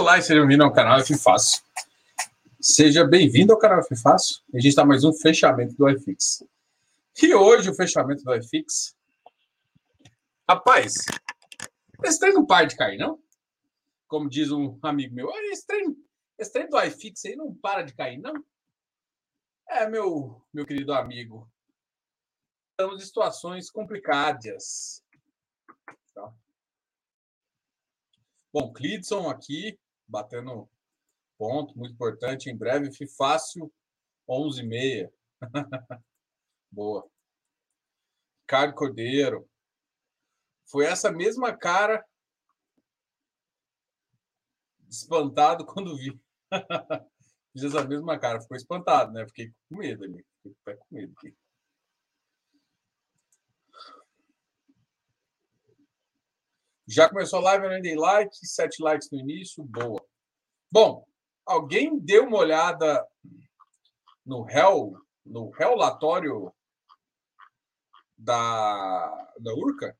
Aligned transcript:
Olá 0.00 0.16
e 0.16 0.22
seja 0.22 0.40
bem-vindo 0.40 0.64
ao 0.64 0.72
canal 0.72 0.98
Fácil. 1.22 1.62
Seja 2.58 3.04
bem-vindo 3.04 3.52
ao 3.52 3.58
canal 3.58 3.82
Fácil. 4.02 4.40
A 4.54 4.56
gente 4.56 4.68
está 4.68 4.82
mais 4.82 5.04
um 5.04 5.12
fechamento 5.12 5.74
do 5.74 5.86
iFix. 5.90 6.42
E 7.22 7.34
hoje 7.34 7.68
o 7.68 7.74
fechamento 7.74 8.24
do 8.24 8.34
iFix. 8.34 8.96
Rapaz, 10.48 10.94
esse 12.02 12.18
trem 12.18 12.32
não 12.32 12.46
para 12.46 12.64
de 12.64 12.76
cair, 12.76 12.96
não? 12.96 13.22
Como 14.08 14.26
diz 14.26 14.50
um 14.50 14.78
amigo 14.82 15.14
meu, 15.14 15.30
esse 15.52 15.66
trem, 15.66 15.94
esse 16.38 16.50
trem 16.50 16.66
do 16.66 16.80
iFix 16.80 17.22
aí 17.26 17.36
não 17.36 17.54
para 17.54 17.82
de 17.82 17.92
cair, 17.92 18.16
não? 18.16 18.42
É, 19.68 19.86
meu, 19.86 20.42
meu 20.50 20.64
querido 20.64 20.94
amigo. 20.94 21.46
Estamos 22.70 23.02
em 23.02 23.06
situações 23.06 23.70
complicadas. 23.70 25.04
Tá? 26.14 26.32
Bom, 28.50 28.72
Clidson 28.72 29.28
aqui, 29.28 29.78
batendo 30.10 30.68
ponto, 31.38 31.76
muito 31.78 31.94
importante. 31.94 32.50
Em 32.50 32.56
breve, 32.56 32.90
fácil, 33.16 33.72
11 34.28 34.60
e 34.60 34.66
meia. 34.66 35.12
Boa. 36.70 37.08
Ricardo 38.42 38.74
Cordeiro. 38.74 39.48
Foi 40.66 40.84
essa 40.84 41.10
mesma 41.10 41.56
cara 41.56 42.04
espantado 44.88 45.64
quando 45.64 45.96
vi. 45.96 46.20
Fiz 47.52 47.64
essa 47.64 47.84
mesma 47.84 48.18
cara, 48.18 48.40
ficou 48.40 48.56
espantado, 48.56 49.12
né? 49.12 49.26
Fiquei 49.26 49.52
com 49.68 49.76
medo 49.76 50.04
ali. 50.04 50.24
Fiquei 50.42 50.76
com 50.76 50.86
medo 50.90 51.12
aqui. 51.16 51.34
Já 56.90 57.08
começou 57.08 57.38
a 57.38 57.42
live, 57.42 57.66
eu 57.66 57.70
não 57.70 57.80
dei 57.80 57.94
like, 57.94 58.34
sete 58.44 58.82
likes 58.82 59.08
no 59.12 59.18
início, 59.20 59.62
boa. 59.62 60.04
Bom, 60.72 61.06
alguém 61.46 61.96
deu 61.96 62.26
uma 62.26 62.38
olhada 62.38 63.06
no 64.26 64.42
réu, 64.42 65.00
no 65.24 65.50
relatório 65.50 66.52
da, 68.18 69.32
da 69.38 69.54
Urca? 69.54 69.96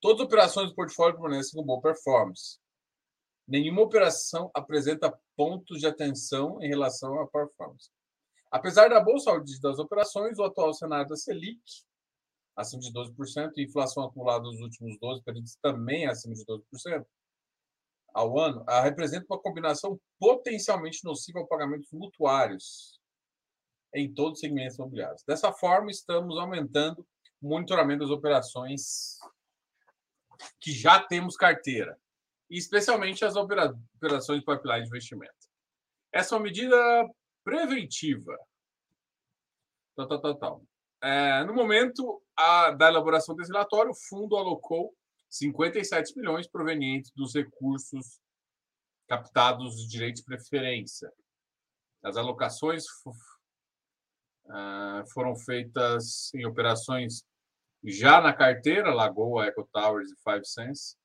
Todas 0.00 0.20
as 0.20 0.26
operações 0.26 0.68
do 0.68 0.76
portfólio 0.76 1.18
permanecem 1.18 1.58
com 1.58 1.66
boa 1.66 1.82
performance. 1.82 2.60
Nenhuma 3.48 3.82
operação 3.82 4.52
apresenta 4.54 5.18
pontos 5.36 5.80
de 5.80 5.86
atenção 5.88 6.62
em 6.62 6.68
relação 6.68 7.20
à 7.20 7.26
performance. 7.26 7.90
Apesar 8.52 8.88
da 8.88 9.00
boa 9.00 9.18
saúde 9.18 9.60
das 9.60 9.80
operações, 9.80 10.38
o 10.38 10.44
atual 10.44 10.72
cenário 10.72 11.08
da 11.08 11.16
Selic 11.16 11.60
acima 12.56 12.80
de 12.80 12.92
12%, 12.92 13.52
e 13.56 13.64
inflação 13.64 14.04
acumulada 14.04 14.44
nos 14.44 14.60
últimos 14.60 14.98
12 14.98 15.22
períodos 15.22 15.56
também 15.60 16.06
acima 16.06 16.34
de 16.34 16.44
12% 16.44 17.04
ao 18.14 18.38
ano, 18.38 18.64
representa 18.82 19.26
uma 19.28 19.40
combinação 19.40 20.00
potencialmente 20.20 21.02
nociva 21.02 21.40
ao 21.40 21.48
pagamentos 21.48 21.90
mutuários 21.92 23.00
em 23.92 24.12
todos 24.12 24.34
os 24.34 24.40
segmentos 24.40 24.76
imobiliários. 24.76 25.22
Dessa 25.26 25.52
forma, 25.52 25.90
estamos 25.90 26.38
aumentando 26.38 27.06
o 27.42 27.48
monitoramento 27.48 28.00
das 28.00 28.10
operações 28.10 29.18
que 30.60 30.72
já 30.72 31.00
temos 31.00 31.36
carteira, 31.36 31.98
e 32.50 32.56
especialmente 32.56 33.24
as 33.24 33.34
operações 33.36 34.40
de 34.40 34.44
pipeline 34.44 34.82
de 34.82 34.88
investimento. 34.88 35.34
Essa 36.12 36.34
é 36.34 36.38
uma 36.38 36.44
medida 36.44 36.76
preventiva. 37.42 38.36
É, 41.02 41.44
no 41.44 41.54
momento 41.54 42.23
a, 42.36 42.70
da 42.70 42.88
elaboração 42.88 43.34
desse 43.34 43.52
relatório, 43.52 43.90
o 43.92 44.08
fundo 44.08 44.36
alocou 44.36 44.94
57 45.30 46.16
milhões 46.16 46.46
provenientes 46.48 47.10
dos 47.12 47.34
recursos 47.34 48.20
captados 49.08 49.76
de 49.76 49.88
direito 49.88 50.16
de 50.16 50.24
preferência. 50.24 51.12
As 52.02 52.16
alocações 52.16 52.84
uh, 54.46 55.06
foram 55.12 55.34
feitas 55.36 56.32
em 56.34 56.46
operações 56.46 57.24
já 57.82 58.20
na 58.20 58.32
carteira, 58.32 58.94
Lagoa, 58.94 59.46
Eco 59.46 59.68
Towers 59.72 60.10
e 60.10 60.16
Five 60.22 60.46
Sense, 60.46 60.96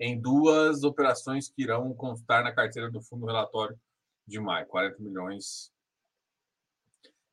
em 0.00 0.20
duas 0.20 0.82
operações 0.82 1.48
que 1.48 1.62
irão 1.62 1.94
constar 1.94 2.42
na 2.42 2.52
carteira 2.52 2.90
do 2.90 3.00
fundo 3.00 3.26
relatório 3.26 3.78
de 4.26 4.40
maio, 4.40 4.66
40 4.66 5.00
milhões 5.00 5.72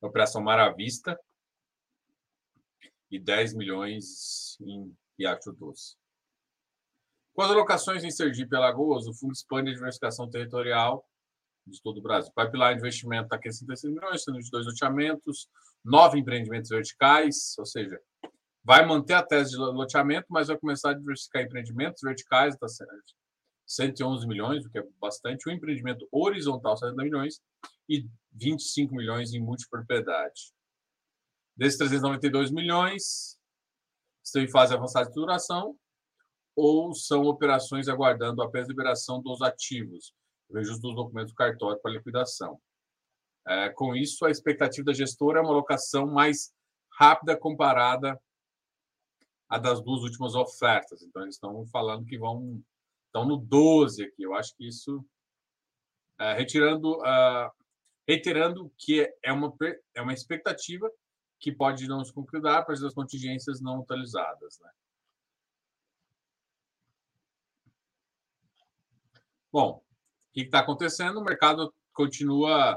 Operação 0.00 0.42
Maravista 0.42 1.18
e 3.10 3.18
10 3.18 3.54
milhões 3.54 4.56
em 4.60 4.94
Riacho 5.18 5.52
Doce. 5.52 5.96
Com 7.34 7.42
as 7.42 7.50
alocações 7.50 8.04
em 8.04 8.10
Sergipe 8.10 8.54
e 8.54 8.56
Alagoas, 8.56 9.06
o 9.06 9.14
fundo 9.14 9.32
expande 9.32 9.70
a 9.70 9.74
diversificação 9.74 10.28
territorial 10.28 11.04
de 11.66 11.80
todo 11.82 11.98
o 11.98 12.02
Brasil. 12.02 12.32
Pipeline 12.34 12.74
de 12.74 12.80
investimento 12.80 13.24
está 13.24 13.36
aqui 13.36 13.48
em 13.48 13.52
66 13.52 13.94
milhões, 13.94 14.24
sendo 14.24 14.38
de 14.38 14.50
dois 14.50 14.66
loteamentos, 14.66 15.48
nove 15.84 16.18
empreendimentos 16.18 16.70
verticais, 16.70 17.54
ou 17.58 17.66
seja, 17.66 18.00
vai 18.64 18.84
manter 18.84 19.14
a 19.14 19.22
tese 19.22 19.52
de 19.52 19.56
loteamento, 19.56 20.26
mas 20.28 20.48
vai 20.48 20.58
começar 20.58 20.90
a 20.90 20.94
diversificar 20.94 21.42
empreendimentos 21.42 22.02
verticais, 22.02 22.54
está 22.54 22.66
111 23.66 24.26
milhões, 24.26 24.66
o 24.66 24.70
que 24.70 24.78
é 24.78 24.86
bastante, 25.00 25.48
um 25.48 25.52
empreendimento 25.52 26.06
horizontal, 26.10 26.76
70 26.76 27.02
milhões, 27.02 27.40
e 27.90 28.08
25 28.32 28.94
milhões 28.94 29.34
em 29.34 29.40
multipropriedade. 29.40 30.52
Desses 31.56 31.76
392 31.76 32.50
milhões, 32.50 33.38
estão 34.24 34.40
em 34.40 34.48
fase 34.48 34.72
avançada 34.72 35.08
de 35.08 35.14
duração 35.14 35.76
ou 36.56 36.94
são 36.94 37.24
operações 37.24 37.88
aguardando 37.88 38.42
apenas 38.42 38.68
liberação 38.68 39.20
dos 39.20 39.42
ativos, 39.42 40.14
vejo 40.48 40.72
os 40.72 40.80
documentos 40.80 41.32
do 41.32 41.36
cartório 41.36 41.80
para 41.80 41.92
liquidação. 41.92 42.60
É, 43.46 43.70
com 43.70 43.96
isso, 43.96 44.24
a 44.24 44.30
expectativa 44.30 44.84
da 44.84 44.92
gestora 44.92 45.40
é 45.40 45.42
uma 45.42 45.50
alocação 45.50 46.06
mais 46.06 46.52
rápida 46.98 47.36
comparada 47.36 48.20
à 49.48 49.58
das 49.58 49.82
duas 49.82 50.02
últimas 50.02 50.34
ofertas. 50.34 51.02
Então, 51.02 51.22
eles 51.22 51.34
estão 51.34 51.66
falando 51.66 52.04
que 52.04 52.18
vão 52.18 52.62
estão 53.06 53.26
no 53.26 53.36
12 53.36 54.04
aqui. 54.04 54.22
Eu 54.22 54.34
acho 54.34 54.54
que 54.56 54.66
isso, 54.66 55.04
é, 56.18 56.32
retirando, 56.34 56.98
uh, 56.98 57.50
reiterando 58.10 58.72
que 58.76 59.08
é 59.22 59.32
uma, 59.32 59.54
é 59.94 60.02
uma 60.02 60.12
expectativa 60.12 60.90
que 61.38 61.52
pode 61.52 61.86
não 61.86 62.04
se 62.04 62.12
concretizar 62.12 62.66
para 62.66 62.74
as 62.74 62.92
contingências 62.92 63.60
não 63.60 63.78
utilizadas. 63.78 64.58
Né? 64.58 64.70
Bom, 69.52 69.76
o 69.76 70.32
que 70.32 70.40
está 70.40 70.58
acontecendo? 70.58 71.20
O 71.20 71.24
mercado 71.24 71.72
continua. 71.92 72.76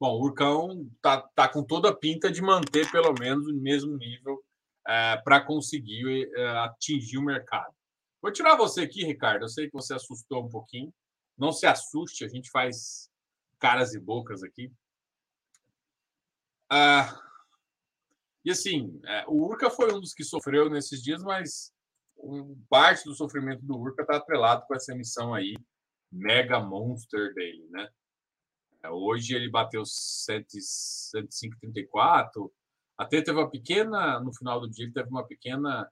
Bom, 0.00 0.14
o 0.14 0.22
Urcão 0.22 0.88
está 0.96 1.20
tá 1.34 1.46
com 1.46 1.62
toda 1.62 1.90
a 1.90 1.94
pinta 1.94 2.32
de 2.32 2.40
manter 2.40 2.90
pelo 2.90 3.12
menos 3.12 3.46
o 3.46 3.54
mesmo 3.54 3.98
nível 3.98 4.42
é, 4.88 5.18
para 5.18 5.42
conseguir 5.42 6.30
é, 6.34 6.48
atingir 6.60 7.18
o 7.18 7.24
mercado. 7.24 7.74
Vou 8.22 8.32
tirar 8.32 8.56
você 8.56 8.80
aqui, 8.80 9.04
Ricardo. 9.04 9.42
Eu 9.42 9.48
sei 9.50 9.66
que 9.66 9.74
você 9.74 9.92
assustou 9.92 10.42
um 10.42 10.48
pouquinho. 10.48 10.90
Não 11.36 11.52
se 11.52 11.66
assuste, 11.66 12.24
a 12.24 12.28
gente 12.28 12.50
faz 12.50 13.09
caras 13.60 13.94
e 13.94 14.00
bocas 14.00 14.42
aqui. 14.42 14.72
Ah, 16.68 17.16
e 18.44 18.50
assim, 18.50 19.00
é, 19.04 19.24
o 19.28 19.34
Urca 19.44 19.70
foi 19.70 19.92
um 19.92 20.00
dos 20.00 20.12
que 20.14 20.24
sofreu 20.24 20.70
nesses 20.70 21.02
dias, 21.02 21.22
mas 21.22 21.72
parte 22.68 23.04
do 23.04 23.14
sofrimento 23.14 23.64
do 23.64 23.78
Urca 23.78 24.02
está 24.02 24.16
atrelado 24.16 24.66
com 24.66 24.74
essa 24.74 24.92
emissão 24.92 25.32
aí, 25.34 25.56
mega 26.10 26.58
monster 26.60 27.32
dele, 27.34 27.66
né? 27.70 27.88
É, 28.82 28.90
hoje 28.90 29.34
ele 29.34 29.50
bateu 29.50 29.82
105,34. 29.82 32.50
Até 32.96 33.22
teve 33.22 33.38
uma 33.38 33.50
pequena, 33.50 34.20
no 34.20 34.34
final 34.34 34.60
do 34.60 34.68
dia, 34.68 34.90
teve 34.92 35.08
uma 35.08 35.26
pequena 35.26 35.90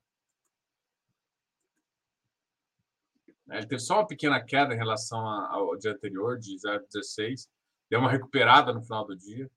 Né? 3.48 3.58
Ele 3.58 3.66
teve 3.66 3.80
só 3.80 3.94
uma 3.94 4.06
pequena 4.06 4.44
queda 4.44 4.74
em 4.74 4.76
relação 4.76 5.26
ao 5.26 5.76
dia 5.78 5.92
anterior, 5.92 6.38
de 6.38 6.54
0,16. 6.56 7.48
Deu 7.90 8.00
uma 8.00 8.10
recuperada 8.10 8.72
no 8.72 8.82
final 8.82 9.06
do 9.06 9.16
dia. 9.16 9.50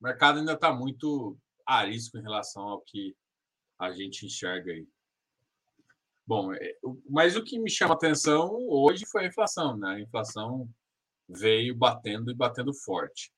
O 0.00 0.04
mercado 0.04 0.38
ainda 0.38 0.54
está 0.54 0.72
muito 0.72 1.38
arisco 1.66 2.18
em 2.18 2.22
relação 2.22 2.62
ao 2.62 2.80
que 2.80 3.16
a 3.78 3.92
gente 3.92 4.26
enxerga 4.26 4.72
aí. 4.72 4.86
Bom, 6.26 6.52
é, 6.52 6.78
mas 7.08 7.36
o 7.36 7.42
que 7.42 7.58
me 7.58 7.70
chama 7.70 7.94
atenção 7.94 8.50
hoje 8.68 9.04
foi 9.06 9.24
a 9.24 9.28
inflação, 9.28 9.76
né? 9.76 9.94
A 9.96 10.00
inflação 10.00 10.68
veio 11.28 11.74
batendo 11.74 12.30
e 12.30 12.34
batendo 12.34 12.72
forte. 12.72 13.32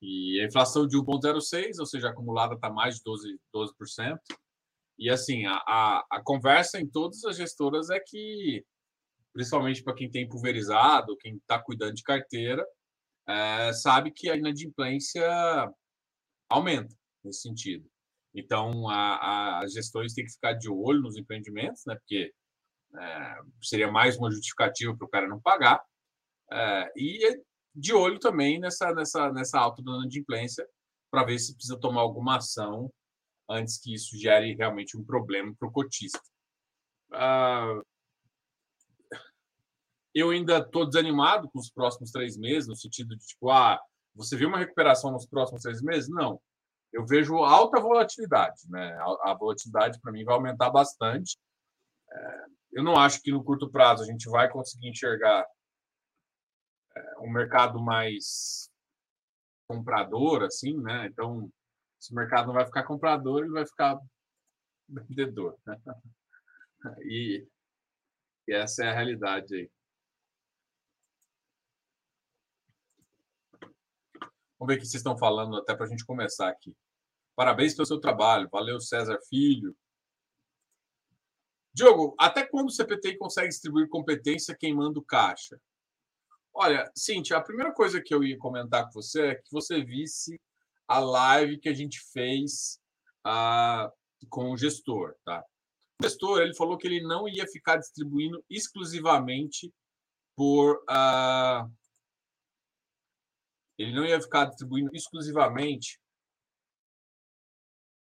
E 0.00 0.40
a 0.40 0.46
inflação 0.46 0.86
de 0.86 0.96
1,06, 0.96 1.78
ou 1.78 1.86
seja, 1.86 2.10
acumulada 2.10 2.54
está 2.54 2.70
mais 2.70 2.96
de 2.96 3.02
12%, 3.02 3.38
12%. 3.52 4.18
E 4.98 5.10
assim, 5.10 5.46
a, 5.46 5.56
a, 5.66 6.06
a 6.10 6.22
conversa 6.22 6.80
em 6.80 6.86
todas 6.86 7.24
as 7.24 7.36
gestoras 7.36 7.90
é 7.90 7.98
que, 7.98 8.64
principalmente 9.38 9.84
para 9.84 9.94
quem 9.94 10.10
tem 10.10 10.28
pulverizado, 10.28 11.16
quem 11.16 11.36
está 11.36 11.62
cuidando 11.62 11.94
de 11.94 12.02
carteira, 12.02 12.66
é, 13.28 13.72
sabe 13.72 14.10
que 14.10 14.28
a 14.28 14.34
inadimplência 14.34 15.24
aumenta 16.50 16.92
nesse 17.22 17.42
sentido. 17.42 17.88
Então, 18.34 18.88
as 18.90 19.72
gestões 19.72 20.12
têm 20.12 20.24
que 20.24 20.32
ficar 20.32 20.54
de 20.54 20.68
olho 20.68 21.02
nos 21.02 21.16
empreendimentos, 21.16 21.84
né? 21.86 21.94
Porque 21.94 22.32
é, 22.98 23.38
seria 23.62 23.92
mais 23.92 24.16
uma 24.16 24.28
justificativa 24.28 24.96
para 24.96 25.06
o 25.06 25.10
cara 25.10 25.28
não 25.28 25.40
pagar. 25.40 25.80
É, 26.50 26.92
e 26.96 27.40
de 27.72 27.94
olho 27.94 28.18
também 28.18 28.58
nessa, 28.58 28.92
nessa, 28.92 29.32
nessa 29.32 29.60
alta 29.60 29.80
de 29.80 29.88
inadimplência 29.88 30.66
para 31.12 31.24
ver 31.24 31.38
se 31.38 31.54
precisa 31.54 31.78
tomar 31.78 32.00
alguma 32.00 32.38
ação 32.38 32.92
antes 33.48 33.80
que 33.80 33.94
isso 33.94 34.18
gere 34.18 34.56
realmente 34.56 34.96
um 34.96 35.04
problema 35.04 35.54
para 35.56 35.68
o 35.68 35.72
cotista. 35.72 36.20
Ah, 37.12 37.80
eu 40.14 40.30
ainda 40.30 40.58
estou 40.58 40.86
desanimado 40.86 41.48
com 41.50 41.58
os 41.58 41.70
próximos 41.70 42.10
três 42.10 42.36
meses, 42.36 42.68
no 42.68 42.76
sentido 42.76 43.16
de, 43.16 43.24
tipo, 43.26 43.50
ah, 43.50 43.80
você 44.14 44.36
viu 44.36 44.48
uma 44.48 44.58
recuperação 44.58 45.12
nos 45.12 45.26
próximos 45.26 45.62
três 45.62 45.80
meses? 45.82 46.08
Não. 46.08 46.40
Eu 46.92 47.06
vejo 47.06 47.36
alta 47.36 47.80
volatilidade, 47.80 48.62
né? 48.68 48.98
A, 49.22 49.34
volatilidade, 49.34 50.00
para 50.00 50.10
mim, 50.10 50.24
vai 50.24 50.34
aumentar 50.34 50.70
bastante. 50.70 51.38
É, 52.10 52.44
eu 52.72 52.82
não 52.82 52.96
acho 52.96 53.20
que 53.20 53.30
no 53.30 53.44
curto 53.44 53.70
prazo 53.70 54.02
a 54.02 54.06
gente 54.06 54.28
vai 54.28 54.50
conseguir 54.50 54.88
enxergar 54.88 55.46
é, 56.96 57.18
um 57.20 57.30
mercado 57.30 57.80
mais 57.80 58.70
comprador, 59.68 60.42
assim, 60.44 60.80
né? 60.80 61.06
Então, 61.06 61.50
se 61.98 62.12
o 62.12 62.16
mercado 62.16 62.46
não 62.46 62.54
vai 62.54 62.64
ficar 62.64 62.84
comprador, 62.84 63.44
ele 63.44 63.52
vai 63.52 63.66
ficar 63.66 63.98
vendedor. 64.88 65.56
Né? 65.66 65.76
E, 67.02 67.44
e 68.46 68.52
essa 68.54 68.84
é 68.84 68.88
a 68.88 68.94
realidade 68.94 69.52
aí. 69.52 69.70
Vamos 74.58 74.74
ver 74.74 74.78
o 74.78 74.82
que 74.82 74.86
vocês 74.86 75.00
estão 75.00 75.16
falando 75.16 75.56
até 75.56 75.74
para 75.74 75.86
a 75.86 75.88
gente 75.88 76.04
começar 76.04 76.48
aqui. 76.48 76.76
Parabéns 77.36 77.74
pelo 77.74 77.86
seu 77.86 78.00
trabalho. 78.00 78.48
Valeu, 78.50 78.80
César 78.80 79.18
Filho. 79.28 79.76
Diogo, 81.72 82.16
até 82.18 82.44
quando 82.44 82.66
o 82.66 82.72
CPTI 82.72 83.16
consegue 83.16 83.48
distribuir 83.48 83.88
competência 83.88 84.56
queimando 84.58 85.00
caixa? 85.00 85.60
Olha, 86.52 86.90
Cintia, 86.96 87.36
a 87.36 87.40
primeira 87.40 87.72
coisa 87.72 88.02
que 88.02 88.12
eu 88.12 88.24
ia 88.24 88.36
comentar 88.36 88.86
com 88.86 88.92
você 88.94 89.26
é 89.28 89.34
que 89.36 89.52
você 89.52 89.84
visse 89.84 90.40
a 90.88 90.98
live 90.98 91.60
que 91.60 91.68
a 91.68 91.74
gente 91.74 92.00
fez 92.12 92.80
ah, 93.24 93.92
com 94.28 94.50
o 94.50 94.56
gestor, 94.56 95.14
tá? 95.24 95.44
O 96.00 96.04
gestor 96.04 96.40
ele 96.40 96.56
falou 96.56 96.76
que 96.76 96.88
ele 96.88 97.00
não 97.02 97.28
ia 97.28 97.46
ficar 97.46 97.76
distribuindo 97.76 98.44
exclusivamente 98.50 99.72
por 100.34 100.82
ah, 100.88 101.68
ele 103.78 103.94
não 103.94 104.04
ia 104.04 104.20
ficar 104.20 104.46
distribuindo 104.46 104.90
exclusivamente 104.92 106.00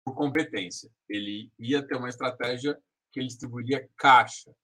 por 0.05 0.14
competência. 0.14 0.90
Ele 1.08 1.50
ia 1.58 1.84
ter 1.84 1.96
uma 1.96 2.11
estratégia 2.11 2.78
que 3.11 3.20
ele 3.20 3.28
distribuiria 3.28 3.88
caixa 3.96 4.55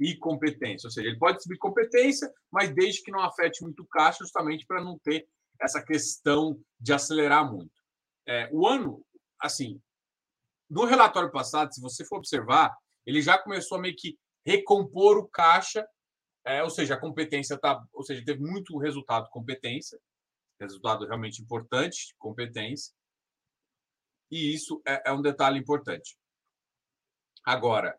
e 0.00 0.16
competência. 0.16 0.88
Ou 0.88 0.90
seja, 0.90 1.08
ele 1.08 1.18
pode 1.18 1.36
distribuir 1.36 1.60
competência, 1.60 2.32
mas 2.50 2.74
desde 2.74 3.02
que 3.02 3.10
não 3.10 3.20
afete 3.20 3.62
muito 3.62 3.86
caixa, 3.86 4.24
justamente 4.24 4.66
para 4.66 4.82
não 4.82 4.98
ter 4.98 5.28
essa 5.60 5.82
questão 5.84 6.60
de 6.80 6.92
acelerar 6.92 7.50
muito. 7.50 7.72
É, 8.26 8.48
o 8.52 8.66
ano, 8.66 9.04
assim, 9.40 9.80
no 10.68 10.84
relatório 10.84 11.30
passado, 11.30 11.72
se 11.72 11.80
você 11.80 12.04
for 12.04 12.18
observar, 12.18 12.76
ele 13.06 13.22
já 13.22 13.38
começou 13.38 13.78
a 13.78 13.80
meio 13.80 13.96
que 13.96 14.18
recompor 14.44 15.18
o 15.18 15.28
caixa, 15.28 15.86
é, 16.44 16.62
ou 16.62 16.70
seja, 16.70 16.94
a 16.94 17.00
competência 17.00 17.58
tá, 17.58 17.82
ou 17.92 18.02
seja, 18.02 18.24
teve 18.24 18.40
muito 18.40 18.78
resultado 18.78 19.28
competência, 19.30 19.98
resultado 20.60 21.06
realmente 21.06 21.42
importante, 21.42 22.14
competência, 22.18 22.94
e 24.30 24.54
isso 24.54 24.82
é, 24.86 25.10
é 25.10 25.12
um 25.12 25.22
detalhe 25.22 25.58
importante. 25.58 26.16
Agora, 27.44 27.98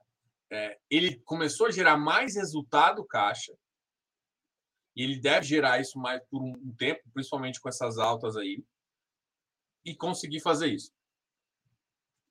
é, 0.52 0.80
ele 0.90 1.20
começou 1.22 1.68
a 1.68 1.72
gerar 1.72 1.98
mais 1.98 2.36
resultado 2.36 3.06
caixa, 3.06 3.54
e 4.96 5.04
ele 5.04 5.20
deve 5.20 5.46
gerar 5.46 5.80
isso 5.80 5.98
mais 5.98 6.22
por 6.28 6.42
um, 6.42 6.52
um 6.52 6.76
tempo, 6.76 7.02
principalmente 7.14 7.60
com 7.62 7.70
essas 7.70 7.98
altas 7.98 8.36
aí, 8.36 8.64
e 9.86 9.96
conseguir 9.96 10.42
fazer 10.42 10.68
isso. 10.68 10.92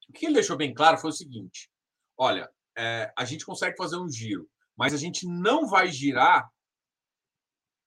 O 0.08 0.12
que 0.12 0.26
ele 0.26 0.34
deixou 0.34 0.56
bem 0.56 0.74
claro 0.74 0.98
foi 0.98 1.10
o 1.10 1.14
seguinte: 1.14 1.70
olha, 2.16 2.50
é, 2.76 3.12
a 3.16 3.24
gente 3.24 3.44
consegue 3.44 3.76
fazer 3.76 3.96
um 3.96 4.08
giro, 4.08 4.48
mas 4.78 4.94
a 4.94 4.96
gente 4.96 5.26
não 5.26 5.66
vai 5.66 5.88
girar 5.88 6.48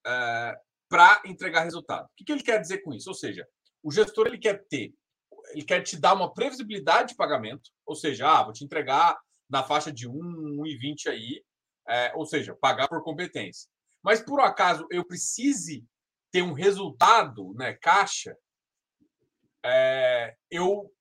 é, 0.05 0.59
para 0.89 1.21
entregar 1.25 1.63
resultado. 1.63 2.05
O 2.05 2.09
que, 2.17 2.25
que 2.25 2.31
ele 2.33 2.43
quer 2.43 2.59
dizer 2.59 2.79
com 2.79 2.93
isso? 2.93 3.09
Ou 3.09 3.15
seja, 3.15 3.47
o 3.81 3.91
gestor 3.91 4.27
ele 4.27 4.37
quer 4.37 4.65
ter, 4.67 4.93
ele 5.51 5.63
quer 5.63 5.81
te 5.81 5.97
dar 5.97 6.13
uma 6.13 6.33
previsibilidade 6.33 7.09
de 7.09 7.15
pagamento, 7.15 7.71
ou 7.85 7.95
seja, 7.95 8.29
ah, 8.29 8.43
vou 8.43 8.51
te 8.51 8.65
entregar 8.65 9.17
na 9.49 9.63
faixa 9.63 9.91
de 9.91 10.07
1, 10.07 10.11
1,20 10.13 11.07
aí, 11.07 11.43
é, 11.87 12.11
ou 12.13 12.25
seja, 12.25 12.55
pagar 12.59 12.89
por 12.89 13.01
competência. 13.03 13.69
Mas 14.03 14.21
por 14.21 14.41
acaso 14.41 14.85
eu 14.91 15.05
precise 15.05 15.85
ter 16.29 16.41
um 16.41 16.53
resultado, 16.53 17.53
né, 17.53 17.73
caixa, 17.73 18.35
é, 19.63 20.35
eu 20.49 20.93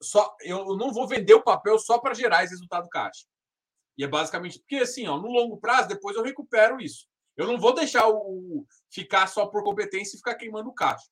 só 0.00 0.36
eu 0.40 0.76
não 0.76 0.92
vou 0.92 1.06
vender 1.06 1.34
o 1.34 1.42
papel 1.42 1.78
só 1.78 1.98
para 1.98 2.14
gerar 2.14 2.44
esse 2.44 2.52
resultado 2.54 2.88
caixa. 2.88 3.24
E 3.98 4.04
é 4.04 4.08
basicamente 4.08 4.60
porque 4.60 4.76
assim, 4.76 5.06
ó, 5.08 5.18
no 5.18 5.28
longo 5.28 5.58
prazo 5.58 5.88
depois 5.88 6.16
eu 6.16 6.22
recupero 6.22 6.80
isso. 6.80 7.06
Eu 7.36 7.46
não 7.46 7.58
vou 7.58 7.74
deixar 7.74 8.08
o 8.08 8.64
ficar 8.90 9.26
só 9.26 9.46
por 9.46 9.62
competência 9.64 10.14
e 10.14 10.18
ficar 10.18 10.36
queimando 10.36 10.72
caixa. 10.72 11.06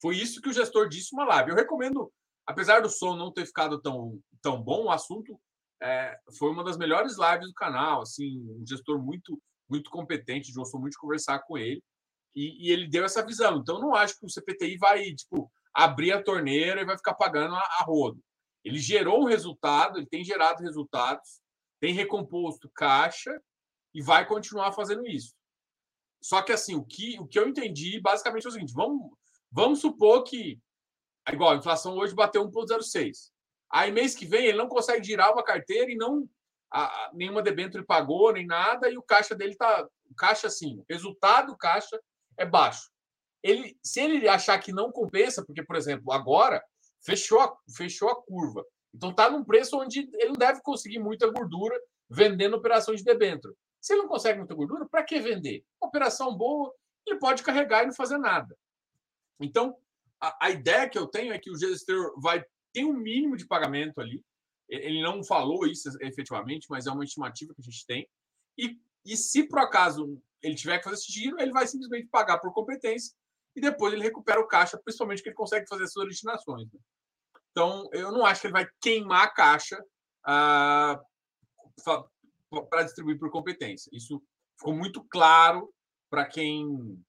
Foi 0.00 0.16
isso 0.16 0.40
que 0.40 0.48
o 0.48 0.52
gestor 0.52 0.88
disse 0.88 1.12
uma 1.12 1.24
live. 1.24 1.50
Eu 1.50 1.56
recomendo, 1.56 2.12
apesar 2.46 2.80
do 2.80 2.88
som 2.88 3.16
não 3.16 3.32
ter 3.32 3.44
ficado 3.44 3.80
tão 3.80 4.20
tão 4.40 4.62
bom, 4.62 4.84
o 4.84 4.90
assunto 4.90 5.38
é, 5.82 6.16
foi 6.38 6.50
uma 6.50 6.62
das 6.62 6.76
melhores 6.76 7.16
lives 7.18 7.48
do 7.48 7.54
canal. 7.54 8.02
Assim, 8.02 8.40
um 8.50 8.64
gestor 8.66 9.02
muito 9.02 9.40
muito 9.68 9.90
competente, 9.90 10.52
gostou 10.52 10.80
muito 10.80 10.92
de 10.92 10.98
conversar 10.98 11.40
com 11.40 11.58
ele. 11.58 11.82
E, 12.34 12.68
e, 12.68 12.72
ele 12.72 12.88
deu 12.88 13.04
essa 13.04 13.24
visão. 13.24 13.58
Então, 13.58 13.78
não 13.78 13.94
acho 13.94 14.18
que 14.18 14.24
o 14.24 14.30
CPTI 14.30 14.78
vai 14.78 15.12
tipo 15.14 15.50
abrir 15.74 16.12
a 16.12 16.22
torneira 16.22 16.80
e 16.80 16.84
vai 16.84 16.96
ficar 16.96 17.14
pagando 17.14 17.54
a, 17.54 17.60
a 17.60 17.84
rodo. 17.84 18.20
Ele 18.64 18.78
gerou 18.78 19.22
um 19.22 19.26
resultado, 19.26 19.98
ele 19.98 20.06
tem 20.06 20.24
gerado 20.24 20.62
resultados, 20.62 21.40
tem 21.80 21.94
recomposto 21.94 22.70
caixa 22.74 23.40
e 23.94 24.02
vai 24.02 24.26
continuar 24.26 24.72
fazendo 24.72 25.06
isso. 25.06 25.34
Só 26.22 26.42
que 26.42 26.52
assim, 26.52 26.74
o 26.74 26.84
que, 26.84 27.18
o 27.20 27.26
que 27.26 27.38
eu 27.38 27.48
entendi 27.48 28.00
basicamente 28.00 28.46
é 28.46 28.48
o 28.48 28.52
seguinte: 28.52 28.72
vamos, 28.74 29.10
vamos 29.50 29.80
supor 29.80 30.24
que, 30.24 30.58
igual, 31.30 31.52
a 31.52 31.56
inflação 31.56 31.96
hoje 31.96 32.14
bateu 32.14 32.48
1,06. 32.48 33.30
Aí 33.70 33.92
mês 33.92 34.14
que 34.14 34.26
vem 34.26 34.46
ele 34.46 34.58
não 34.58 34.68
consegue 34.68 35.04
girar 35.04 35.32
uma 35.32 35.44
carteira 35.44 35.90
e 35.90 35.96
não 35.96 36.28
a, 36.70 37.10
nenhuma 37.14 37.42
debênture 37.42 37.84
pagou, 37.84 38.32
nem 38.32 38.46
nada, 38.46 38.90
e 38.90 38.98
o 38.98 39.02
caixa 39.02 39.34
dele 39.34 39.56
tá. 39.56 39.86
O 40.10 40.14
caixa, 40.14 40.46
assim, 40.46 40.78
o 40.78 40.84
resultado 40.88 41.48
do 41.48 41.56
caixa 41.56 42.00
é 42.36 42.44
baixo. 42.44 42.90
Ele, 43.42 43.78
se 43.82 44.00
ele 44.00 44.28
achar 44.28 44.58
que 44.58 44.72
não 44.72 44.90
compensa, 44.90 45.44
porque, 45.44 45.62
por 45.62 45.76
exemplo, 45.76 46.12
agora 46.12 46.62
fechou 47.04 47.40
a, 47.40 47.56
fechou 47.76 48.08
a 48.08 48.22
curva. 48.22 48.64
Então 48.94 49.10
está 49.10 49.30
num 49.30 49.44
preço 49.44 49.78
onde 49.78 50.08
ele 50.14 50.28
não 50.28 50.34
deve 50.34 50.60
conseguir 50.62 50.98
muita 50.98 51.30
gordura 51.30 51.78
vendendo 52.08 52.56
operações 52.56 53.00
de 53.00 53.04
debênture. 53.04 53.54
Se 53.80 53.92
ele 53.92 54.02
não 54.02 54.08
consegue 54.08 54.38
muita 54.38 54.54
gordura, 54.54 54.86
para 54.86 55.04
que 55.04 55.20
vender? 55.20 55.64
Operação 55.80 56.36
boa, 56.36 56.74
ele 57.06 57.18
pode 57.18 57.42
carregar 57.42 57.82
e 57.82 57.86
não 57.86 57.94
fazer 57.94 58.18
nada. 58.18 58.56
Então, 59.40 59.76
a, 60.20 60.46
a, 60.46 60.50
ideia 60.50 60.88
que 60.88 60.98
eu 60.98 61.06
tenho 61.06 61.32
é 61.32 61.38
que 61.38 61.50
o 61.50 61.56
gestor 61.56 62.18
vai 62.20 62.44
ter 62.72 62.84
um 62.84 62.92
mínimo 62.92 63.36
de 63.36 63.46
pagamento 63.46 64.00
ali. 64.00 64.22
Ele 64.68 65.02
não 65.02 65.24
falou 65.24 65.66
isso 65.66 65.88
efetivamente, 66.00 66.66
mas 66.68 66.86
é 66.86 66.90
uma 66.90 67.04
estimativa 67.04 67.54
que 67.54 67.60
a 67.60 67.64
gente 67.64 67.86
tem. 67.86 68.08
E, 68.58 68.78
e 69.04 69.16
se 69.16 69.44
por 69.44 69.60
acaso 69.60 70.20
ele 70.42 70.54
tiver 70.54 70.78
que 70.78 70.84
fazer 70.84 70.96
esse 70.96 71.12
giro, 71.12 71.40
ele 71.40 71.52
vai 71.52 71.66
simplesmente 71.66 72.08
pagar 72.08 72.38
por 72.38 72.52
competência 72.52 73.14
e 73.56 73.60
depois 73.60 73.92
ele 73.92 74.02
recupera 74.02 74.40
o 74.40 74.46
caixa, 74.46 74.78
principalmente 74.78 75.22
que 75.22 75.28
ele 75.28 75.36
consegue 75.36 75.66
fazer 75.66 75.86
suas 75.86 76.04
originações. 76.04 76.70
Né? 76.70 76.80
Então, 77.50 77.88
eu 77.92 78.12
não 78.12 78.24
acho 78.24 78.40
que 78.40 78.46
ele 78.46 78.52
vai 78.52 78.68
queimar 78.80 79.24
a 79.24 79.30
caixa 79.30 79.82
ah, 80.24 81.00
para 82.70 82.82
distribuir 82.84 83.18
por 83.18 83.30
competência. 83.30 83.90
Isso 83.92 84.22
ficou 84.56 84.74
muito 84.74 85.04
claro 85.04 85.72
para 86.10 86.26
quem 86.26 87.02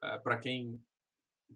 ah, 0.00 0.18
para 0.18 0.38
quem 0.38 0.82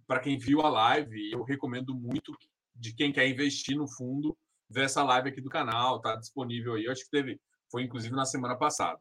para 0.06 0.20
quem 0.20 0.38
viu 0.38 0.60
a 0.60 0.68
live. 0.70 1.30
Eu 1.30 1.42
recomendo 1.42 1.94
muito 1.94 2.36
de 2.74 2.94
quem 2.94 3.12
quer 3.12 3.28
investir 3.28 3.76
no 3.76 3.88
fundo 3.88 4.36
ver 4.68 4.84
essa 4.84 5.02
live 5.02 5.30
aqui 5.30 5.40
do 5.40 5.48
canal, 5.48 5.96
está 5.96 6.14
disponível 6.16 6.74
aí. 6.74 6.84
Eu 6.84 6.92
acho 6.92 7.04
que 7.04 7.10
teve, 7.10 7.40
foi 7.70 7.82
inclusive 7.82 8.14
na 8.14 8.24
semana 8.24 8.56
passada. 8.56 9.00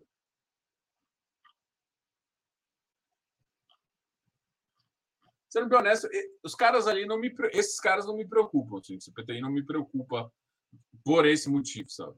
Sendo 5.57 5.69
bem 5.69 5.79
honesto, 5.79 6.07
os 6.43 6.53
caras 6.53 6.85
ali 6.85 7.07
não 7.07 7.19
me. 7.19 7.33
Esses 7.51 7.79
caras 7.79 8.05
não 8.05 8.15
me 8.15 8.27
preocupam, 8.27 8.77
assim, 8.77 8.95
o 8.95 9.01
CPTI 9.01 9.41
não 9.41 9.51
me 9.51 9.65
preocupa 9.65 10.31
por 11.03 11.25
esse 11.25 11.49
motivo, 11.49 11.89
sabe? 11.89 12.15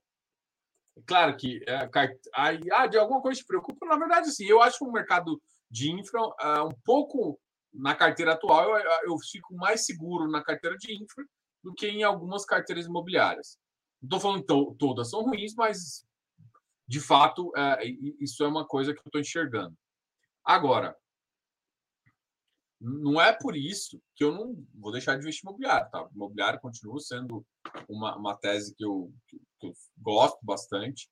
Claro 1.07 1.37
que 1.37 1.63
é, 1.65 1.89
ah, 2.33 2.85
de 2.85 2.97
alguma 2.97 3.21
coisa 3.21 3.39
te 3.39 3.45
preocupa. 3.45 3.85
Na 3.85 3.95
verdade, 3.95 4.29
sim, 4.29 4.45
eu 4.45 4.61
acho 4.61 4.83
um 4.83 4.91
mercado 4.91 5.41
de 5.71 5.89
infra 5.89 6.21
uh, 6.21 6.67
um 6.67 6.73
pouco 6.83 7.39
na 7.73 7.95
carteira 7.95 8.33
atual, 8.33 8.77
eu, 8.77 8.91
eu 9.03 9.17
fico 9.19 9.55
mais 9.55 9.85
seguro 9.85 10.29
na 10.29 10.43
carteira 10.43 10.75
de 10.75 10.93
infra 11.01 11.23
do 11.63 11.73
que 11.73 11.87
em 11.87 12.03
algumas 12.03 12.43
carteiras 12.43 12.87
imobiliárias. 12.87 13.57
Não 14.01 14.07
estou 14.07 14.19
falando 14.19 14.41
que 14.41 14.77
todas 14.77 15.09
são 15.09 15.21
ruins, 15.21 15.53
mas 15.55 16.05
de 16.85 16.99
fato 16.99 17.53
é, 17.55 17.85
isso 18.19 18.43
é 18.43 18.47
uma 18.47 18.67
coisa 18.67 18.91
que 18.91 18.99
eu 18.99 19.03
estou 19.05 19.21
enxergando. 19.21 19.73
Agora, 20.43 20.93
não 22.79 23.19
é 23.19 23.33
por 23.33 23.57
isso 23.57 24.01
que 24.15 24.23
eu 24.23 24.31
não 24.31 24.55
vou 24.73 24.91
deixar 24.91 25.15
de 25.15 25.21
investir 25.21 25.43
imobiliário, 25.43 25.89
tá? 25.91 26.07
imobiliário 26.13 26.59
continua 26.61 26.99
sendo 26.99 27.45
uma, 27.87 28.15
uma 28.15 28.35
tese 28.37 28.73
que 28.73 28.85
eu, 28.85 29.11
que 29.27 29.39
eu 29.61 29.73
gosto 29.97 30.39
bastante 30.41 31.09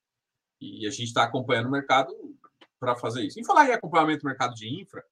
e 0.61 0.87
a 0.87 0.89
gente 0.89 1.07
está 1.07 1.23
acompanhando 1.23 1.67
o 1.67 1.71
mercado 1.71 2.13
para 2.79 2.95
fazer 2.95 3.23
isso. 3.23 3.39
Em 3.39 3.43
falar 3.43 3.67
em 3.67 3.73
acompanhamento 3.73 4.21
do 4.21 4.27
mercado 4.27 4.53
de 4.53 4.81
infra, 4.81 5.03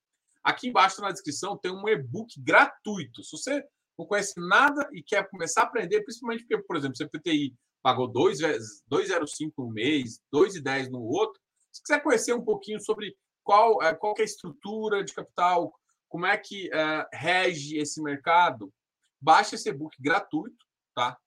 aqui 0.43 0.69
embaixo 0.69 1.01
na 1.01 1.12
descrição 1.12 1.57
tem 1.57 1.71
um 1.71 1.88
e-book 1.89 2.39
gratuito. 2.39 3.24
Se 3.24 3.31
você 3.31 3.63
não 3.97 4.05
conhece 4.05 4.33
nada 4.38 4.88
e 4.93 5.03
quer 5.03 5.29
começar 5.29 5.62
a 5.62 5.65
aprender, 5.65 6.03
principalmente 6.03 6.45
porque, 6.45 6.57
por 6.63 6.77
exemplo, 6.77 6.97
CPTI 6.97 7.55
pagou 7.81 8.12
2,05 8.12 9.51
no 9.57 9.71
mês, 9.71 10.19
2,10 10.33 10.89
no 10.89 11.01
outro. 11.01 11.39
Se 11.71 11.81
quiser 11.81 12.01
conhecer 12.01 12.33
um 12.33 12.43
pouquinho 12.43 12.79
sobre 12.79 13.15
qual, 13.43 13.81
é, 13.83 13.93
qual 13.93 14.15
é 14.17 14.21
a 14.21 14.25
estrutura 14.25 15.03
de 15.03 15.13
capital, 15.13 15.74
como 16.15 16.25
é 16.25 16.38
que 16.38 16.69
uh, 16.69 17.05
rege 17.12 17.77
esse 17.77 18.01
mercado, 18.01 18.74
baixe 19.19 19.55
esse 19.55 19.67
e-book 19.67 20.01
gratuito, 20.01 20.65
tá? 20.95 21.17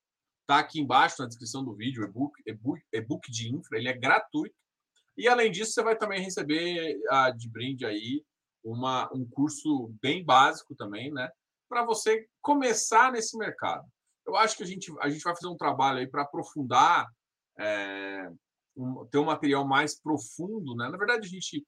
Tá 0.46 0.60
aqui 0.60 0.80
embaixo 0.80 1.16
na 1.20 1.28
descrição 1.28 1.62
do 1.62 1.74
vídeo, 1.74 2.02
e-book, 2.02 2.40
e-book, 2.46 2.80
e-book 2.90 3.30
de 3.30 3.54
infra, 3.54 3.76
ele 3.76 3.90
é 3.90 3.92
gratuito. 3.92 4.56
E 5.14 5.28
além 5.28 5.52
disso, 5.52 5.72
você 5.72 5.82
vai 5.82 5.94
também 5.94 6.22
receber 6.22 6.98
uh, 7.12 7.36
de 7.36 7.50
brinde 7.50 7.84
aí 7.84 8.24
uma, 8.64 9.12
um 9.12 9.28
curso 9.28 9.94
bem 10.00 10.24
básico 10.24 10.74
também, 10.74 11.12
né? 11.12 11.30
Para 11.68 11.84
você 11.84 12.26
começar 12.40 13.12
nesse 13.12 13.36
mercado. 13.36 13.86
Eu 14.26 14.36
acho 14.36 14.56
que 14.56 14.62
a 14.62 14.66
gente, 14.66 14.90
a 15.00 15.10
gente 15.10 15.22
vai 15.22 15.34
fazer 15.34 15.48
um 15.48 15.56
trabalho 15.58 15.98
aí 15.98 16.06
para 16.06 16.22
aprofundar, 16.22 17.06
é, 17.58 18.30
um, 18.74 19.04
ter 19.04 19.18
um 19.18 19.26
material 19.26 19.68
mais 19.68 20.00
profundo, 20.00 20.74
né? 20.74 20.88
Na 20.88 20.96
verdade, 20.96 21.26
a 21.26 21.30
gente 21.30 21.62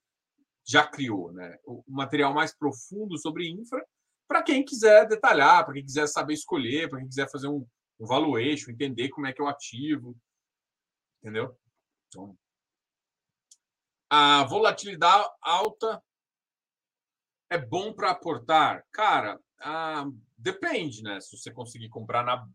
já 0.66 0.86
criou, 0.86 1.32
né? 1.32 1.58
Um 1.66 1.82
material 1.88 2.32
mais 2.34 2.54
profundo 2.54 3.18
sobre 3.18 3.48
infra 3.48 3.84
para 4.28 4.42
quem 4.42 4.64
quiser 4.64 5.08
detalhar, 5.08 5.64
para 5.64 5.74
quem 5.74 5.84
quiser 5.84 6.06
saber 6.06 6.34
escolher, 6.34 6.88
para 6.88 7.00
quem 7.00 7.08
quiser 7.08 7.28
fazer 7.30 7.48
um, 7.48 7.66
um 7.98 8.06
valuation, 8.06 8.70
entender 8.70 9.08
como 9.08 9.26
é 9.26 9.32
que 9.32 9.40
é 9.40 9.44
o 9.44 9.48
ativo, 9.48 10.16
entendeu? 11.20 11.58
Então, 12.08 12.36
a 14.08 14.44
volatilidade 14.44 15.28
alta 15.42 16.02
é 17.50 17.58
bom 17.58 17.92
para 17.92 18.10
aportar? 18.10 18.84
Cara, 18.92 19.38
depende, 20.38 21.02
né? 21.02 21.20
Se 21.20 21.36
você 21.36 21.52
conseguir 21.52 21.88
comprar 21.88 22.24
na, 22.24 22.48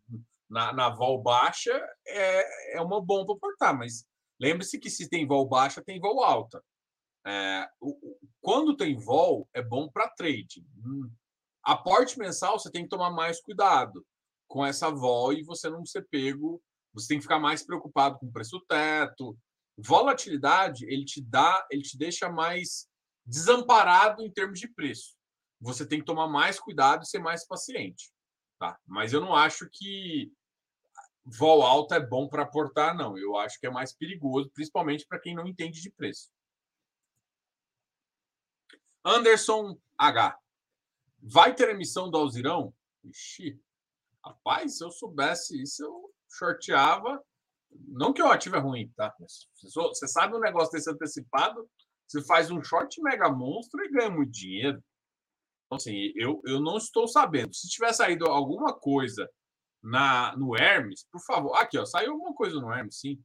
na, 0.48 0.72
na 0.72 0.88
vol 0.88 1.22
baixa, 1.22 1.72
é, 2.06 2.76
é 2.76 2.80
uma 2.80 3.00
bom 3.02 3.24
para 3.26 3.36
aportar, 3.36 3.76
mas 3.76 4.06
lembre-se 4.40 4.78
que 4.78 4.90
se 4.90 5.08
tem 5.08 5.26
vol 5.26 5.46
baixa, 5.46 5.84
tem 5.84 6.00
vol 6.00 6.22
alta. 6.22 6.62
É, 7.26 7.68
o, 7.80 8.16
quando 8.40 8.76
tem 8.76 8.96
vol, 8.96 9.48
é 9.52 9.60
bom 9.60 9.88
para 9.88 10.08
trade. 10.10 10.64
Hum. 10.78 11.10
Aporte 11.62 12.18
mensal, 12.18 12.58
você 12.58 12.70
tem 12.70 12.84
que 12.84 12.88
tomar 12.88 13.10
mais 13.10 13.40
cuidado 13.40 14.06
com 14.46 14.64
essa 14.64 14.90
vol 14.90 15.32
e 15.32 15.42
você 15.42 15.68
não 15.68 15.84
ser 15.84 16.06
pego. 16.08 16.62
Você 16.94 17.08
tem 17.08 17.18
que 17.18 17.24
ficar 17.24 17.40
mais 17.40 17.64
preocupado 17.64 18.18
com 18.18 18.26
o 18.26 18.32
preço 18.32 18.60
teto. 18.68 19.36
Volatilidade, 19.76 20.86
ele 20.86 21.04
te 21.04 21.20
dá, 21.20 21.66
ele 21.70 21.82
te 21.82 21.98
deixa 21.98 22.30
mais 22.30 22.88
desamparado 23.26 24.22
em 24.22 24.30
termos 24.30 24.60
de 24.60 24.68
preço. 24.68 25.16
Você 25.60 25.86
tem 25.86 25.98
que 25.98 26.06
tomar 26.06 26.28
mais 26.28 26.60
cuidado 26.60 27.02
e 27.02 27.08
ser 27.08 27.18
mais 27.18 27.46
paciente. 27.46 28.12
Tá? 28.58 28.78
Mas 28.86 29.12
eu 29.12 29.20
não 29.20 29.34
acho 29.34 29.68
que 29.70 30.32
vol 31.24 31.62
alta 31.62 31.96
é 31.96 32.00
bom 32.00 32.28
para 32.28 32.44
aportar, 32.44 32.94
não. 32.94 33.18
Eu 33.18 33.36
acho 33.36 33.58
que 33.58 33.66
é 33.66 33.70
mais 33.70 33.92
perigoso, 33.92 34.50
principalmente 34.54 35.04
para 35.06 35.18
quem 35.18 35.34
não 35.34 35.46
entende 35.46 35.82
de 35.82 35.90
preço. 35.90 36.30
Anderson 39.06 39.78
H. 39.96 40.36
Vai 41.22 41.54
ter 41.54 41.68
emissão 41.68 42.10
do 42.10 42.18
Alzirão? 42.18 42.74
Ixi, 43.04 43.56
rapaz, 44.24 44.78
se 44.78 44.84
eu 44.84 44.90
soubesse 44.90 45.62
isso, 45.62 45.84
eu 45.84 46.12
shorteava. 46.28 47.24
Não 47.70 48.12
que 48.12 48.20
o 48.20 48.26
ativo 48.26 48.56
é 48.56 48.58
ruim, 48.58 48.92
tá? 48.96 49.14
Você 49.62 50.08
sabe 50.08 50.34
um 50.34 50.40
negócio 50.40 50.72
desse 50.72 50.90
antecipado, 50.90 51.70
você 52.06 52.20
faz 52.24 52.50
um 52.50 52.62
short 52.62 53.00
mega 53.00 53.30
monstro 53.30 53.84
e 53.84 53.90
ganha 53.90 54.10
muito 54.10 54.32
dinheiro. 54.32 54.82
Então, 55.66 55.76
assim, 55.76 56.12
eu, 56.16 56.42
eu 56.44 56.60
não 56.60 56.76
estou 56.76 57.06
sabendo. 57.06 57.54
Se 57.54 57.68
tiver 57.68 57.92
saído 57.92 58.26
alguma 58.26 58.74
coisa 58.74 59.30
na 59.80 60.36
no 60.36 60.56
Hermes, 60.56 61.06
por 61.12 61.20
favor. 61.20 61.54
Aqui, 61.56 61.78
ó, 61.78 61.84
saiu 61.84 62.12
alguma 62.12 62.34
coisa 62.34 62.60
no 62.60 62.72
Hermes, 62.72 62.98
sim. 62.98 63.22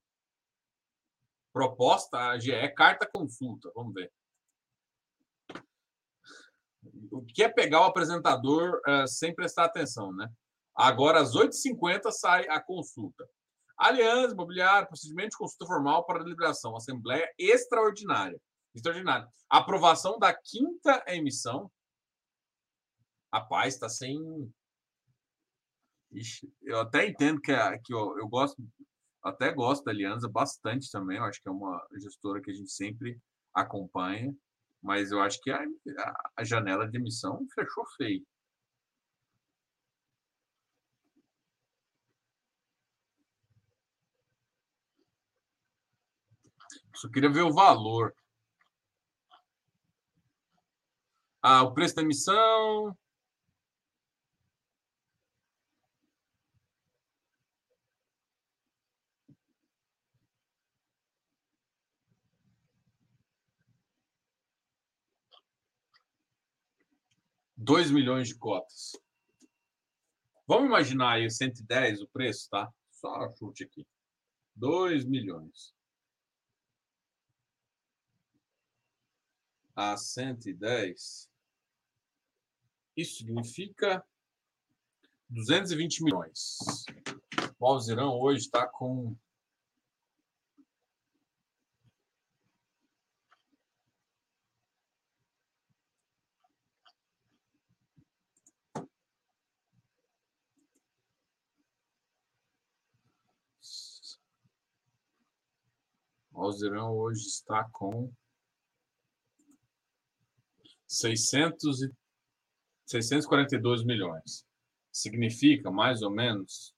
Proposta 1.52 2.30
AGE, 2.30 2.70
carta 2.76 3.10
consulta. 3.12 3.72
Vamos 3.76 3.94
ver 3.96 4.12
o 7.12 7.22
que 7.24 7.44
é 7.44 7.50
pegar 7.50 7.82
o 7.82 7.86
apresentador 7.86 8.82
uh, 8.88 9.08
sem 9.08 9.34
prestar 9.34 9.66
atenção, 9.66 10.12
né? 10.14 10.30
Agora, 10.76 11.22
às 11.22 11.34
8h50, 11.36 12.12
sai 12.12 12.48
a 12.48 12.60
consulta. 12.60 13.28
Aliança 13.78 14.34
Imobiliária, 14.34 14.88
procedimento 14.88 15.32
de 15.32 15.38
consulta 15.38 15.66
formal 15.66 16.06
para 16.06 16.24
deliberação. 16.24 16.76
Assembleia 16.76 17.28
extraordinária. 17.38 18.40
Extraordinária. 18.74 19.28
Aprovação 19.50 20.18
da 20.18 20.34
quinta 20.34 21.04
emissão. 21.08 21.70
Rapaz, 23.34 23.74
está 23.74 23.90
sem. 23.90 24.20
Ixi, 26.12 26.54
eu 26.62 26.80
até 26.80 27.08
entendo 27.08 27.40
que, 27.42 27.52
a, 27.52 27.78
que 27.80 27.94
eu, 27.94 28.18
eu 28.20 28.28
gosto, 28.28 28.62
até 29.24 29.52
gosto 29.52 29.84
da 29.84 29.92
Aliança 29.92 30.30
bastante 30.30 30.90
também. 30.92 31.18
Eu 31.18 31.24
acho 31.24 31.42
que 31.42 31.48
é 31.48 31.52
uma 31.52 31.86
gestora 32.00 32.42
que 32.42 32.52
a 32.52 32.54
gente 32.54 32.72
sempre 32.72 33.20
acompanha. 33.54 34.36
Mas 34.82 35.12
eu 35.12 35.22
acho 35.22 35.40
que 35.42 35.52
a, 35.52 35.64
a 36.38 36.44
janela 36.44 36.88
de 36.88 36.98
emissão 36.98 37.46
fechou 37.54 37.86
feio. 37.98 38.26
Só 46.96 47.10
queria 47.10 47.30
ver 47.32 47.42
o 47.44 47.54
valor. 47.54 48.14
Ah, 51.42 51.64
o 51.64 51.74
preço 51.74 51.96
da 51.96 52.02
emissão. 52.02 52.96
2 67.62 67.92
milhões 67.92 68.28
de 68.28 68.36
cotas. 68.36 68.94
Vamos 70.48 70.66
imaginar 70.66 71.14
aí 71.14 71.30
110 71.30 72.02
o 72.02 72.08
preço, 72.08 72.50
tá? 72.50 72.74
Só 72.90 73.32
chute 73.36 73.66
aqui. 73.66 73.86
2 74.56 75.06
milhões. 75.06 75.72
A 79.76 79.96
110. 79.96 81.30
Isso 82.98 83.18
significa 83.18 84.04
220 85.30 86.04
milhões. 86.04 86.58
O 87.60 87.68
Alzirão 87.68 88.20
hoje 88.20 88.46
está 88.46 88.68
com 88.68 89.16
'Alzirão 106.44 106.94
hoje 106.94 107.28
está 107.28 107.68
com 107.72 108.12
600 110.88 111.84
e 111.84 111.92
642 112.86 113.84
milhões. 113.84 114.46
Significa 114.92 115.72
mais 115.72 116.02
ou 116.02 116.10
menos 116.12 116.76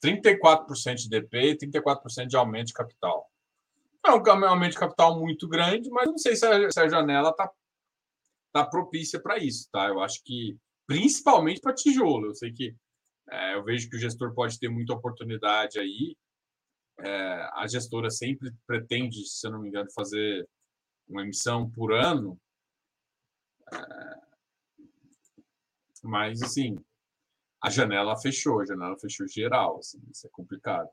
trinta 0.00 0.30
e 0.30 0.38
quatro 0.38 0.66
por 0.66 0.76
cento 0.76 0.98
de 1.00 1.08
DP 1.08 1.36
e 1.50 1.58
34% 1.58 2.26
de 2.26 2.36
aumento 2.36 2.68
de 2.68 2.72
capital. 2.72 3.30
É 4.06 4.10
um 4.12 4.44
aumento 4.46 4.72
de 4.72 4.78
capital 4.78 5.18
muito 5.20 5.46
grande, 5.46 5.90
mas 5.90 6.06
não 6.06 6.16
sei 6.16 6.34
se 6.34 6.46
a, 6.46 6.70
se 6.70 6.80
a 6.80 6.88
janela 6.88 7.30
está 7.30 7.50
tá 8.52 8.64
propícia 8.64 9.20
para 9.20 9.38
isso, 9.38 9.68
tá? 9.70 9.88
Eu 9.88 10.00
acho 10.00 10.22
que 10.24 10.56
principalmente 10.86 11.60
para 11.60 11.74
tijolo. 11.74 12.26
Eu 12.26 12.34
sei 12.34 12.52
que 12.52 12.74
é, 13.30 13.54
eu 13.54 13.64
vejo 13.64 13.88
que 13.88 13.96
o 13.96 14.00
gestor 14.00 14.34
pode 14.34 14.58
ter 14.58 14.68
muita 14.68 14.92
oportunidade 14.94 15.78
aí. 15.78 16.16
é, 16.98 17.48
a 17.54 17.66
gestora 17.66 18.10
sempre 18.10 18.52
pretende, 18.66 19.24
se 19.26 19.46
eu 19.46 19.52
não 19.52 19.60
me 19.60 19.68
engano, 19.68 19.90
fazer 19.92 20.46
uma 21.08 21.22
emissão 21.22 21.70
por 21.70 21.92
ano. 21.92 22.38
É, 23.72 24.20
mas, 26.02 26.42
assim, 26.42 26.76
a 27.62 27.70
janela 27.70 28.16
fechou, 28.18 28.60
a 28.60 28.66
janela 28.66 28.98
fechou 28.98 29.26
geral. 29.28 29.78
Assim, 29.78 30.00
isso 30.10 30.26
é 30.26 30.30
complicado. 30.30 30.88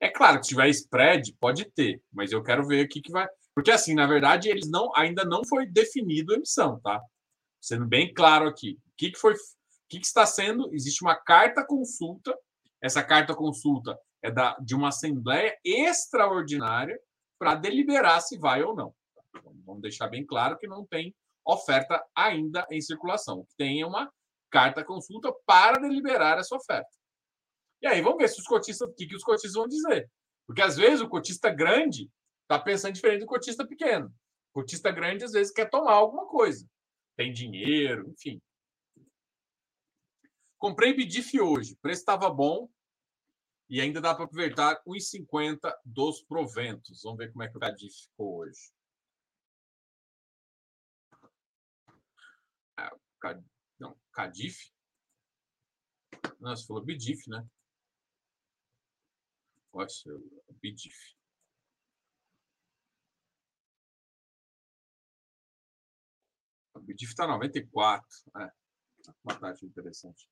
É 0.00 0.08
claro 0.08 0.40
que 0.40 0.48
tiver 0.48 0.68
spread, 0.70 1.34
pode 1.38 1.66
ter, 1.72 2.02
mas 2.12 2.32
eu 2.32 2.42
quero 2.42 2.66
ver 2.66 2.86
o 2.86 2.88
que, 2.88 3.02
que 3.02 3.12
vai. 3.12 3.28
Porque, 3.54 3.70
assim, 3.70 3.94
na 3.94 4.06
verdade, 4.06 4.48
eles 4.48 4.68
não 4.70 4.94
ainda 4.96 5.24
não 5.24 5.44
foi 5.44 5.66
definido 5.66 6.32
a 6.32 6.36
emissão, 6.36 6.80
tá? 6.80 7.00
Sendo 7.60 7.86
bem 7.86 8.12
claro 8.14 8.48
aqui. 8.48 8.78
O 8.86 8.92
que, 8.96 9.10
que 9.10 9.18
foi. 9.18 9.34
Que, 9.90 9.98
que 9.98 10.06
está 10.06 10.24
sendo? 10.24 10.72
Existe 10.72 11.02
uma 11.02 11.16
carta 11.16 11.66
consulta. 11.66 12.34
Essa 12.80 13.02
carta 13.02 13.34
consulta 13.34 13.98
é 14.22 14.30
da, 14.30 14.56
de 14.60 14.74
uma 14.74 14.88
assembleia 14.88 15.58
extraordinária 15.64 16.98
para 17.38 17.56
deliberar 17.56 18.20
se 18.22 18.38
vai 18.38 18.62
ou 18.62 18.74
não. 18.74 18.94
Então, 19.36 19.52
vamos 19.66 19.82
deixar 19.82 20.08
bem 20.08 20.24
claro 20.24 20.56
que 20.56 20.66
não 20.66 20.86
tem 20.86 21.14
oferta 21.44 22.02
ainda 22.14 22.66
em 22.70 22.80
circulação. 22.80 23.46
Tem 23.56 23.84
uma 23.84 24.10
carta 24.50 24.84
consulta 24.84 25.32
para 25.44 25.80
deliberar 25.80 26.38
essa 26.38 26.54
oferta. 26.54 26.90
E 27.82 27.86
aí 27.86 28.00
vamos 28.00 28.18
ver 28.18 28.28
se 28.28 28.40
os 28.40 28.46
cotistas, 28.46 28.88
o 28.88 28.92
que, 28.92 29.06
que 29.06 29.16
os 29.16 29.24
cotistas 29.24 29.54
vão 29.54 29.66
dizer. 29.66 30.08
Porque 30.46 30.62
às 30.62 30.76
vezes 30.76 31.00
o 31.00 31.08
cotista 31.08 31.50
grande 31.50 32.10
está 32.42 32.58
pensando 32.58 32.92
diferente 32.92 33.20
do 33.20 33.26
cotista 33.26 33.66
pequeno. 33.66 34.06
O 34.52 34.60
cotista 34.60 34.90
grande 34.90 35.24
às 35.24 35.32
vezes 35.32 35.52
quer 35.52 35.70
tomar 35.70 35.92
alguma 35.92 36.26
coisa. 36.26 36.66
Tem 37.16 37.32
dinheiro, 37.32 38.08
enfim. 38.10 38.40
Comprei 40.60 40.92
BDIF 40.92 41.40
hoje. 41.40 41.74
Preço 41.76 42.02
estava 42.02 42.28
bom 42.28 42.70
e 43.66 43.80
ainda 43.80 43.98
dá 43.98 44.14
para 44.14 44.24
aproveitar 44.26 44.82
1,50 44.86 45.74
dos 45.86 46.22
proventos. 46.22 47.02
Vamos 47.02 47.16
ver 47.16 47.32
como 47.32 47.42
é 47.42 47.48
que 47.48 47.56
o 47.56 47.58
BDIF 47.58 47.94
ficou 48.10 48.40
hoje. 48.40 48.70
Ah, 52.76 52.94
não, 53.78 53.98
Cadif? 54.12 54.70
Não, 56.38 56.54
você 56.54 56.66
falou 56.66 56.84
Bidif, 56.84 57.26
né? 57.30 57.42
Nossa, 59.72 60.10
Bidif. 60.60 61.16
O 66.74 66.80
Bidif 66.80 67.12
está 67.12 67.26
94. 67.26 68.06
É, 68.36 68.52
uma 69.24 69.40
taxa 69.40 69.64
interessante. 69.64 70.28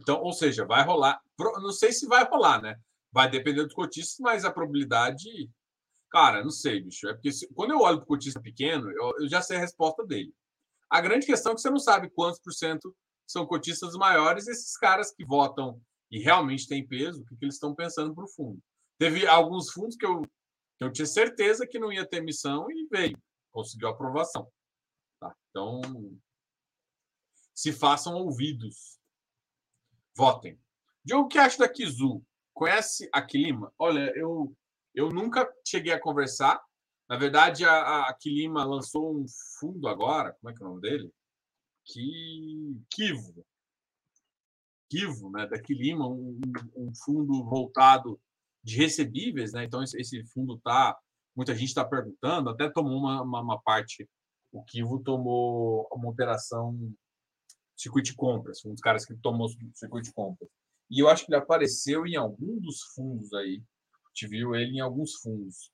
Então, 0.00 0.20
ou 0.22 0.32
seja, 0.32 0.64
vai 0.64 0.82
rolar. 0.84 1.20
Não 1.38 1.72
sei 1.72 1.92
se 1.92 2.06
vai 2.06 2.24
rolar, 2.24 2.62
né? 2.62 2.80
Vai 3.12 3.30
depender 3.30 3.64
dos 3.64 3.74
cotistas, 3.74 4.16
mas 4.20 4.44
a 4.44 4.50
probabilidade. 4.50 5.50
Cara, 6.10 6.42
não 6.42 6.50
sei, 6.50 6.80
bicho. 6.80 7.06
É 7.08 7.12
porque 7.12 7.32
se... 7.32 7.46
quando 7.54 7.72
eu 7.72 7.80
olho 7.80 7.98
para 7.98 8.04
o 8.04 8.08
cotista 8.08 8.40
pequeno, 8.40 8.90
eu, 8.90 9.12
eu 9.20 9.28
já 9.28 9.42
sei 9.42 9.58
a 9.58 9.60
resposta 9.60 10.04
dele. 10.04 10.34
A 10.88 11.00
grande 11.00 11.26
questão 11.26 11.52
é 11.52 11.54
que 11.54 11.60
você 11.60 11.70
não 11.70 11.78
sabe 11.78 12.10
quantos 12.10 12.40
por 12.40 12.52
cento 12.52 12.96
são 13.26 13.46
cotistas 13.46 13.94
maiores, 13.94 14.48
esses 14.48 14.76
caras 14.76 15.12
que 15.12 15.24
votam 15.24 15.80
e 16.10 16.18
realmente 16.18 16.66
têm 16.66 16.86
peso, 16.86 17.22
o 17.22 17.24
que, 17.24 17.36
que 17.36 17.44
eles 17.44 17.54
estão 17.54 17.74
pensando 17.74 18.12
para 18.12 18.24
o 18.24 18.28
fundo. 18.28 18.60
Teve 18.98 19.26
alguns 19.26 19.70
fundos 19.70 19.96
que 19.96 20.04
eu, 20.04 20.22
que 20.22 20.84
eu 20.84 20.90
tinha 20.90 21.06
certeza 21.06 21.66
que 21.66 21.78
não 21.78 21.92
ia 21.92 22.04
ter 22.04 22.16
emissão 22.16 22.68
e 22.70 22.88
veio, 22.90 23.16
conseguiu 23.52 23.88
aprovação. 23.88 24.50
Tá? 25.20 25.32
Então, 25.50 25.80
se 27.54 27.72
façam 27.72 28.14
ouvidos 28.14 28.99
Votem. 30.16 30.58
Diogo, 31.04 31.24
o 31.24 31.28
que 31.28 31.38
acha 31.38 31.58
da 31.58 31.68
Kizu? 31.68 32.22
Conhece 32.52 33.08
a 33.12 33.22
Kilima? 33.22 33.72
Olha, 33.78 34.12
eu, 34.16 34.54
eu 34.94 35.08
nunca 35.08 35.50
cheguei 35.66 35.92
a 35.92 36.00
conversar. 36.00 36.60
Na 37.08 37.16
verdade, 37.16 37.64
a, 37.64 38.08
a 38.08 38.14
Kilima 38.14 38.64
lançou 38.64 39.16
um 39.16 39.24
fundo 39.58 39.88
agora. 39.88 40.32
Como 40.34 40.50
é 40.50 40.54
que 40.54 40.62
é 40.62 40.66
o 40.66 40.68
nome 40.68 40.82
dele? 40.82 41.10
Que, 41.84 42.76
Kivo. 42.90 43.44
Kivo, 44.90 45.30
né? 45.30 45.46
Da 45.46 45.60
Kilima, 45.60 46.06
um, 46.06 46.40
um 46.76 46.92
fundo 46.94 47.44
voltado 47.44 48.20
de 48.62 48.76
recebíveis, 48.76 49.52
né? 49.52 49.64
Então, 49.64 49.82
esse, 49.82 49.98
esse 50.00 50.24
fundo 50.26 50.58
tá. 50.58 50.98
Muita 51.34 51.54
gente 51.54 51.68
está 51.68 51.84
perguntando, 51.84 52.50
até 52.50 52.68
tomou 52.68 52.98
uma, 52.98 53.22
uma, 53.22 53.40
uma 53.40 53.62
parte. 53.62 54.08
O 54.52 54.62
Kivo 54.64 55.00
tomou 55.02 55.88
uma 55.92 56.10
operação 56.10 56.92
circuito 57.80 58.10
de 58.10 58.16
compras, 58.16 58.64
um 58.64 58.72
dos 58.72 58.80
caras 58.80 59.04
que 59.04 59.14
tomou 59.14 59.46
o 59.46 59.76
circuito 59.76 60.08
de 60.08 60.12
compras. 60.12 60.48
E 60.90 61.00
eu 61.00 61.08
acho 61.08 61.24
que 61.24 61.32
ele 61.32 61.40
apareceu 61.40 62.06
em 62.06 62.16
algum 62.16 62.58
dos 62.60 62.82
fundos 62.94 63.32
aí. 63.32 63.62
Te 64.12 64.26
viu 64.26 64.54
ele 64.54 64.76
em 64.76 64.80
alguns 64.80 65.14
fundos. 65.14 65.72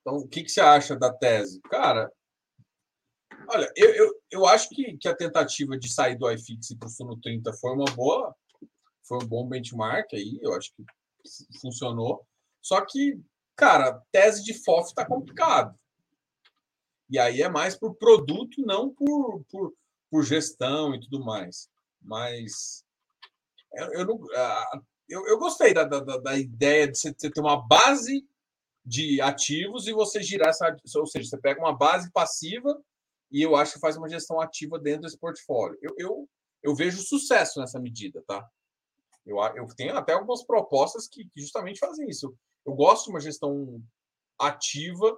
Então, 0.00 0.16
o 0.16 0.28
que, 0.28 0.42
que 0.42 0.48
você 0.48 0.60
acha 0.60 0.96
da 0.96 1.12
tese? 1.12 1.60
Cara, 1.62 2.10
olha, 3.48 3.70
eu, 3.76 3.90
eu, 3.94 4.22
eu 4.30 4.46
acho 4.46 4.68
que, 4.70 4.96
que 4.96 5.06
a 5.06 5.14
tentativa 5.14 5.78
de 5.78 5.88
sair 5.92 6.16
do 6.16 6.30
iFix 6.30 6.74
para 6.76 6.88
o 6.88 6.90
Suno 6.90 7.20
30 7.20 7.52
foi 7.52 7.72
uma 7.72 7.84
boa, 7.94 8.34
foi 9.06 9.18
um 9.22 9.28
bom 9.28 9.46
benchmark 9.46 10.12
aí, 10.14 10.38
eu 10.42 10.54
acho 10.54 10.72
que 10.74 10.84
funcionou. 11.60 12.26
Só 12.60 12.84
que, 12.84 13.20
cara, 13.54 14.02
tese 14.10 14.42
de 14.42 14.54
FOF 14.54 14.88
está 14.88 15.04
complicado. 15.04 15.78
E 17.12 17.18
aí 17.18 17.42
é 17.42 17.48
mais 17.48 17.76
por 17.76 17.94
produto, 17.94 18.62
não 18.62 18.88
por, 18.88 19.44
por, 19.50 19.74
por 20.10 20.24
gestão 20.24 20.94
e 20.94 21.00
tudo 21.00 21.22
mais. 21.22 21.68
Mas 22.00 22.82
eu, 23.74 23.92
eu, 23.92 24.06
não, 24.06 24.18
eu, 25.06 25.26
eu 25.26 25.38
gostei 25.38 25.74
da, 25.74 25.84
da, 25.84 26.00
da 26.00 26.38
ideia 26.38 26.90
de 26.90 26.96
você 26.96 27.12
ter 27.12 27.38
uma 27.38 27.68
base 27.68 28.26
de 28.82 29.20
ativos 29.20 29.86
e 29.86 29.92
você 29.92 30.22
girar 30.22 30.48
essa. 30.48 30.74
Ou 30.96 31.06
seja, 31.06 31.28
você 31.28 31.38
pega 31.38 31.60
uma 31.60 31.76
base 31.76 32.10
passiva 32.10 32.82
e 33.30 33.42
eu 33.42 33.56
acho 33.56 33.74
que 33.74 33.80
faz 33.80 33.94
uma 33.98 34.08
gestão 34.08 34.40
ativa 34.40 34.78
dentro 34.78 35.02
desse 35.02 35.18
portfólio. 35.18 35.78
Eu, 35.82 35.94
eu, 35.98 36.28
eu 36.62 36.74
vejo 36.74 37.02
sucesso 37.02 37.60
nessa 37.60 37.78
medida, 37.78 38.24
tá? 38.26 38.42
Eu, 39.26 39.36
eu 39.54 39.66
tenho 39.76 39.94
até 39.98 40.14
algumas 40.14 40.42
propostas 40.46 41.06
que, 41.06 41.26
que 41.26 41.42
justamente 41.42 41.78
fazem 41.78 42.08
isso. 42.08 42.34
Eu 42.64 42.72
gosto 42.72 43.04
de 43.04 43.10
uma 43.10 43.20
gestão 43.20 43.82
ativa 44.38 45.14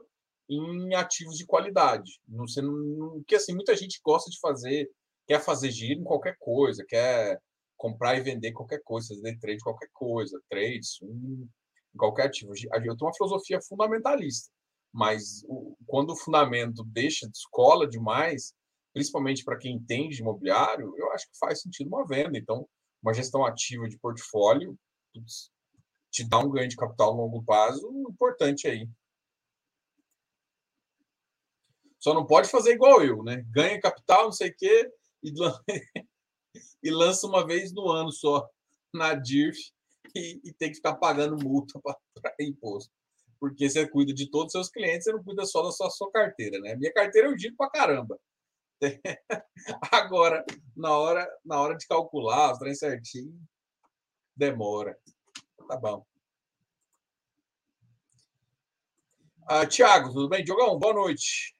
em 0.49 0.95
ativos 0.95 1.37
de 1.37 1.47
qualidade. 1.47 2.21
Não, 2.29 2.45
não, 2.63 3.23
que 3.27 3.35
assim, 3.35 3.55
muita 3.55 3.75
gente 3.77 4.01
gosta 4.05 4.31
de 4.31 4.39
fazer, 4.41 4.91
quer 5.27 5.41
fazer 5.41 5.71
giro 5.71 6.01
em 6.01 6.05
qualquer 6.05 6.37
coisa, 6.39 6.85
quer 6.87 7.41
comprar 7.77 8.17
e 8.17 8.23
vender 8.23 8.53
qualquer 8.53 8.81
coisa, 8.85 9.15
fazer 9.15 9.39
trade 9.39 9.59
qualquer 9.63 9.89
coisa, 9.93 10.41
trades, 10.49 10.99
em 11.03 11.49
qualquer 11.97 12.27
ativo. 12.27 12.53
Eu 12.55 12.81
tenho 12.81 12.97
uma 13.01 13.15
filosofia 13.15 13.61
fundamentalista, 13.61 14.51
mas 14.93 15.45
quando 15.87 16.11
o 16.11 16.17
fundamento 16.17 16.85
deixa 16.85 17.27
de 17.27 17.37
escola 17.37 17.89
demais, 17.89 18.55
principalmente 18.93 19.45
para 19.45 19.59
quem 19.59 19.75
entende 19.75 20.17
de 20.17 20.23
imobiliário, 20.23 20.95
eu 20.97 21.11
acho 21.13 21.27
que 21.31 21.39
faz 21.39 21.63
sentido 21.63 21.89
uma 21.89 22.07
venda. 22.07 22.39
Então, 22.39 22.67
uma 23.03 23.13
gestão 23.13 23.45
ativa 23.45 23.89
de 23.89 23.99
portfólio 23.99 24.79
te 26.11 26.29
dá 26.29 26.39
um 26.39 26.51
ganho 26.51 26.69
de 26.69 26.77
capital 26.77 27.13
a 27.13 27.17
longo 27.17 27.43
prazo 27.43 27.87
importante 28.09 28.69
aí. 28.69 28.89
Só 32.05 32.13
não 32.13 32.27
pode 32.27 32.51
fazer 32.51 32.73
igual 32.73 33.03
eu, 33.03 33.23
né? 33.23 33.43
Ganha 33.49 33.81
capital, 33.81 34.25
não 34.25 34.33
sei 34.33 34.51
o 34.51 34.55
quê, 34.55 34.93
e, 35.23 35.33
e 36.83 36.91
lança 36.91 37.27
uma 37.27 37.47
vez 37.47 37.73
no 37.73 37.91
ano 37.91 38.13
só 38.13 38.47
na 38.93 39.15
DIRF 39.15 39.59
e, 40.15 40.39
e 40.45 40.53
tem 40.53 40.69
que 40.69 40.77
ficar 40.77 40.97
pagando 40.97 41.43
multa 41.43 41.81
para 42.21 42.35
imposto. 42.41 42.93
Porque 43.41 43.71
você 43.71 43.89
cuida 43.89 44.13
de 44.13 44.31
todos 44.31 44.49
os 44.49 44.53
seus 44.53 44.69
clientes, 44.69 45.05
você 45.05 45.13
não 45.13 45.25
cuida 45.25 45.47
só 45.47 45.63
da 45.63 45.73
sua, 45.73 45.89
sua 45.89 46.13
carteira, 46.13 46.61
né? 46.61 46.77
Minha 46.77 46.93
carteira 46.93 47.27
eu 47.27 47.35
digo 47.35 47.57
para 47.57 47.71
caramba. 47.71 48.21
Agora, 49.91 50.45
na 50.77 50.95
hora, 50.99 51.27
na 51.43 51.59
hora 51.59 51.75
de 51.75 51.87
calcular 51.87 52.53
os 52.53 52.59
trem 52.59 52.75
certinho, 52.75 53.35
demora. 54.37 54.95
Tá 55.67 55.79
bom. 55.79 56.05
Ah, 59.49 59.65
Tiago, 59.65 60.13
tudo 60.13 60.29
bem? 60.29 60.45
Diogão, 60.45 60.79
boa 60.79 60.93
noite. 60.93 61.55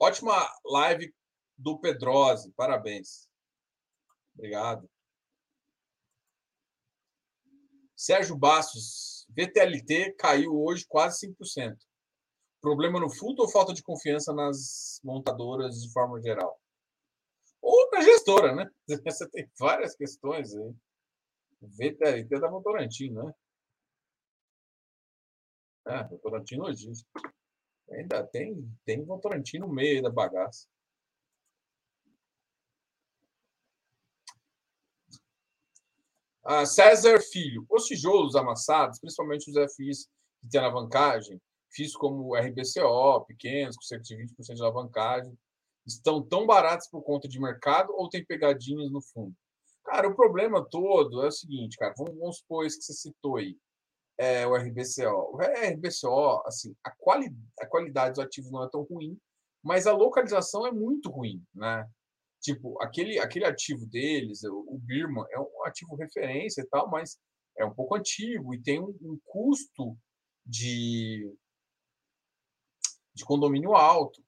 Ótima 0.00 0.48
live 0.64 1.12
do 1.56 1.78
Pedrosa. 1.78 2.52
Parabéns. 2.56 3.28
Obrigado. 4.34 4.88
Sérgio 7.96 8.36
Bastos, 8.36 9.26
VTLT 9.30 10.12
caiu 10.12 10.54
hoje 10.62 10.86
quase 10.88 11.26
5%. 11.26 11.76
Problema 12.60 13.00
no 13.00 13.10
fundo 13.10 13.42
ou 13.42 13.48
falta 13.48 13.74
de 13.74 13.82
confiança 13.82 14.32
nas 14.32 15.00
montadoras 15.02 15.82
de 15.82 15.92
forma 15.92 16.20
geral? 16.20 16.60
Ou 17.60 17.90
na 17.90 18.00
gestora, 18.00 18.54
né? 18.54 18.70
Você 19.04 19.28
tem 19.30 19.50
várias 19.58 19.96
questões 19.96 20.54
aí. 20.54 20.74
VTLT 21.60 22.38
da 22.38 22.48
Votorantim, 22.48 23.10
né? 23.10 23.32
É, 25.88 26.04
Votorantim 26.04 26.56
logística. 26.56 27.10
Ainda 27.90 28.26
tem, 28.26 28.70
tem 28.84 29.04
Votorantim 29.04 29.58
no 29.58 29.68
meio 29.68 30.02
da 30.02 30.10
bagaça. 30.10 30.66
Ah, 36.44 36.64
César 36.64 37.20
Filho, 37.20 37.66
os 37.68 37.84
tijolos 37.84 38.34
amassados, 38.34 38.98
principalmente 38.98 39.50
os 39.50 39.74
FIs 39.74 40.08
que 40.40 40.48
têm 40.48 40.60
alavancagem, 40.60 41.40
FIs 41.70 41.94
como 41.94 42.34
RBCO, 42.34 43.26
pequenos, 43.26 43.76
com 43.76 43.82
cerca 43.82 44.04
de 44.04 44.16
20% 44.16 44.54
de 44.54 44.62
alavancagem, 44.62 45.38
estão 45.86 46.22
tão 46.22 46.46
baratos 46.46 46.88
por 46.88 47.02
conta 47.02 47.28
de 47.28 47.38
mercado 47.40 47.92
ou 47.94 48.08
tem 48.08 48.24
pegadinhas 48.24 48.90
no 48.90 49.02
fundo? 49.02 49.34
Cara, 49.84 50.08
o 50.08 50.14
problema 50.14 50.64
todo 50.64 51.22
é 51.22 51.28
o 51.28 51.32
seguinte, 51.32 51.76
cara, 51.76 51.94
vamos, 51.96 52.18
vamos 52.18 52.38
supor 52.38 52.64
isso 52.66 52.78
que 52.78 52.84
você 52.84 52.92
citou 52.94 53.36
aí, 53.36 53.56
é, 54.18 54.46
o 54.46 54.54
RBCO. 54.56 55.36
O 55.36 55.38
RBCO, 55.40 56.42
assim, 56.44 56.74
a, 56.84 56.90
quali, 56.90 57.34
a 57.60 57.66
qualidade 57.66 58.16
dos 58.16 58.24
ativos 58.24 58.50
não 58.50 58.64
é 58.64 58.68
tão 58.68 58.82
ruim, 58.82 59.18
mas 59.62 59.86
a 59.86 59.92
localização 59.92 60.66
é 60.66 60.72
muito 60.72 61.10
ruim, 61.10 61.42
né? 61.54 61.88
Tipo, 62.40 62.80
aquele, 62.82 63.18
aquele 63.18 63.44
ativo 63.44 63.86
deles, 63.86 64.44
o 64.44 64.78
Birman, 64.80 65.24
é 65.30 65.40
um 65.40 65.64
ativo 65.64 65.96
referência 65.96 66.62
e 66.62 66.66
tal, 66.66 66.88
mas 66.88 67.18
é 67.56 67.64
um 67.64 67.74
pouco 67.74 67.96
antigo 67.96 68.54
e 68.54 68.62
tem 68.62 68.80
um, 68.80 68.96
um 69.02 69.18
custo 69.24 69.96
de, 70.46 71.34
de 73.12 73.24
condomínio 73.24 73.74
alto. 73.74 74.22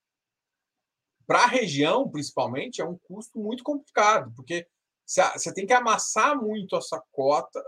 Para 1.26 1.44
a 1.44 1.46
região, 1.46 2.11
principalmente, 2.11 2.81
é 2.81 2.85
um 2.85 2.98
custo 3.05 3.38
muito 3.38 3.62
complicado, 3.62 4.33
porque 4.35 4.66
você 5.07 5.55
tem 5.55 5.66
que 5.66 5.72
amassar 5.72 6.37
muito 6.37 6.76
essa 6.76 7.00
cota, 7.12 7.62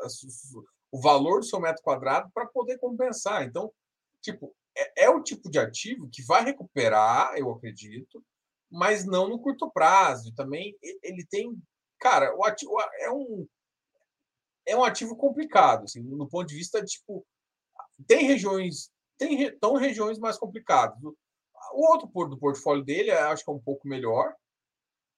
o 0.92 1.00
valor 1.00 1.40
do 1.40 1.46
seu 1.46 1.59
metro 1.59 1.83
quadrado 1.83 2.31
para 2.35 2.46
poder 2.46 2.78
compensar. 2.78 3.42
Então, 3.44 3.72
tipo, 4.20 4.55
é, 4.76 5.05
é, 5.05 5.11
o 5.11 5.22
tipo 5.22 5.50
de 5.50 5.59
ativo 5.59 6.09
que 6.12 6.22
vai 6.22 6.44
recuperar, 6.44 7.35
eu 7.37 7.50
acredito, 7.50 8.22
mas 8.70 9.05
não 9.07 9.26
no 9.28 9.40
curto 9.40 9.70
prazo. 9.70 10.35
Também 10.35 10.76
ele 11.02 11.26
tem, 11.28 11.59
cara, 11.98 12.37
o 12.37 12.44
ativo 12.44 12.78
é 13.00 13.11
um 13.11 13.48
é 14.64 14.76
um 14.76 14.85
ativo 14.85 15.16
complicado, 15.16 15.85
assim, 15.85 16.00
no 16.00 16.28
ponto 16.28 16.46
de 16.46 16.55
vista 16.55 16.85
tipo 16.85 17.26
tem 18.07 18.26
regiões 18.26 18.92
tem 19.18 19.59
tão 19.59 19.74
regiões 19.74 20.18
mais 20.18 20.38
complicadas. 20.38 20.98
O 21.72 21.87
outro 21.90 22.09
do 22.28 22.38
portfólio 22.38 22.85
dele, 22.85 23.11
acho 23.11 23.44
que 23.44 23.50
é 23.50 23.55
um 23.55 23.61
pouco 23.61 23.88
melhor, 23.88 24.35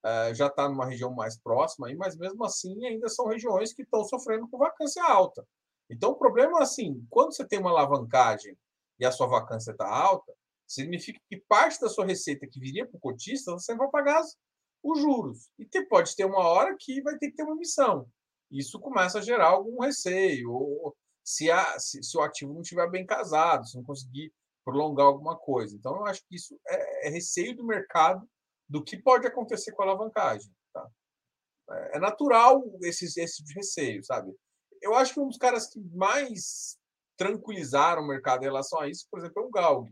é, 0.04 0.34
já 0.34 0.46
está 0.48 0.68
numa 0.68 0.86
região 0.86 1.10
mais 1.12 1.38
próxima, 1.38 1.88
aí, 1.88 1.96
mas 1.96 2.16
mesmo 2.16 2.44
assim 2.44 2.86
ainda 2.86 3.08
são 3.08 3.26
regiões 3.26 3.72
que 3.72 3.82
estão 3.82 4.04
sofrendo 4.04 4.48
com 4.48 4.58
vacância 4.58 5.02
alta. 5.02 5.46
Então 5.90 6.10
o 6.10 6.18
problema 6.18 6.58
é 6.58 6.62
assim, 6.62 7.06
quando 7.10 7.34
você 7.34 7.46
tem 7.46 7.58
uma 7.58 7.70
alavancagem 7.70 8.56
e 8.98 9.04
a 9.04 9.12
sua 9.12 9.26
vacância 9.26 9.72
está 9.72 9.88
alta, 9.88 10.32
Significa 10.66 11.20
que 11.28 11.36
parte 11.36 11.80
da 11.80 11.88
sua 11.88 12.06
receita 12.06 12.46
que 12.46 12.58
viria 12.58 12.86
para 12.86 12.96
o 12.96 13.00
cotista, 13.00 13.52
você 13.52 13.74
vai 13.74 13.88
pagar 13.90 14.22
os 14.82 14.98
juros. 14.98 15.50
E 15.58 15.66
te, 15.66 15.84
pode 15.86 16.14
ter 16.16 16.24
uma 16.24 16.40
hora 16.48 16.76
que 16.78 17.02
vai 17.02 17.18
ter 17.18 17.30
que 17.30 17.36
ter 17.36 17.42
uma 17.42 17.54
emissão. 17.54 18.08
Isso 18.50 18.80
começa 18.80 19.18
a 19.18 19.22
gerar 19.22 19.48
algum 19.48 19.80
receio, 19.80 20.50
ou 20.52 20.96
se, 21.22 21.50
a, 21.50 21.78
se, 21.78 22.02
se 22.02 22.16
o 22.16 22.22
ativo 22.22 22.52
não 22.54 22.62
estiver 22.62 22.88
bem 22.90 23.04
casado, 23.04 23.66
se 23.66 23.76
não 23.76 23.84
conseguir 23.84 24.32
prolongar 24.64 25.06
alguma 25.06 25.36
coisa. 25.36 25.76
Então, 25.76 25.96
eu 25.96 26.06
acho 26.06 26.22
que 26.26 26.36
isso 26.36 26.58
é, 26.66 27.08
é 27.08 27.10
receio 27.10 27.54
do 27.56 27.64
mercado 27.64 28.26
do 28.68 28.82
que 28.82 28.96
pode 28.96 29.26
acontecer 29.26 29.72
com 29.72 29.82
a 29.82 29.86
alavancagem. 29.86 30.50
Tá? 30.72 30.88
É, 31.70 31.96
é 31.96 32.00
natural 32.00 32.64
esse, 32.82 33.04
esse 33.04 33.36
tipo 33.36 33.48
de 33.48 33.54
receio, 33.54 34.02
sabe? 34.02 34.34
Eu 34.84 34.94
acho 34.94 35.14
que 35.14 35.20
um 35.20 35.28
dos 35.28 35.38
caras 35.38 35.66
que 35.66 35.80
mais 35.94 36.78
tranquilizaram 37.16 38.02
o 38.02 38.06
mercado 38.06 38.42
em 38.42 38.46
relação 38.46 38.80
a 38.80 38.88
isso, 38.88 39.06
por 39.10 39.18
exemplo, 39.18 39.42
é 39.42 39.46
o 39.46 39.50
Galg 39.50 39.90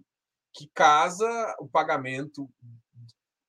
que 0.55 0.70
casa 0.74 1.57
o 1.59 1.66
pagamento 1.66 2.48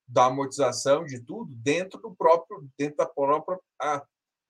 da 0.08 0.25
amortização 0.25 1.03
de 1.03 1.19
tudo 1.19 1.51
dentro 1.56 1.99
do 1.99 2.15
próprio 2.15 2.67
dentro 2.77 2.97
da 2.97 3.06
própria 3.06 3.60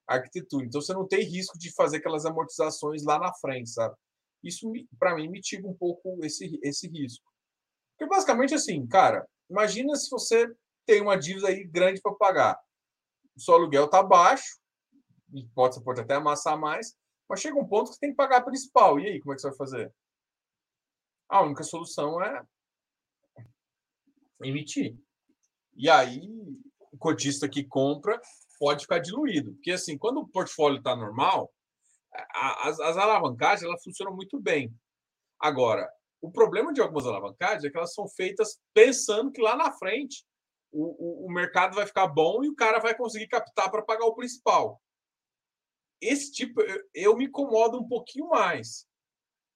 arquitetura. 0.08 0.66
Então 0.66 0.82
você 0.82 0.94
não 0.94 1.08
tem 1.08 1.24
risco 1.24 1.58
de 1.58 1.74
fazer 1.74 1.98
aquelas 1.98 2.26
amortizações 2.26 3.04
lá 3.04 3.18
na 3.18 3.34
frente, 3.34 3.70
sabe? 3.70 3.96
Isso 4.44 4.72
para 5.00 5.16
mim 5.16 5.30
mitiga 5.30 5.68
um 5.68 5.74
pouco 5.74 6.20
esse 6.24 6.60
esse 6.62 6.88
risco. 6.88 7.26
Porque 7.98 8.10
basicamente 8.10 8.54
assim, 8.54 8.86
cara, 8.88 9.28
imagina 9.50 9.96
se 9.96 10.10
você 10.10 10.54
tem 10.86 11.02
uma 11.02 11.18
dívida 11.18 11.48
aí 11.48 11.64
grande 11.64 12.02
para 12.02 12.14
pagar. 12.16 12.60
O 13.36 13.42
seu 13.42 13.56
aluguel 13.56 13.88
tá 13.88 14.04
baixo, 14.04 14.60
e 15.34 15.46
pode, 15.56 15.76
você 15.76 15.82
pode 15.82 16.02
até 16.02 16.16
amassar 16.16 16.58
mais, 16.58 16.96
mas 17.28 17.42
chega 17.42 17.58
um 17.58 17.68
ponto 17.68 17.92
que 17.92 18.00
tem 18.00 18.12
que 18.12 18.16
pagar 18.16 18.38
a 18.38 18.44
principal. 18.44 19.00
E 19.00 19.08
aí, 19.08 19.20
como 19.20 19.34
é 19.34 19.36
que 19.36 19.42
você 19.42 19.50
vai 19.50 19.58
fazer? 19.58 19.94
a 21.34 21.42
única 21.42 21.64
solução 21.64 22.22
é 22.22 22.44
emitir. 24.44 24.96
E 25.76 25.90
aí, 25.90 26.22
o 26.92 26.98
cotista 26.98 27.50
que 27.50 27.64
compra 27.64 28.22
pode 28.60 28.84
ficar 28.84 29.00
diluído. 29.00 29.54
Porque, 29.56 29.72
assim, 29.72 29.98
quando 29.98 30.20
o 30.20 30.28
portfólio 30.28 30.78
está 30.78 30.96
normal, 30.96 31.52
as, 32.62 32.80
as 32.80 32.98
alavancagens 32.98 33.64
elas 33.64 33.84
funcionam 33.84 34.16
muito 34.16 34.40
bem. 34.40 34.72
Agora, 35.40 35.90
o 36.22 36.32
problema 36.32 36.72
de 36.72 36.82
algumas 36.82 37.08
alavancagens 37.08 37.64
é 37.64 37.70
que 37.72 37.78
elas 37.78 37.96
são 37.96 38.08
feitas 38.08 38.60
pensando 38.72 39.32
que 39.32 39.42
lá 39.42 39.56
na 39.56 39.72
frente 39.72 40.24
o, 40.72 41.24
o, 41.24 41.28
o 41.28 41.34
mercado 41.34 41.76
vai 41.76 41.88
ficar 41.88 42.08
bom 42.08 42.44
e 42.44 42.50
o 42.50 42.56
cara 42.56 42.80
vai 42.80 42.96
conseguir 42.96 43.28
captar 43.28 43.72
para 43.72 43.82
pagar 43.82 44.06
o 44.06 44.16
principal. 44.16 44.80
Esse 46.04 46.32
tipo, 46.32 46.62
eu, 46.94 47.16
me 47.16 47.26
incomodo 47.26 47.80
um 47.80 47.88
pouquinho 47.88 48.30
mais. 48.30 48.88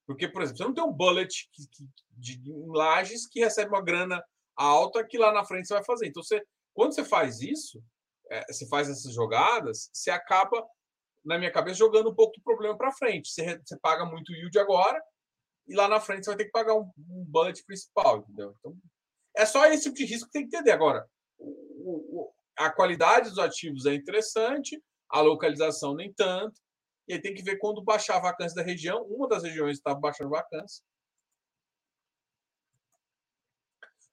Porque, 0.06 0.28
por 0.28 0.42
exemplo, 0.42 0.58
você 0.58 0.64
não 0.64 0.74
tem 0.74 0.84
um 0.84 0.94
bullet 0.94 1.50
que, 1.52 1.68
que, 1.68 1.90
de, 2.12 2.42
lajes 2.68 3.28
que 3.28 3.40
recebe 3.40 3.70
uma 3.70 3.82
grana 3.82 4.24
alta 4.56 5.06
que 5.06 5.18
lá 5.18 5.34
na 5.34 5.46
frente 5.46 5.68
você 5.68 5.74
vai 5.74 5.84
fazer. 5.84 6.08
Então, 6.08 6.24
você, 6.24 6.42
quando 6.74 6.94
você 6.94 7.04
faz 7.04 7.42
isso, 7.42 7.84
é, 8.30 8.46
você 8.52 8.68
faz 8.68 8.90
essas 8.90 9.14
jogadas, 9.14 9.90
você 9.94 10.10
acaba, 10.10 10.66
na 11.26 11.38
minha 11.38 11.52
cabeça, 11.52 11.78
jogando 11.78 12.10
um 12.10 12.16
pouco 12.16 12.38
do 12.38 12.44
problema 12.44 12.78
para 12.78 12.94
frente. 12.94 13.30
Você, 13.30 13.60
você 13.66 13.78
paga 13.80 14.06
muito 14.06 14.34
yield 14.34 14.58
agora 14.58 15.02
e 15.68 15.76
lá 15.76 15.88
na 15.88 16.00
frente 16.00 16.24
você 16.24 16.32
vai 16.32 16.38
ter 16.38 16.46
que 16.46 16.52
pagar 16.52 16.76
um, 16.76 16.90
um 17.10 17.26
bullet 17.26 17.64
principal, 17.66 18.20
entendeu? 18.20 18.56
Então, 18.60 18.78
é 19.36 19.46
só 19.46 19.66
esse 19.66 19.84
tipo 19.84 19.96
de 19.96 20.06
risco 20.06 20.28
que 20.28 20.32
tem 20.32 20.48
que 20.48 20.56
entender. 20.56 20.72
Agora, 20.72 21.06
o, 21.38 22.22
o, 22.22 22.34
a 22.58 22.72
qualidade 22.72 23.30
dos 23.30 23.40
ativos 23.40 23.86
é 23.86 23.94
interessante, 23.94 24.82
a 25.10 25.22
localização 25.22 25.96
nem 25.96 26.12
tanto. 26.14 26.60
E 27.08 27.14
aí 27.14 27.22
tem 27.22 27.34
que 27.34 27.44
ver 27.44 27.58
quando 27.58 27.82
baixar 27.82 28.18
a 28.18 28.22
vacância 28.22 28.56
da 28.56 28.62
região. 28.62 29.04
Uma 29.04 29.28
das 29.28 29.44
regiões 29.44 29.78
estava 29.78 30.00
baixando 30.00 30.30
vacância. 30.30 30.84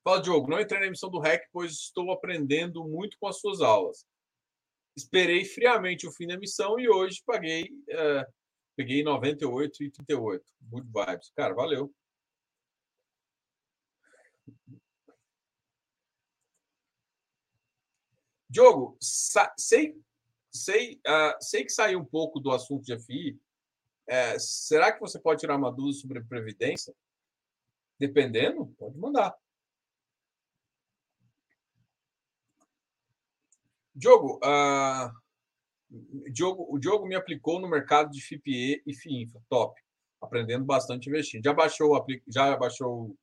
Fala, 0.04 0.20
Diogo, 0.20 0.50
não 0.50 0.61
entrei 0.61 0.80
na 0.80 0.87
emissão 0.87 1.11
do 1.11 1.18
REC, 1.18 1.48
pois 1.50 1.72
estou 1.72 2.12
aprendendo 2.12 2.85
muito 2.85 3.16
com 3.18 3.26
as 3.26 3.40
suas 3.40 3.61
aulas. 3.61 4.07
Esperei 4.96 5.44
friamente 5.44 6.07
o 6.07 6.12
fim 6.12 6.26
da 6.26 6.35
emissão 6.35 6.78
e 6.78 6.88
hoje 6.88 7.22
paguei, 7.26 7.68
é, 7.88 8.26
peguei 8.76 9.02
98 9.02 9.83
e 9.83 9.90
38. 9.90 10.44
Good 10.61 10.87
vibes. 10.87 11.33
Cara, 11.35 11.54
valeu. 11.54 11.92
Diogo, 18.48 18.96
sei 19.00 19.96
sei, 20.54 21.00
uh, 21.06 21.36
sei 21.40 21.64
que 21.64 21.72
saiu 21.72 21.98
um 21.98 22.04
pouco 22.04 22.38
do 22.38 22.52
assunto 22.52 22.84
de 22.84 22.96
FI. 22.98 23.38
É, 24.06 24.38
será 24.38 24.92
que 24.92 25.00
você 25.00 25.18
pode 25.18 25.40
tirar 25.40 25.56
uma 25.56 25.72
dúvida 25.72 25.98
sobre 25.98 26.22
previdência? 26.22 26.94
Dependendo, 27.98 28.66
pode 28.78 28.96
mandar. 28.98 29.34
Diogo, 33.94 34.40
uh, 34.44 35.10
Diogo, 36.30 36.66
o 36.68 36.78
Diogo 36.78 37.06
me 37.06 37.14
aplicou 37.14 37.60
no 37.60 37.68
mercado 37.68 38.10
de 38.10 38.20
FIPE 38.20 38.82
e 38.86 38.94
FIINFA. 38.94 39.40
Top. 39.48 39.80
Aprendendo 40.20 40.64
bastante 40.64 41.08
investindo. 41.08 41.44
Já 41.44 41.52
baixou, 41.52 42.04
já 42.26 42.56
baixou 42.56 43.16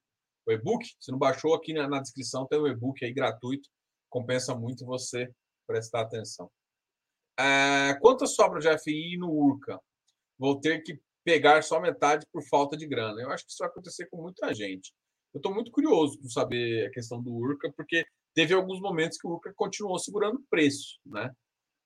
o 0.46 0.52
e-book? 0.52 0.86
Se 1.00 1.12
não 1.12 1.20
baixou, 1.20 1.54
aqui 1.54 1.74
na, 1.74 1.88
na 1.88 2.02
descrição 2.02 2.48
tem 2.48 2.60
o 2.60 2.68
e-book 2.68 3.04
aí 3.04 3.14
gratuito. 3.14 3.70
Compensa 4.10 4.56
muito 4.56 4.86
você 4.86 5.30
prestar 5.68 6.02
atenção. 6.02 6.50
É, 7.42 7.96
quanto 8.00 8.28
sobra 8.28 8.60
de 8.60 8.78
FI 8.84 9.18
no 9.18 9.32
URCA? 9.32 9.80
Vou 10.38 10.60
ter 10.60 10.82
que 10.84 11.00
pegar 11.24 11.64
só 11.64 11.80
metade 11.80 12.26
por 12.32 12.44
falta 12.44 12.78
de 12.78 12.88
grana. 12.88 13.22
Eu 13.22 13.32
acho 13.32 13.46
que 13.46 13.52
isso 13.52 13.60
vai 13.60 13.70
acontecer 13.70 14.08
com 14.08 14.22
muita 14.22 14.54
gente. 14.54 14.94
Eu 15.34 15.40
estou 15.40 15.54
muito 15.54 15.72
curioso 15.72 16.20
para 16.20 16.30
saber 16.30 16.88
a 16.88 16.92
questão 16.92 17.22
do 17.22 17.34
URCA, 17.34 17.72
porque 17.76 18.06
teve 18.34 18.54
alguns 18.54 18.80
momentos 18.80 19.18
que 19.18 19.28
o 19.28 19.32
URCA 19.32 19.54
continuou 19.56 19.98
segurando 19.98 20.44
preço. 20.50 21.00
Né? 21.06 21.32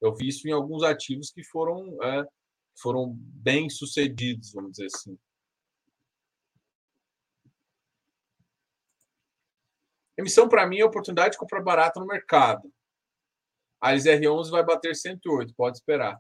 Eu 0.02 0.14
vi 0.16 0.28
isso 0.28 0.48
em 0.48 0.52
alguns 0.52 0.84
ativos 0.84 1.32
que 1.32 1.44
foram, 1.44 1.98
é, 2.04 2.26
foram 2.82 3.14
bem 3.16 3.70
sucedidos, 3.70 4.52
vamos 4.52 4.72
dizer 4.72 4.88
assim. 4.88 5.18
Emissão, 10.18 10.48
para 10.48 10.66
mim, 10.66 10.80
é 10.80 10.86
oportunidade 10.86 11.34
de 11.34 11.38
comprar 11.38 11.62
barato 11.62 12.00
no 12.00 12.06
mercado. 12.06 12.72
A 13.86 13.94
LZR11 13.94 14.50
vai 14.50 14.66
bater 14.66 14.96
108, 14.96 15.54
pode 15.56 15.78
esperar. 15.78 16.20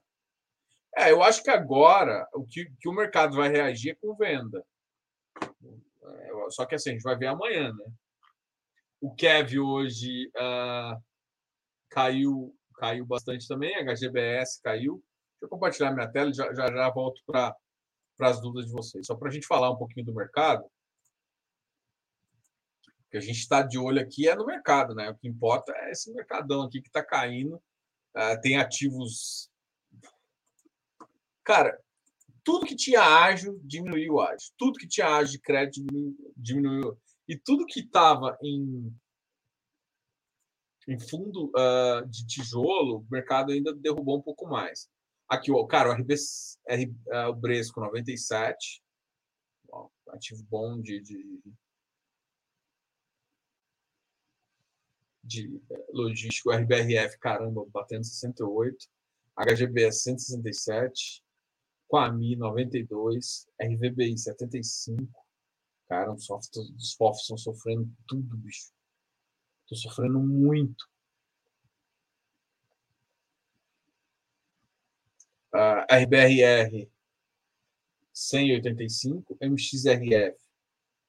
É, 0.95 1.10
eu 1.12 1.23
acho 1.23 1.41
que 1.41 1.49
agora 1.49 2.28
o 2.36 2.45
que, 2.45 2.71
que 2.80 2.88
o 2.88 2.93
mercado 2.93 3.36
vai 3.36 3.49
reagir 3.49 3.93
é 3.93 3.95
com 3.95 4.15
venda. 4.15 4.63
É, 5.41 6.49
só 6.51 6.63
que 6.63 6.75
assim, 6.75 6.91
a 6.91 6.93
gente 6.93 7.01
vai 7.01 7.17
ver 7.17 7.25
amanhã, 7.25 7.73
né? 7.73 7.86
O 9.01 9.15
Kev 9.15 9.58
hoje 9.58 10.32
uh, 10.38 11.01
caiu, 11.89 12.56
caiu 12.75 13.04
bastante 13.04 13.47
também, 13.47 13.75
HGBS 13.84 14.62
caiu. 14.62 15.04
Deixa 15.34 15.45
eu 15.45 15.49
compartilhar 15.49 15.91
minha 15.91 16.08
tela 16.08 16.32
já, 16.32 16.54
já, 16.54 16.67
já 16.67 16.89
volto 16.91 17.19
para 17.25 17.56
as 18.19 18.39
dúvidas 18.39 18.67
de 18.67 18.73
vocês. 18.73 19.08
Só 19.08 19.15
para 19.15 19.30
a 19.30 19.32
gente 19.32 19.47
falar 19.47 19.71
um 19.71 19.78
pouquinho 19.78 20.06
do 20.06 20.13
mercado. 20.13 20.63
Que 23.15 23.19
a 23.19 23.21
gente 23.21 23.39
está 23.39 23.62
de 23.62 23.80
olho 23.80 24.01
aqui 24.01 24.28
é 24.28 24.36
no 24.36 24.45
mercado, 24.45 24.93
né? 24.93 25.10
O 25.10 25.15
que 25.15 25.25
importa 25.25 25.71
é 25.73 25.91
esse 25.91 26.13
mercadão 26.13 26.63
aqui 26.63 26.82
que 26.82 26.89
está 26.89 27.01
caindo. 27.01 27.56
Uh, 28.13 28.41
tem 28.41 28.58
ativos. 28.58 29.49
Cara, 31.41 31.82
tudo 32.43 32.65
que 32.65 32.75
tinha 32.75 32.99
ágil 32.99 33.58
diminuiu 33.63 34.15
o 34.15 34.21
ágil. 34.21 34.51
Tudo 34.58 34.78
que 34.78 34.86
tinha 34.86 35.08
ágil 35.08 35.32
de 35.32 35.39
crédito 35.39 35.86
diminuiu. 35.86 36.34
diminuiu. 36.36 36.99
E 37.25 37.38
tudo 37.38 37.65
que 37.65 37.80
estava 37.80 38.38
em, 38.43 38.93
em 40.86 40.99
fundo 40.99 41.54
uh, 41.56 42.06
de 42.10 42.28
tijolo, 42.28 42.97
o 42.97 43.08
mercado 43.10 43.54
ainda 43.54 43.73
derrubou 43.73 44.17
um 44.17 44.21
pouco 44.21 44.45
mais. 44.45 44.89
Aqui, 45.30 45.54
ó, 45.54 45.65
cara, 45.65 45.89
o 45.89 45.93
RB, 45.93 46.15
R, 46.67 46.86
uh, 46.86 47.30
o 47.30 47.34
Bresco 47.34 47.80
97, 47.80 48.84
ó, 49.71 49.88
ativo 50.10 50.43
bom 50.49 50.82
de, 50.82 50.99
de, 50.99 51.41
de 55.25 55.61
eh, 55.71 55.85
logístico, 55.91 56.51
RBRF, 56.51 57.17
caramba, 57.19 57.65
batendo 57.73 58.03
68, 58.05 58.88
HGBS 59.35 60.03
167, 60.03 61.23
Quami 61.88 62.35
92, 62.35 63.47
RVBI 63.61 64.17
75. 64.17 65.11
Cara, 65.88 66.13
os 66.13 66.25
softwares, 66.25 67.21
estão 67.21 67.38
sofrendo 67.38 67.91
tudo, 68.07 68.38
bicho. 68.38 68.71
Estou 69.63 69.77
sofrendo 69.77 70.19
muito. 70.19 70.88
Uh, 75.53 75.85
RBRR 75.89 76.89
185, 78.11 79.38
MXRF 79.41 80.38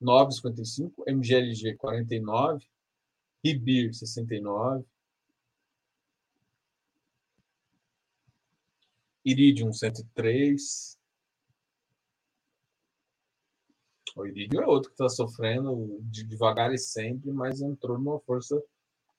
955, 0.01 1.05
MGLG 1.07 1.75
49, 1.77 2.67
RIBIR 3.45 3.95
69, 3.95 4.85
Iridium 9.25 9.73
103. 9.73 10.97
O 14.15 14.25
Iridium 14.25 14.63
é 14.63 14.67
outro 14.67 14.89
que 14.91 14.95
está 14.95 15.09
sofrendo 15.09 15.99
de 16.03 16.25
devagar 16.25 16.73
e 16.73 16.79
sempre, 16.79 17.33
mas 17.33 17.61
entrou 17.61 17.99
numa 17.99 18.21
força 18.21 18.63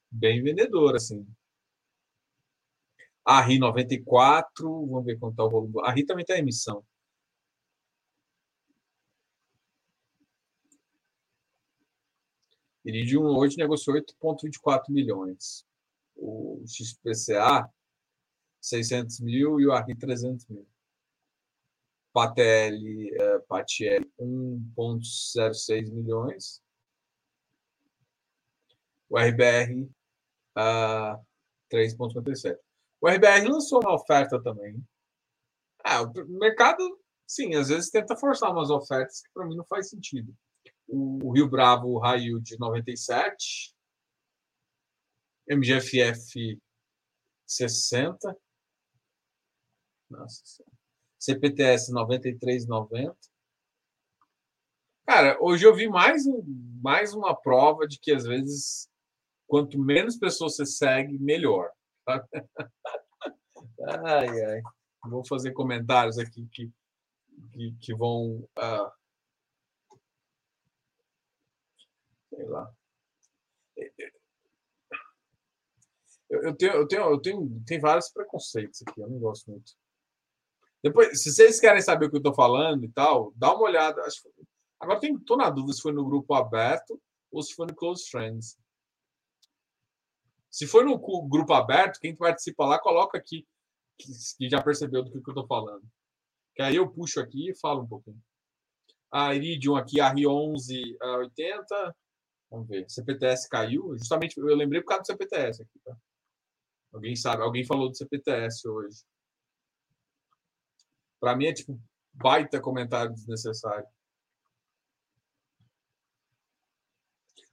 bem 0.09 0.41
vendedora, 0.41 0.97
assim. 0.97 1.27
A 3.23 3.41
RI 3.41 3.59
94, 3.59 4.85
vamos 4.87 5.05
ver 5.05 5.19
quanto 5.19 5.33
está 5.33 5.43
o 5.43 5.49
volume. 5.49 5.73
A 5.83 5.91
RI 5.91 6.05
também 6.05 6.23
tem 6.23 6.39
emissão. 6.39 6.83
Iridium 12.87 13.25
hoje 13.37 13.57
negociou 13.57 13.97
8,24 13.97 14.83
milhões. 14.89 15.65
O 16.15 16.63
XPCA 16.65 17.69
600 18.61 19.19
mil 19.19 19.59
e 19.59 19.67
o 19.67 19.73
Arri 19.73 19.93
300 19.93 20.47
mil. 20.47 20.65
Patel, 22.13 22.73
uh, 22.75 23.45
Patiel 23.47 24.01
1,06 24.17 25.91
milhões. 25.91 26.61
O 29.09 29.19
RBR 29.19 29.83
uh, 30.57 31.21
3,57. 31.69 32.57
O 33.01 33.09
RBR 33.09 33.49
lançou 33.49 33.81
uma 33.81 33.93
oferta 33.93 34.41
também. 34.41 34.81
Ah, 35.83 36.03
o 36.03 36.11
mercado, 36.39 36.83
sim, 37.27 37.53
às 37.55 37.67
vezes 37.67 37.91
tenta 37.91 38.15
forçar 38.15 38.51
umas 38.51 38.69
ofertas 38.69 39.21
que 39.21 39.29
para 39.33 39.45
mim 39.45 39.57
não 39.57 39.65
faz 39.65 39.89
sentido. 39.89 40.33
O, 40.87 41.31
Rio 41.31 41.49
Bravo 41.49 41.97
Raio 41.99 42.39
de 42.39 42.57
97, 42.57 43.75
MGFF 45.49 46.59
60, 47.45 48.37
nossa 50.09 50.63
CPTS 51.19 51.91
93,90. 51.91 53.15
Cara, 55.05 55.37
hoje 55.41 55.65
eu 55.65 55.73
vi 55.73 55.87
mais, 55.87 56.23
mais 56.81 57.13
uma 57.13 57.35
prova 57.35 57.87
de 57.87 57.99
que 57.99 58.11
às 58.11 58.25
vezes 58.25 58.89
quanto 59.47 59.79
menos 59.79 60.17
pessoas 60.17 60.55
você 60.55 60.65
segue, 60.65 61.17
melhor. 61.17 61.71
ai, 64.05 64.43
ai. 64.45 64.61
Vou 65.09 65.25
fazer 65.25 65.53
comentários 65.53 66.17
aqui 66.17 66.45
que, 66.51 66.69
que, 67.53 67.71
que 67.79 67.95
vão. 67.95 68.47
Uh, 68.57 68.96
sei 72.37 72.45
lá. 72.45 72.71
Eu, 76.29 76.43
eu, 76.43 76.55
tenho, 76.55 76.73
eu, 76.73 76.87
tenho, 76.87 77.01
eu 77.03 77.21
tenho, 77.21 77.63
tenho 77.65 77.81
vários 77.81 78.09
preconceitos 78.09 78.81
aqui, 78.85 79.01
eu 79.01 79.09
não 79.09 79.17
gosto 79.17 79.49
muito. 79.49 79.71
Depois, 80.83 81.21
se 81.21 81.31
vocês 81.31 81.59
querem 81.59 81.81
saber 81.81 82.05
o 82.05 82.09
que 82.09 82.17
eu 82.17 82.19
estou 82.19 82.35
falando 82.35 82.83
e 82.83 82.89
tal, 82.91 83.33
dá 83.35 83.53
uma 83.53 83.63
olhada. 83.63 84.01
Acho, 84.03 84.29
agora 84.79 84.99
estou 85.03 85.35
na 85.35 85.49
dúvida 85.49 85.73
se 85.73 85.81
foi 85.81 85.91
no 85.91 86.05
grupo 86.05 86.33
aberto 86.35 87.01
ou 87.31 87.41
se 87.41 87.55
foi 87.55 87.65
no 87.65 87.75
Close 87.75 88.07
Friends. 88.09 88.57
Se 90.49 90.67
foi 90.67 90.83
no 90.83 90.97
grupo 91.27 91.53
aberto, 91.53 91.99
quem 91.99 92.15
participa 92.15 92.65
lá, 92.65 92.79
coloca 92.79 93.17
aqui 93.17 93.47
que, 93.97 94.11
que 94.37 94.49
já 94.49 94.61
percebeu 94.61 95.03
do 95.03 95.11
que, 95.11 95.21
que 95.21 95.29
eu 95.29 95.33
estou 95.33 95.47
falando. 95.47 95.83
Que 96.55 96.61
aí 96.61 96.75
eu 96.75 96.89
puxo 96.89 97.19
aqui 97.19 97.49
e 97.49 97.59
falo 97.59 97.83
um 97.83 97.87
pouquinho. 97.87 98.21
A 99.11 99.33
Iridium 99.33 99.75
aqui, 99.75 99.99
a 99.99 100.13
R11 100.13 100.97
a 101.01 101.17
80. 101.17 101.95
Vamos 102.49 102.67
ver. 102.67 102.89
CPTS 102.89 103.49
caiu. 103.49 103.97
Justamente 103.97 104.37
eu 104.37 104.45
lembrei 104.55 104.81
por 104.81 104.89
causa 104.89 105.03
do 105.03 105.07
CPTS 105.07 105.61
aqui, 105.61 105.79
tá? 105.83 105.95
Alguém 106.93 107.15
sabe? 107.15 107.43
Alguém 107.43 107.65
falou 107.65 107.89
do 107.89 107.97
CPTS 107.97 108.67
hoje. 108.67 109.03
Para 111.19 111.35
mim 111.35 111.45
é 111.45 111.53
tipo 111.53 111.79
baita 112.13 112.59
comentário 112.59 113.13
desnecessário. 113.13 113.87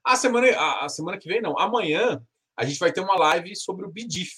A 0.05 0.17
semana, 0.17 0.47
a, 0.57 0.85
a, 0.85 0.89
semana 0.89 1.19
que 1.19 1.29
vem, 1.29 1.41
não. 1.41 1.59
Amanhã 1.59 2.23
a 2.57 2.65
gente 2.65 2.79
vai 2.79 2.93
ter 2.93 3.01
uma 3.01 3.17
live 3.17 3.57
sobre 3.57 3.87
o 3.87 3.91
BIDIF. 3.91 4.33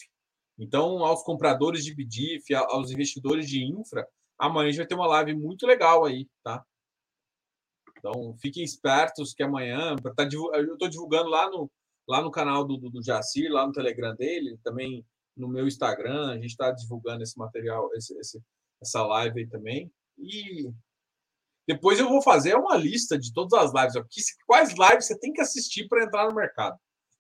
Então, 0.59 1.05
aos 1.05 1.23
compradores 1.23 1.85
de 1.85 1.95
BIDIF, 1.95 2.55
aos 2.55 2.91
investidores 2.91 3.49
de 3.49 3.63
infra, 3.65 4.09
amanhã 4.39 4.69
a 4.69 4.71
gente 4.71 4.79
vai 4.79 4.87
ter 4.87 4.95
uma 4.95 5.09
live 5.09 5.35
muito 5.35 5.67
legal 5.67 6.05
aí, 6.05 6.29
tá? 6.43 6.65
Então, 7.99 8.37
fiquem 8.41 8.63
espertos 8.63 9.33
que 9.35 9.43
amanhã, 9.43 9.97
tá, 10.15 10.29
eu 10.55 10.75
estou 10.75 10.89
divulgando 10.89 11.29
lá 11.29 11.51
no, 11.51 11.71
lá 12.09 12.23
no 12.23 12.31
canal 12.31 12.65
do, 12.65 12.77
do, 12.77 12.91
do 12.91 13.03
Jacir, 13.03 13.51
lá 13.51 13.67
no 13.67 13.73
Telegram 13.73 14.15
dele, 14.15 14.59
também 14.63 15.05
no 15.37 15.49
meu 15.49 15.67
Instagram, 15.67 16.31
a 16.31 16.35
gente 16.35 16.47
está 16.47 16.71
divulgando 16.71 17.23
esse 17.23 17.37
material, 17.39 17.91
esse, 17.95 18.17
esse, 18.19 18.41
essa 18.81 19.05
live 19.05 19.41
aí 19.41 19.47
também. 19.47 19.93
E 20.19 20.71
depois 21.67 21.99
eu 21.99 22.09
vou 22.09 22.23
fazer 22.23 22.55
uma 22.55 22.77
lista 22.77 23.19
de 23.19 23.33
todas 23.33 23.53
as 23.53 23.75
lives 23.75 23.97
aqui, 23.97 24.21
quais 24.47 24.71
lives 24.71 25.07
você 25.07 25.19
tem 25.19 25.33
que 25.33 25.41
assistir 25.41 25.89
para 25.89 26.05
entrar 26.05 26.29
no 26.29 26.35
mercado. 26.35 26.79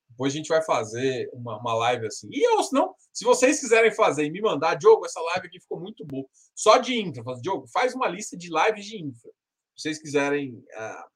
Depois 0.08 0.32
a 0.32 0.36
gente 0.36 0.48
vai 0.48 0.62
fazer 0.62 1.28
uma, 1.32 1.58
uma 1.58 1.74
live 1.74 2.06
assim. 2.06 2.28
E 2.30 2.42
eu, 2.46 2.62
se 2.62 2.72
não, 2.72 2.94
se 3.12 3.24
vocês 3.24 3.60
quiserem 3.60 3.92
fazer 3.92 4.24
e 4.24 4.30
me 4.30 4.40
mandar, 4.40 4.76
Diogo, 4.76 5.04
essa 5.04 5.20
live 5.20 5.48
aqui 5.48 5.60
ficou 5.60 5.80
muito 5.80 6.06
boa. 6.06 6.26
Só 6.54 6.78
de 6.78 6.98
infra. 6.98 7.22
Diogo, 7.42 7.66
faz 7.66 7.94
uma 7.94 8.08
lista 8.08 8.36
de 8.36 8.48
lives 8.48 8.86
de 8.86 9.04
infra. 9.04 9.30
Vocês 9.76 9.98
quiserem 9.98 10.54
uh, 10.54 11.10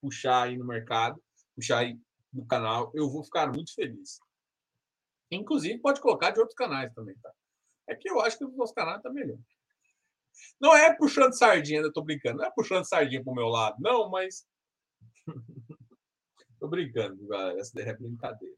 puxar 0.00 0.44
aí 0.44 0.56
no 0.56 0.66
mercado, 0.66 1.22
puxar 1.54 1.78
aí 1.78 1.98
no 2.32 2.46
canal, 2.46 2.92
eu 2.94 3.10
vou 3.10 3.24
ficar 3.24 3.50
muito 3.52 3.74
feliz. 3.74 4.20
Inclusive, 5.30 5.78
pode 5.78 6.00
colocar 6.00 6.30
de 6.30 6.38
outros 6.38 6.56
canais 6.56 6.92
também, 6.94 7.16
tá? 7.22 7.32
É 7.88 7.94
que 7.94 8.08
eu 8.08 8.20
acho 8.20 8.38
que 8.38 8.44
o 8.44 8.52
nosso 8.52 8.74
canal 8.74 9.00
tá 9.00 9.10
melhor. 9.10 9.38
Não 10.60 10.74
é 10.74 10.94
puxando 10.94 11.32
sardinha, 11.32 11.80
eu 11.80 11.92
tô 11.92 12.02
brincando. 12.02 12.38
Não 12.38 12.44
é 12.44 12.50
puxando 12.50 12.84
sardinha 12.84 13.24
pro 13.24 13.34
meu 13.34 13.48
lado, 13.48 13.76
não, 13.80 14.10
mas. 14.10 14.46
tô 16.60 16.68
brincando, 16.68 17.26
galera. 17.26 17.58
Essa 17.58 17.72
daí 17.74 17.88
é 17.88 17.96
brincadeira. 17.96 18.54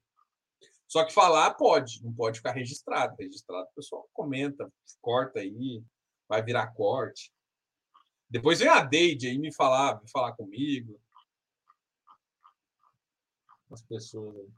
Só 0.86 1.04
que 1.04 1.12
falar 1.12 1.54
pode, 1.54 2.02
não 2.02 2.12
pode 2.12 2.38
ficar 2.38 2.52
registrado. 2.52 3.14
Registrado, 3.18 3.68
o 3.70 3.74
pessoal 3.74 4.08
comenta, 4.12 4.70
corta 5.00 5.40
aí, 5.40 5.82
vai 6.28 6.42
virar 6.42 6.68
corte. 6.68 7.32
Depois 8.30 8.58
vem 8.58 8.68
a 8.68 8.84
Deide 8.84 9.28
aí 9.28 9.38
me 9.38 9.52
falar, 9.54 10.00
me 10.02 10.10
falar 10.10 10.32
comigo. 10.32 11.00
As 13.70 13.82
pessoas. 13.82 14.48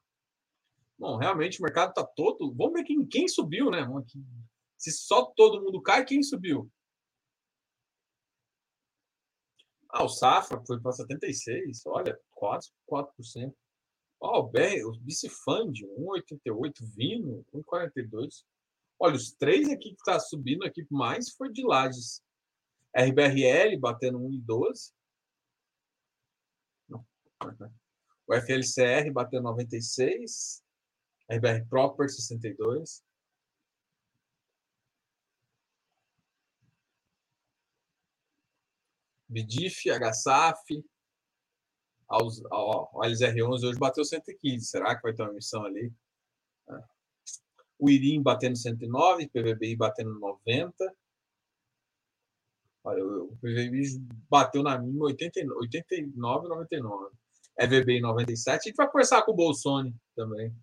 Bom, 0.98 1.16
realmente 1.16 1.60
o 1.60 1.62
mercado 1.62 1.90
está 1.90 2.04
todo. 2.04 2.52
Vamos 2.54 2.74
ver 2.74 2.84
quem, 2.84 3.06
quem 3.06 3.28
subiu, 3.28 3.70
né? 3.70 3.86
Se 4.76 4.92
só 4.92 5.24
todo 5.24 5.62
mundo 5.62 5.80
cai, 5.80 6.04
quem 6.04 6.22
subiu? 6.22 6.70
Ah, 9.88 10.04
o 10.04 10.08
Safra 10.08 10.62
foi 10.64 10.80
para 10.80 10.92
76, 10.92 11.84
olha, 11.86 12.18
quase 12.30 12.70
4%. 12.88 13.52
Ó, 14.20 14.38
oh, 14.38 14.40
o, 14.40 14.48
BR, 14.48 14.84
o 14.84 14.92
Bicifund, 15.00 15.84
1,88, 15.86 16.72
Vino, 16.94 17.44
1,42. 17.52 18.44
Olha, 18.98 19.16
os 19.16 19.32
três 19.32 19.68
aqui 19.68 19.90
que 19.90 19.96
está 19.96 20.20
subindo 20.20 20.64
aqui 20.64 20.86
mais 20.90 21.30
foi 21.30 21.50
de 21.50 21.64
Lages. 21.64 22.22
RBRL 22.94 23.78
batendo 23.78 24.18
1,12. 24.18 24.92
O 28.26 28.34
FLCR 28.34 29.10
batendo 29.12 29.44
96. 29.44 30.62
RBR 31.28 31.66
Proper 31.68 32.08
62. 32.08 33.02
BDIF, 39.28 39.88
HSAF, 39.88 40.84
aos, 42.08 42.42
ó, 42.50 42.90
o 42.92 43.00
LZR11 43.02 43.68
hoje 43.68 43.78
bateu 43.78 44.04
115. 44.04 44.66
Será 44.66 44.96
que 44.96 45.02
vai 45.02 45.14
ter 45.14 45.22
uma 45.22 45.32
missão 45.32 45.64
ali? 45.64 45.92
É. 46.68 46.82
O 47.78 47.88
IRIM 47.88 48.20
batendo 48.20 48.56
109, 48.56 49.28
PVBI 49.28 49.76
batendo 49.76 50.18
90. 50.18 50.96
Olha, 52.82 53.04
o 53.04 53.36
PVBI 53.36 53.98
bateu 54.28 54.62
na 54.62 54.78
mínima 54.78 55.06
89, 55.06 56.48
99. 56.48 57.14
EVBI 57.58 58.00
97. 58.00 58.54
A 58.54 58.62
gente 58.62 58.76
vai 58.76 58.86
conversar 58.86 59.22
com 59.22 59.32
o 59.32 59.36
Bolsonaro 59.36 59.94
também. 60.16 60.54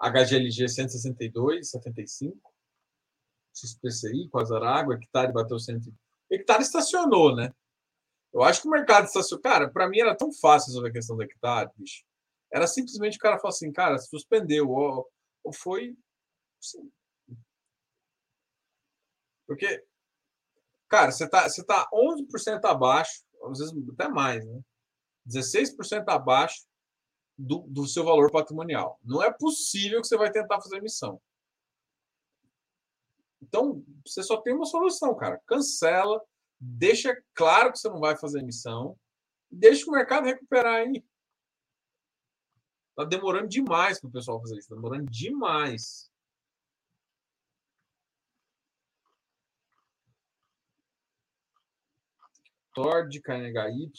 HGLG 0.00 0.68
162, 0.68 1.70
75. 1.70 2.52
XPCI, 3.54 4.28
Quasar 4.28 4.90
Hectare 4.90 5.32
bateu 5.32 5.58
100. 5.58 5.80
Hectare 6.30 6.62
estacionou, 6.62 7.36
né? 7.36 7.54
Eu 8.32 8.42
acho 8.42 8.62
que 8.62 8.68
o 8.68 8.70
mercado 8.70 9.04
estacionou. 9.04 9.42
Cara, 9.42 9.70
para 9.70 9.88
mim 9.88 10.00
era 10.00 10.16
tão 10.16 10.32
fácil 10.32 10.68
resolver 10.68 10.88
a 10.88 10.92
questão 10.92 11.16
do 11.16 11.22
hectare, 11.22 11.70
bicho. 11.76 12.02
Era 12.50 12.66
simplesmente 12.66 13.16
o 13.16 13.20
cara 13.20 13.38
falar 13.38 13.50
assim, 13.50 13.70
cara, 13.70 13.98
suspendeu, 13.98 14.68
ou, 14.70 15.08
ou 15.44 15.52
foi. 15.52 15.96
Assim. 16.58 16.90
Porque, 19.52 19.84
cara, 20.88 21.10
você 21.10 21.28
tá, 21.28 21.48
você 21.48 21.64
tá 21.64 21.88
11% 21.92 22.64
abaixo, 22.64 23.24
às 23.44 23.58
vezes 23.58 23.74
até 23.90 24.08
mais, 24.08 24.44
né? 24.44 24.60
16% 25.26 26.04
abaixo 26.08 26.66
do, 27.36 27.60
do 27.68 27.86
seu 27.86 28.04
valor 28.04 28.30
patrimonial. 28.30 28.98
Não 29.02 29.22
é 29.22 29.32
possível 29.32 30.00
que 30.00 30.06
você 30.06 30.16
vai 30.16 30.30
tentar 30.30 30.60
fazer 30.60 30.76
emissão. 30.76 31.20
Então, 33.40 33.84
você 34.06 34.22
só 34.22 34.40
tem 34.40 34.54
uma 34.54 34.64
solução, 34.64 35.16
cara. 35.16 35.40
Cancela, 35.46 36.22
deixa 36.60 37.20
claro 37.34 37.72
que 37.72 37.78
você 37.78 37.88
não 37.88 37.98
vai 37.98 38.16
fazer 38.16 38.40
emissão, 38.40 38.96
deixa 39.50 39.88
o 39.88 39.92
mercado 39.92 40.26
recuperar 40.26 40.76
aí. 40.76 41.04
Tá 42.94 43.04
demorando 43.04 43.48
demais 43.48 43.98
para 43.98 44.08
o 44.08 44.12
pessoal 44.12 44.40
fazer 44.40 44.58
isso, 44.58 44.68
tá 44.68 44.76
demorando 44.76 45.10
demais. 45.10 46.11
Tord, 52.74 53.20
KNHY. 53.20 53.90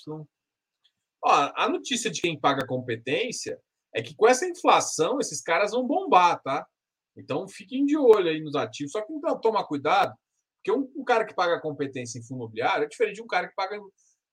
Ó, 1.23 1.51
a 1.55 1.69
notícia 1.69 2.12
de 2.12 2.21
quem 2.21 2.39
paga 2.39 2.65
competência 2.65 3.59
é 3.93 4.01
que 4.01 4.15
com 4.15 4.27
essa 4.27 4.47
inflação, 4.47 5.19
esses 5.19 5.41
caras 5.41 5.71
vão 5.71 5.86
bombar, 5.86 6.41
tá? 6.41 6.67
Então 7.15 7.47
fiquem 7.47 7.86
de 7.86 7.97
olho 7.97 8.29
aí 8.29 8.41
nos 8.41 8.55
ativos. 8.55 8.91
Só 8.91 9.01
que 9.01 9.13
então 9.13 9.39
toma 9.39 9.65
cuidado, 9.65 10.13
porque 10.57 10.77
um, 10.77 10.91
um 10.95 11.03
cara 11.03 11.25
que 11.25 11.36
paga 11.36 11.62
competência 11.62 12.17
em 12.17 12.23
fundo 12.23 12.39
imobiliário 12.39 12.86
é 12.86 12.88
diferente 12.88 13.15
de 13.15 13.21
um 13.21 13.27
cara 13.27 13.47
que 13.47 13.55
paga 13.55 13.79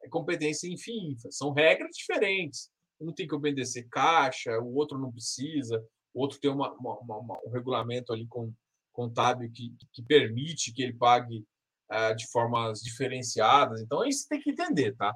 é, 0.02 0.08
competência 0.08 0.66
em 0.66 0.78
FIINFA. 0.78 1.30
São 1.30 1.52
regras 1.52 1.90
diferentes. 1.96 2.70
Um 3.00 3.12
tem 3.12 3.26
que 3.26 3.34
obedecer 3.34 3.86
caixa, 3.90 4.58
o 4.58 4.74
outro 4.74 4.98
não 4.98 5.10
precisa, 5.10 5.82
o 6.12 6.20
outro 6.20 6.38
tem 6.38 6.50
uma, 6.50 6.72
uma, 6.74 6.98
uma, 6.98 7.38
um 7.46 7.50
regulamento 7.50 8.12
ali 8.12 8.26
com, 8.26 8.52
contábil 8.92 9.50
que, 9.52 9.74
que 9.92 10.02
permite 10.02 10.72
que 10.72 10.82
ele 10.82 10.92
pague 10.92 11.44
uh, 11.90 12.14
de 12.14 12.26
formas 12.28 12.80
diferenciadas. 12.80 13.80
Então, 13.80 14.04
isso 14.04 14.28
tem 14.28 14.40
que 14.40 14.50
entender, 14.50 14.94
tá? 14.96 15.14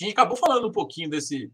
A 0.00 0.04
gente 0.04 0.12
acabou 0.12 0.36
falando 0.36 0.68
um 0.68 0.72
pouquinho 0.72 1.10
desse, 1.10 1.52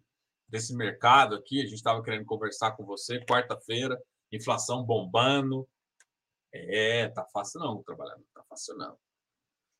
desse 0.48 0.74
mercado 0.74 1.34
aqui. 1.34 1.60
A 1.60 1.64
gente 1.64 1.76
estava 1.76 2.02
querendo 2.02 2.26
conversar 2.26 2.72
com 2.72 2.84
você 2.84 3.24
quarta-feira, 3.24 3.98
inflação 4.30 4.84
bombando. 4.84 5.66
É, 6.52 7.08
tá 7.08 7.24
fácil 7.32 7.60
não 7.60 7.82
trabalhar, 7.82 8.16
não 8.16 8.26
tá 8.34 8.44
fácil 8.48 8.76
não. 8.76 8.98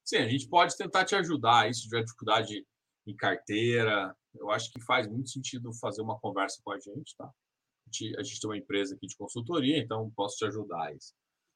Sim, 0.05 0.18
a 0.18 0.29
gente 0.29 0.48
pode 0.48 0.77
tentar 0.77 1.05
te 1.05 1.14
ajudar. 1.14 1.72
Se 1.72 1.83
tiver 1.83 2.03
dificuldade 2.03 2.66
em 3.07 3.14
carteira, 3.14 4.16
eu 4.35 4.50
acho 4.50 4.70
que 4.72 4.81
faz 4.81 5.07
muito 5.07 5.31
sentido 5.31 5.72
fazer 5.74 6.03
uma 6.03 6.18
conversa 6.18 6.61
com 6.64 6.72
a 6.72 6.79
gente, 6.79 7.14
tá? 7.16 7.27
A 7.27 7.90
gente, 7.90 8.18
a 8.18 8.22
gente 8.22 8.40
tem 8.40 8.50
uma 8.50 8.57
empresa 8.57 8.94
aqui 8.94 9.07
de 9.07 9.16
consultoria, 9.16 9.79
então 9.79 10.11
posso 10.16 10.37
te 10.37 10.46
ajudar. 10.46 10.94
Isso. 10.94 11.14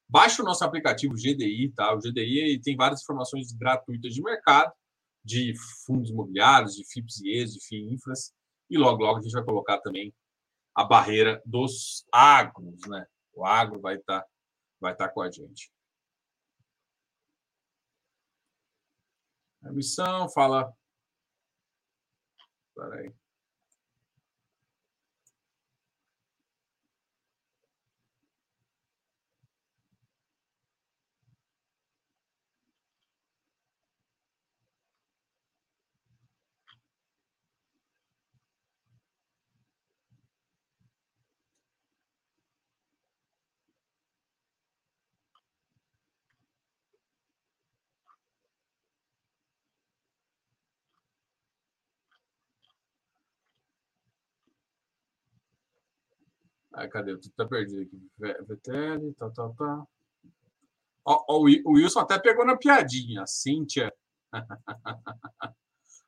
Baixe 0.08 0.40
o 0.40 0.44
nosso 0.44 0.64
aplicativo 0.64 1.14
GDI, 1.14 1.70
tá? 1.74 1.94
O 1.94 1.98
GDI 1.98 2.60
tem 2.62 2.76
várias 2.76 3.02
informações 3.02 3.52
gratuitas 3.52 4.14
de 4.14 4.22
mercado, 4.22 4.72
de 5.22 5.52
fundos 5.84 6.10
imobiliários, 6.10 6.74
de 6.74 6.84
FIPS 6.90 7.20
e 7.20 7.30
ES, 7.36 7.52
de 7.54 7.66
FII 7.66 7.92
Infras. 7.92 8.32
E 8.70 8.78
logo, 8.78 9.02
logo 9.02 9.18
a 9.18 9.22
gente 9.22 9.32
vai 9.32 9.44
colocar 9.44 9.78
também 9.80 10.14
a 10.74 10.84
barreira 10.84 11.42
dos 11.44 12.06
agros, 12.12 12.80
né? 12.88 13.06
O 13.34 13.44
agro 13.44 13.80
vai 13.80 13.96
estar 13.96 14.20
tá, 14.22 14.26
vai 14.80 14.96
tá 14.96 15.08
com 15.08 15.20
a 15.20 15.30
gente. 15.30 15.70
A 19.62 19.72
missão 19.72 20.28
fala. 20.30 20.72
Espera 22.68 23.12
cadê? 56.86 57.16
Tudo 57.16 57.32
tá 57.34 57.46
perdido 57.46 57.82
aqui. 57.82 58.10
VTL, 58.46 59.14
tá, 59.14 59.30
tá, 59.30 59.48
tá. 59.48 59.84
Ó, 61.04 61.24
ó, 61.28 61.38
o 61.38 61.72
Wilson 61.72 62.00
até 62.00 62.18
pegou 62.18 62.44
na 62.44 62.56
piadinha. 62.56 63.26
Cíntia. 63.26 63.92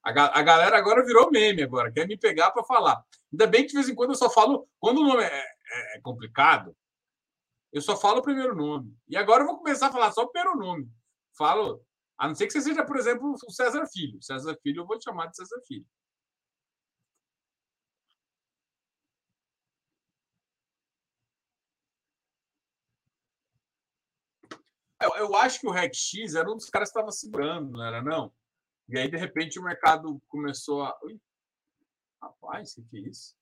A, 0.02 0.11
a 0.11 0.42
galera 0.42 0.78
agora 0.78 1.04
virou 1.04 1.30
meme 1.30 1.62
agora, 1.62 1.92
quer 1.92 2.06
me 2.09 2.16
pegar 2.16 2.50
para 2.52 2.64
falar. 2.64 3.04
Ainda 3.30 3.46
bem 3.46 3.62
que 3.62 3.68
de 3.68 3.74
vez 3.74 3.88
em 3.88 3.94
quando 3.94 4.11
eu 4.11 4.16
só 4.16 4.30
falo. 4.30 4.66
Quando 4.78 5.02
o 5.02 5.04
nome 5.04 5.22
é, 5.22 5.26
é, 5.26 5.96
é 5.98 6.00
complicado, 6.00 6.74
eu 7.72 7.80
só 7.80 7.96
falo 7.96 8.18
o 8.18 8.22
primeiro 8.22 8.54
nome. 8.54 8.96
E 9.09 9.16
agora 9.16 9.42
eu 9.42 9.46
vou 9.46 9.59
começar 9.59 9.88
a 9.88 9.92
falar 9.92 10.11
só 10.12 10.22
o 10.22 10.28
primeiro 10.28 10.59
nome. 10.59 10.90
Falo. 11.37 11.85
A 12.18 12.28
não 12.28 12.35
ser 12.35 12.46
que 12.46 12.52
você 12.52 12.61
seja, 12.61 12.85
por 12.85 12.96
exemplo, 12.96 13.35
o 13.46 13.50
César 13.50 13.87
Filho. 13.87 14.22
César 14.22 14.56
Filho, 14.62 14.83
eu 14.83 14.87
vou 14.87 14.98
te 14.98 15.04
chamar 15.04 15.26
de 15.26 15.37
César 15.37 15.61
Filho. 15.66 15.87
Eu, 25.01 25.16
eu 25.16 25.36
acho 25.36 25.61
que 25.61 25.66
o 25.66 25.70
RecX 25.70 26.34
era 26.34 26.51
um 26.51 26.57
dos 26.57 26.68
caras 26.68 26.90
que 26.90 26.98
estava 26.98 27.11
segurando, 27.11 27.70
não 27.70 27.84
era 27.84 28.03
não? 28.03 28.32
E 28.88 28.98
aí, 28.98 29.11
de 29.11 29.16
repente, 29.16 29.59
o 29.59 29.62
mercado 29.62 30.20
começou 30.28 30.82
a. 30.82 30.98
Ui, 31.03 31.18
rapaz, 32.22 32.76
o 32.76 32.84
que 32.84 32.98
é 32.98 33.09
isso? 33.09 33.34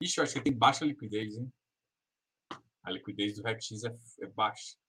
Ixi, 0.00 0.18
eu 0.18 0.24
acho 0.24 0.34
que 0.34 0.42
tem 0.42 0.56
baixa 0.56 0.84
liquidez, 0.84 1.36
hein? 1.36 1.52
A 2.82 2.90
liquidez 2.90 3.36
do 3.36 3.42
RecX 3.42 3.84
é, 3.84 3.96
é 4.20 4.26
baixa. 4.28 4.79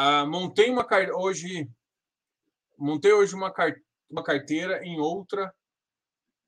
Ah, 0.00 0.24
montei 0.24 0.70
uma 0.70 0.86
hoje 1.16 1.68
montei 2.78 3.12
hoje 3.12 3.34
uma, 3.34 3.52
uma 4.08 4.22
carteira 4.22 4.80
em 4.86 5.00
outra 5.00 5.52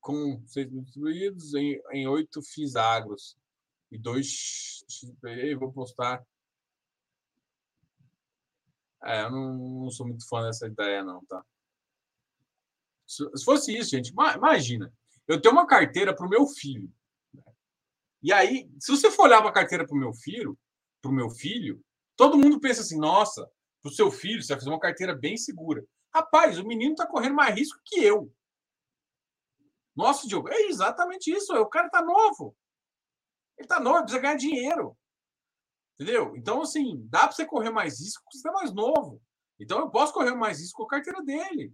com 0.01 0.41
seis 0.47 0.71
distribuídos 0.71 1.53
em, 1.55 1.83
em 1.91 2.07
oito 2.07 2.41
FIIs 2.43 2.77
agros 2.77 3.37
e 3.91 3.99
dois 3.99 4.85
XPE. 4.89 5.57
Vou 5.57 5.73
postar. 5.73 6.25
É, 9.03 9.23
eu 9.23 9.33
não, 9.33 9.55
não, 9.83 9.91
sou 9.91 10.07
muito 10.07 10.29
fã 10.29 10.45
dessa 10.45 10.69
ideia, 10.69 11.03
não, 11.03 11.25
tá? 11.25 11.45
Se, 13.05 13.29
se 13.37 13.45
fosse 13.45 13.77
isso, 13.77 13.91
gente, 13.91 14.13
imagina. 14.37 14.95
Eu 15.27 15.41
tenho 15.41 15.55
uma 15.55 15.67
carteira 15.67 16.15
para 16.15 16.25
o 16.25 16.31
meu 16.31 16.47
filho. 16.47 16.89
Né? 17.35 17.43
E 18.23 18.33
aí, 18.33 18.71
se 18.79 18.93
você 18.93 19.11
for 19.11 19.25
olhar 19.25 19.41
uma 19.41 19.53
carteira 19.53 19.85
para 19.85 19.97
o 19.97 19.99
meu 19.99 20.15
filho, 20.15 20.57
para 21.03 21.11
o 21.11 21.15
meu 21.15 21.31
filho, 21.31 21.85
todo 22.21 22.37
mundo 22.37 22.61
pensa 22.61 22.83
assim: 22.83 22.99
nossa, 22.99 23.51
para 23.81 23.91
o 23.91 23.95
seu 23.95 24.11
filho, 24.11 24.43
você 24.43 24.49
vai 24.53 24.61
fazer 24.61 24.71
uma 24.71 24.79
carteira 24.79 25.15
bem 25.15 25.39
segura. 25.39 25.83
Rapaz, 26.15 26.59
o 26.59 26.67
menino 26.67 26.93
está 26.93 27.07
correndo 27.07 27.35
mais 27.35 27.55
risco 27.55 27.81
que 27.83 28.05
eu. 28.05 28.31
Nossa, 29.97 30.29
Diogo, 30.29 30.51
é 30.51 30.63
exatamente 30.67 31.31
isso. 31.31 31.55
O 31.55 31.69
cara 31.69 31.87
está 31.87 32.03
novo. 32.03 32.55
Ele 33.57 33.65
está 33.65 33.81
novo, 33.81 34.03
precisa 34.03 34.21
ganhar 34.21 34.37
dinheiro. 34.37 34.97
Entendeu? 35.95 36.37
Então, 36.37 36.61
assim, 36.61 37.07
dá 37.09 37.21
para 37.21 37.33
você 37.33 37.47
correr 37.47 37.71
mais 37.71 37.99
risco 38.01 38.23
porque 38.25 38.39
você 38.39 38.49
é 38.49 38.53
mais 38.53 38.73
novo. 38.75 39.23
Então, 39.59 39.79
eu 39.79 39.91
posso 39.91 40.13
correr 40.13 40.35
mais 40.35 40.61
risco 40.61 40.79
com 40.79 40.85
a 40.85 40.91
carteira 40.91 41.23
dele. 41.23 41.73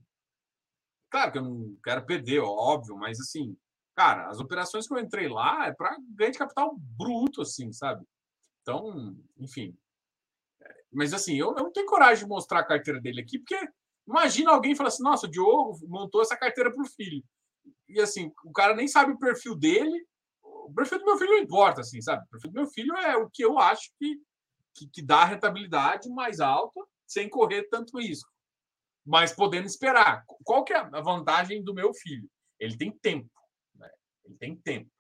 Claro 1.11 1.33
que 1.33 1.39
eu 1.39 1.43
não 1.43 1.77
quero 1.83 2.05
perder, 2.05 2.41
óbvio, 2.41 2.97
mas, 2.97 3.21
assim, 3.21 3.57
cara, 3.97 4.29
as 4.29 4.39
operações 4.41 4.87
que 4.87 4.95
eu 4.95 4.99
entrei 4.99 5.29
lá 5.29 5.67
é 5.67 5.73
para 5.73 5.97
ganho 6.11 6.33
de 6.33 6.39
capital 6.39 6.77
bruto, 6.77 7.43
assim, 7.43 7.73
sabe? 7.73 8.05
Então, 8.63 9.17
enfim. 9.39 9.77
Mas, 10.93 11.13
assim, 11.13 11.37
eu, 11.37 11.49
eu 11.49 11.65
não 11.65 11.73
tenho 11.73 11.87
coragem 11.87 12.25
de 12.25 12.29
mostrar 12.29 12.61
a 12.61 12.67
carteira 12.67 13.01
dele 13.01 13.21
aqui, 13.21 13.39
porque 13.39 13.59
imagina 14.07 14.53
alguém 14.53 14.75
falar 14.75 14.89
assim: 14.89 15.03
nossa, 15.03 15.27
o 15.27 15.31
Diogo 15.31 15.79
montou 15.89 16.23
essa 16.23 16.37
carteira 16.37 16.73
para 16.73 16.83
o 16.83 16.89
filho. 16.89 17.23
E, 17.89 18.01
assim, 18.01 18.33
o 18.45 18.53
cara 18.53 18.75
nem 18.75 18.87
sabe 18.89 19.13
o 19.13 19.19
perfil 19.19 19.55
dele 19.55 20.07
o 20.67 20.75
perfil 20.75 20.99
do 20.99 21.05
meu 21.05 21.17
filho 21.17 21.31
não 21.31 21.39
importa, 21.39 21.81
assim, 21.81 22.01
sabe? 22.01 22.25
O 22.25 22.29
perfil 22.29 22.51
do 22.51 22.55
meu 22.55 22.67
filho 22.67 22.97
é 22.97 23.17
o 23.17 23.31
que 23.31 23.45
eu 23.45 23.59
acho 23.59 23.91
que, 23.99 24.21
que, 24.75 24.89
que 24.89 25.03
dá 25.03 25.25
rentabilidade 25.25 26.09
mais 26.11 26.41
alta 26.41 26.81
sem 27.07 27.29
correr 27.29 27.69
tanto 27.71 28.01
risco. 28.01 28.29
Mas 29.05 29.33
podendo 29.33 29.67
esperar. 29.67 30.25
Qual 30.45 30.65
que 30.65 30.73
é 30.73 30.79
a 30.79 31.01
vantagem 31.01 31.63
do 31.63 31.73
meu 31.73 31.95
filho? 31.95 32.29
Ele 32.59 32.77
tem 32.77 32.91
tempo. 32.91 33.31
Né? 33.77 33.89
Ele 34.25 34.37
tem 34.37 34.57
tempo. 34.57 34.91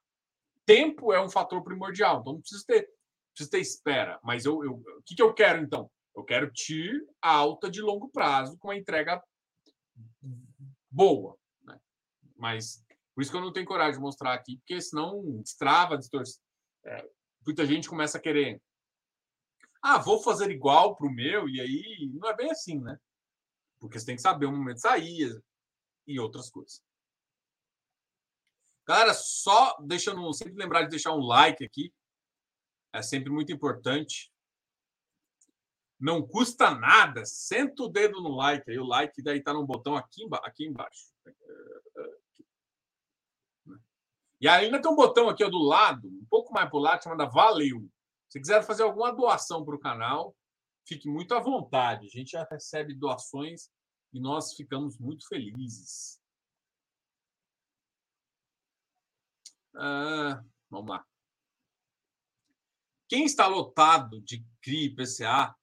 Tempo 0.64 1.12
é 1.12 1.20
um 1.20 1.28
fator 1.28 1.62
primordial, 1.62 2.20
então 2.20 2.34
não 2.34 2.40
precisa 2.40 2.64
ter, 2.66 2.88
precisa 3.36 3.50
ter 3.50 3.60
espera. 3.60 4.18
Mas 4.24 4.44
eu, 4.44 4.64
eu, 4.64 4.72
o 4.72 5.02
que, 5.04 5.14
que 5.14 5.22
eu 5.22 5.34
quero, 5.34 5.62
então? 5.62 5.90
Eu 6.16 6.24
quero 6.24 6.50
TIR 6.50 7.06
alta 7.20 7.70
de 7.70 7.82
longo 7.82 8.08
prazo 8.08 8.56
com 8.58 8.70
a 8.70 8.76
entrega 8.76 9.22
boa. 10.90 11.36
Né? 11.62 11.78
Mas 12.36 12.82
por 13.14 13.20
isso 13.22 13.30
que 13.30 13.36
eu 13.36 13.42
não 13.42 13.52
tenho 13.52 13.66
coragem 13.66 13.94
de 13.94 14.00
mostrar 14.00 14.32
aqui, 14.32 14.56
porque 14.58 14.80
senão 14.80 15.40
destrava, 15.42 15.98
distorce. 15.98 16.40
É, 16.84 17.08
muita 17.44 17.66
gente 17.66 17.88
começa 17.88 18.18
a 18.18 18.20
querer. 18.20 18.60
Ah, 19.82 19.98
vou 19.98 20.22
fazer 20.22 20.50
igual 20.50 20.96
para 20.96 21.06
o 21.06 21.12
meu, 21.12 21.48
e 21.48 21.60
aí 21.60 22.10
não 22.14 22.28
é 22.28 22.34
bem 22.34 22.50
assim, 22.50 22.80
né? 22.80 22.98
Porque 23.78 23.98
você 23.98 24.06
tem 24.06 24.16
que 24.16 24.22
saber 24.22 24.46
o 24.46 24.52
momento 24.52 24.76
de 24.76 24.80
sair 24.80 25.42
e 26.06 26.18
outras 26.18 26.50
coisas. 26.50 26.82
Galera, 28.86 29.12
só 29.14 29.76
deixando, 29.80 30.32
sempre 30.32 30.54
lembrar 30.54 30.82
de 30.82 30.90
deixar 30.90 31.12
um 31.12 31.24
like 31.24 31.64
aqui. 31.64 31.92
É 32.96 33.02
sempre 33.02 33.30
muito 33.30 33.52
importante. 33.52 34.32
Não 35.98 36.26
custa 36.26 36.70
nada. 36.74 37.24
Senta 37.24 37.82
o 37.82 37.88
dedo 37.88 38.22
no 38.22 38.34
like 38.34 38.70
aí. 38.70 38.78
O 38.78 38.86
like 38.86 39.22
daí 39.22 39.42
tá 39.42 39.52
no 39.52 39.66
botão 39.66 39.96
aqui, 39.96 40.26
aqui 40.42 40.64
embaixo. 40.64 41.12
E 44.40 44.48
ainda 44.48 44.80
tem 44.80 44.90
um 44.90 44.96
botão 44.96 45.28
aqui 45.28 45.42
ó, 45.42 45.48
do 45.48 45.58
lado, 45.58 46.08
um 46.08 46.26
pouco 46.28 46.52
mais 46.52 46.68
para 46.68 46.78
o 46.78 46.80
lado, 46.80 47.02
chamado 47.02 47.30
Valeu. 47.32 47.88
Se 48.28 48.38
quiser 48.38 48.62
fazer 48.62 48.82
alguma 48.82 49.10
doação 49.10 49.64
para 49.64 49.74
o 49.74 49.80
canal, 49.80 50.36
fique 50.86 51.08
muito 51.08 51.34
à 51.34 51.40
vontade. 51.40 52.06
A 52.06 52.10
gente 52.10 52.32
já 52.32 52.46
recebe 52.50 52.94
doações 52.94 53.70
e 54.12 54.20
nós 54.20 54.54
ficamos 54.54 54.98
muito 54.98 55.26
felizes. 55.26 56.20
Ah, 59.74 60.42
vamos 60.70 60.90
lá. 60.90 61.15
Quem 63.08 63.24
está 63.24 63.46
lotado 63.46 64.20
de 64.22 64.44
CRI 64.62 64.86
e 64.86 64.94
PCA 64.94 65.54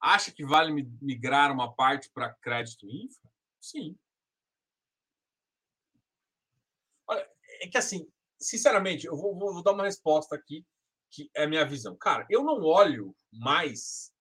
acha 0.00 0.32
que 0.32 0.44
vale 0.44 0.72
migrar 1.00 1.52
uma 1.52 1.72
parte 1.74 2.10
para 2.10 2.34
crédito 2.34 2.88
infra? 2.88 3.30
Sim. 3.60 3.96
é 7.60 7.68
que 7.68 7.78
assim, 7.78 8.06
sinceramente, 8.38 9.06
eu 9.06 9.16
vou, 9.16 9.36
vou, 9.38 9.62
dar 9.62 9.72
uma 9.72 9.84
resposta 9.84 10.34
aqui, 10.34 10.66
que 11.10 11.30
é 11.34 11.44
a 11.44 11.48
minha 11.48 11.64
visão. 11.64 11.96
Cara, 11.96 12.26
eu 12.28 12.42
não 12.42 12.62
olho 12.62 13.16
mais. 13.32 14.12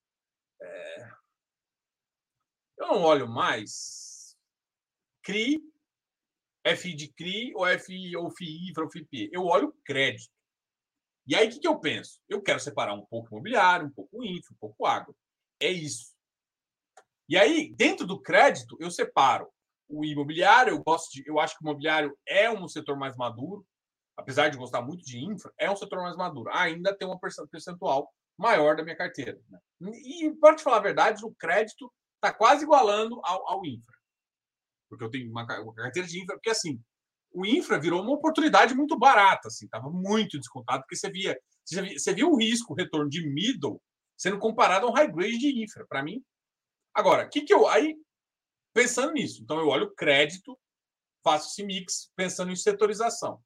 É, 0.61 1.09
eu 2.77 2.87
não 2.87 3.01
olho 3.01 3.27
mais 3.27 4.37
CRI, 5.23 5.59
FI 6.77 6.93
de 6.95 7.07
CRI 7.13 7.53
ou 7.55 7.65
FI 7.79 8.15
ou 8.15 8.31
FI 8.31 8.73
ou 8.77 8.89
FIP. 8.89 9.29
Eu 9.31 9.45
olho 9.45 9.73
crédito. 9.83 10.34
E 11.27 11.35
aí, 11.35 11.47
o 11.47 11.51
que, 11.51 11.59
que 11.59 11.67
eu 11.67 11.79
penso? 11.79 12.19
Eu 12.29 12.41
quero 12.41 12.59
separar 12.59 12.93
um 12.93 13.05
pouco 13.05 13.29
imobiliário, 13.29 13.87
um 13.87 13.91
pouco 13.91 14.23
infra, 14.23 14.53
um 14.53 14.57
pouco 14.59 14.85
agro. 14.85 15.15
É 15.59 15.69
isso. 15.69 16.13
E 17.27 17.37
aí, 17.37 17.73
dentro 17.75 18.05
do 18.05 18.21
crédito, 18.21 18.77
eu 18.79 18.91
separo 18.91 19.49
o 19.87 20.05
imobiliário, 20.05 20.71
eu 20.71 20.83
gosto 20.83 21.11
de, 21.11 21.27
eu 21.27 21.39
acho 21.39 21.57
que 21.57 21.63
o 21.63 21.67
imobiliário 21.67 22.15
é 22.27 22.49
um 22.49 22.67
setor 22.67 22.97
mais 22.97 23.15
maduro, 23.15 23.65
apesar 24.17 24.49
de 24.49 24.57
gostar 24.57 24.81
muito 24.81 25.03
de 25.03 25.23
infra, 25.23 25.51
é 25.57 25.69
um 25.69 25.75
setor 25.75 26.01
mais 26.01 26.15
maduro. 26.15 26.49
Ainda 26.51 26.95
tem 26.95 27.07
uma 27.07 27.19
percentual 27.19 28.11
maior 28.37 28.75
da 28.75 28.83
minha 28.83 28.95
carteira. 28.95 29.39
Né? 29.49 29.91
E, 29.93 30.31
para 30.39 30.55
te 30.55 30.63
falar 30.63 30.77
a 30.77 30.81
verdade, 30.81 31.25
o 31.25 31.33
crédito 31.35 31.91
está 32.15 32.33
quase 32.33 32.63
igualando 32.63 33.19
ao, 33.23 33.47
ao, 33.49 33.65
infra. 33.65 33.95
Porque 34.89 35.03
eu 35.03 35.09
tenho 35.09 35.29
uma, 35.29 35.43
uma, 35.61 35.73
carteira 35.73 36.07
de 36.07 36.21
infra, 36.21 36.35
porque 36.35 36.49
assim, 36.49 36.81
o 37.35 37.45
infra 37.45 37.79
virou 37.79 38.01
uma 38.01 38.13
oportunidade 38.13 38.73
muito 38.73 38.97
barata, 38.97 39.49
assim, 39.49 39.65
estava 39.65 39.89
muito 39.89 40.39
descontado, 40.39 40.81
porque 40.83 40.95
você 40.95 41.09
via, 41.09 41.37
você 41.63 42.13
via, 42.13 42.27
um 42.27 42.37
risco, 42.37 42.73
o 42.73 42.75
retorno 42.75 43.09
de 43.09 43.27
middle, 43.27 43.81
sendo 44.17 44.39
comparado 44.39 44.87
a 44.87 44.89
um 44.89 44.93
high 44.93 45.11
grade 45.11 45.37
de 45.37 45.63
infra. 45.63 45.85
Para 45.87 46.01
mim, 46.01 46.23
agora, 46.93 47.25
o 47.25 47.29
que, 47.29 47.41
que 47.41 47.53
eu. 47.53 47.67
Aí 47.67 47.95
pensando 48.75 49.13
nisso. 49.13 49.41
Então, 49.41 49.57
eu 49.57 49.67
olho 49.69 49.95
crédito, 49.95 50.59
faço 51.23 51.49
esse 51.49 51.63
mix 51.63 52.11
pensando 52.13 52.51
em 52.51 52.55
setorização. 52.57 53.41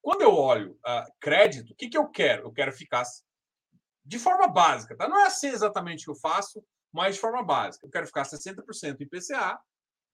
Quando 0.00 0.22
eu 0.22 0.32
olho 0.32 0.78
uh, 0.86 1.12
crédito, 1.20 1.72
o 1.72 1.76
que, 1.76 1.88
que 1.88 1.98
eu 1.98 2.06
quero? 2.08 2.44
Eu 2.44 2.52
quero 2.52 2.72
ficar 2.72 3.02
de 4.04 4.18
forma 4.18 4.46
básica, 4.46 4.96
tá? 4.96 5.08
Não 5.08 5.20
é 5.20 5.26
assim 5.26 5.48
exatamente 5.48 6.02
o 6.02 6.04
que 6.04 6.10
eu 6.12 6.20
faço, 6.20 6.64
mas 6.92 7.16
de 7.16 7.20
forma 7.20 7.42
básica. 7.42 7.84
Eu 7.84 7.90
quero 7.90 8.06
ficar 8.06 8.22
60% 8.22 9.00
em 9.00 9.08
PCA 9.08 9.58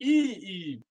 e, 0.00 0.76
e, 0.76 0.82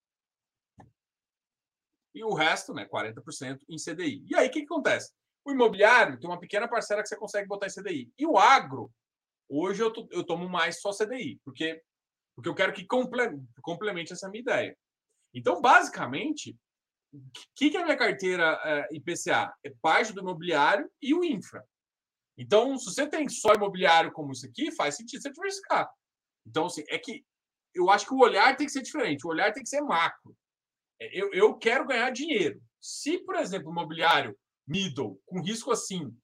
e, 2.13 2.23
o 2.23 2.33
resto, 2.33 2.73
né, 2.73 2.87
40% 2.87 3.59
em 3.69 3.77
CDI. 3.77 4.25
E 4.29 4.35
aí, 4.35 4.47
o 4.47 4.51
que, 4.51 4.59
que 4.59 4.65
acontece? 4.65 5.11
O 5.45 5.51
imobiliário 5.51 6.19
tem 6.19 6.29
uma 6.29 6.39
pequena 6.39 6.67
parcela 6.67 7.01
que 7.01 7.07
você 7.07 7.17
consegue 7.17 7.47
botar 7.47 7.67
em 7.67 7.73
CDI. 7.73 8.11
E 8.17 8.25
o 8.25 8.37
agro, 8.37 8.91
hoje 9.49 9.81
eu, 9.83 9.91
eu 10.11 10.23
tomo 10.23 10.47
mais 10.47 10.79
só 10.79 10.91
CDI, 10.91 11.39
porque 11.43 11.81
porque 12.35 12.49
eu 12.49 12.55
quero 12.55 12.73
que 12.73 12.85
complemente 13.61 14.11
essa 14.11 14.27
minha 14.27 14.41
ideia. 14.41 14.77
Então, 15.33 15.61
basicamente, 15.61 16.57
o 17.13 17.21
que, 17.55 17.69
que 17.69 17.77
é 17.77 17.81
a 17.81 17.85
minha 17.85 17.97
carteira 17.97 18.59
é, 18.63 18.87
IPCA? 18.95 19.53
É 19.63 19.71
parte 19.81 20.13
do 20.13 20.21
imobiliário 20.21 20.89
e 21.01 21.13
o 21.13 21.23
infra. 21.23 21.63
Então, 22.37 22.77
se 22.77 22.85
você 22.85 23.07
tem 23.07 23.29
só 23.29 23.53
imobiliário 23.53 24.11
como 24.11 24.31
isso 24.31 24.47
aqui, 24.47 24.71
faz 24.71 24.95
sentido 24.95 25.21
você 25.21 25.31
diversificar. 25.31 25.87
Então, 26.45 26.65
assim, 26.65 26.83
é 26.89 26.97
que 26.97 27.23
eu 27.73 27.89
acho 27.89 28.07
que 28.07 28.13
o 28.13 28.19
olhar 28.19 28.55
tem 28.55 28.65
que 28.65 28.73
ser 28.73 28.81
diferente. 28.81 29.25
O 29.25 29.29
olhar 29.29 29.53
tem 29.53 29.63
que 29.63 29.69
ser 29.69 29.81
macro. 29.81 30.35
É, 31.01 31.09
eu, 31.19 31.33
eu 31.33 31.57
quero 31.57 31.87
ganhar 31.87 32.09
dinheiro. 32.11 32.61
Se, 32.79 33.17
por 33.19 33.35
exemplo, 33.35 33.69
o 33.69 33.71
imobiliário 33.71 34.37
middle, 34.67 35.19
com 35.25 35.41
risco 35.41 35.71
assim, 35.71 36.15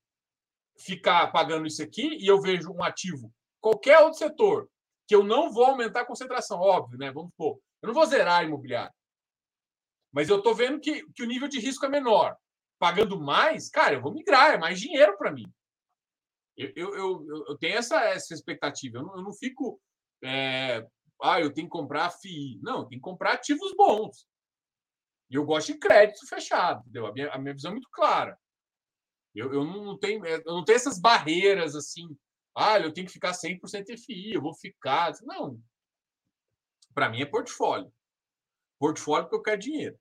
ficar 0.78 1.28
pagando 1.32 1.68
isso 1.68 1.84
aqui 1.84 2.18
e 2.20 2.28
eu 2.28 2.42
vejo 2.42 2.72
um 2.72 2.84
ativo, 2.84 3.34
qualquer 3.60 4.00
outro 4.00 4.20
setor, 4.20 4.70
que 5.08 5.16
eu 5.16 5.24
não 5.24 5.52
vou 5.52 5.66
aumentar 5.66 6.02
a 6.02 6.06
concentração, 6.06 6.60
óbvio, 6.60 6.98
né? 6.98 7.12
Vamos 7.12 7.32
supor. 7.32 7.60
Eu 7.82 7.88
não 7.88 7.94
vou 7.94 8.06
zerar 8.06 8.46
imobiliário. 8.46 8.94
Mas 10.12 10.30
eu 10.30 10.38
estou 10.38 10.56
vendo 10.56 10.80
que, 10.80 11.04
que 11.14 11.24
o 11.24 11.28
nível 11.28 11.48
de 11.48 11.60
risco 11.60 11.86
é 11.86 11.90
menor. 11.90 12.36
Pagando 12.78 13.20
mais, 13.20 13.70
cara, 13.70 13.96
eu 13.96 14.02
vou 14.02 14.14
migrar, 14.14 14.54
é 14.54 14.58
mais 14.58 14.80
dinheiro 14.80 15.18
para 15.18 15.32
mim. 15.32 15.52
Eu, 16.56 16.72
eu, 16.76 16.96
eu, 16.96 17.46
eu, 17.48 17.58
tenho 17.58 17.78
essa, 17.78 18.04
essa 18.06 18.34
expectativa. 18.34 18.98
Eu 19.00 19.04
não, 19.04 19.18
eu 19.18 19.24
não 19.24 19.34
fico. 19.34 19.82
É, 20.24 20.86
ah, 21.22 21.40
eu 21.40 21.54
tenho 21.54 21.68
que 21.68 21.72
comprar 21.72 22.12
FII. 22.12 22.60
Não, 22.62 22.88
tenho 22.88 23.02
que 23.02 23.10
comprar 23.10 23.34
ativos 23.34 23.74
bons. 23.76 24.28
E 25.30 25.36
eu 25.36 25.46
gosto 25.46 25.74
de 25.74 25.80
crédito 25.80 26.28
fechado, 26.28 26.82
entendeu? 26.82 27.08
A 27.08 27.14
minha, 27.14 27.30
a 27.32 27.38
minha 27.38 27.54
visão 27.54 27.72
é 27.72 27.74
muito 27.74 27.90
clara. 27.92 28.38
Eu, 29.36 29.54
eu 29.54 29.64
não 29.64 29.98
tenho, 29.98 30.26
eu 30.26 30.44
não 30.46 30.66
tenho 30.66 30.76
essas 30.76 31.00
barreiras 31.00 31.76
assim 31.76 32.18
ah, 32.56 32.80
eu 32.80 32.94
tenho 32.94 33.08
que 33.08 33.14
ficar 33.14 33.34
100% 33.34 33.90
FI, 33.98 34.34
eu 34.34 34.42
vou 34.42 34.54
ficar. 34.54 35.14
Não. 35.24 35.62
Para 36.94 37.10
mim 37.10 37.22
é 37.22 37.26
portfólio. 37.26 37.92
Portfólio 38.80 39.26
porque 39.26 39.38
eu 39.38 39.44
quero 39.44 39.62
dinheiro. 39.62 40.00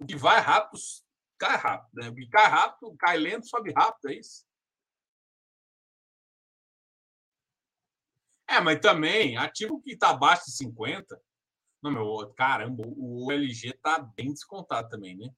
O 0.00 0.06
que 0.06 0.16
vai 0.16 0.40
rápido, 0.40 0.78
cai 1.38 1.56
rápido. 1.56 1.94
Né? 1.94 2.26
Cai 2.30 2.46
rápido, 2.46 2.96
cai 2.98 3.18
lento, 3.18 3.46
sobe 3.48 3.72
rápido, 3.72 4.10
é 4.10 4.14
isso? 4.16 4.44
É, 8.48 8.60
mas 8.60 8.80
também, 8.80 9.36
ativo 9.36 9.80
que 9.82 9.92
está 9.92 10.10
abaixo 10.10 10.46
de 10.46 10.52
50. 10.56 11.20
Não, 11.82 11.90
meu, 11.90 12.32
caramba, 12.34 12.84
o 12.86 13.30
LG 13.32 13.70
está 13.70 13.98
bem 13.98 14.32
descontado 14.32 14.88
também, 14.88 15.16
né? 15.16 15.30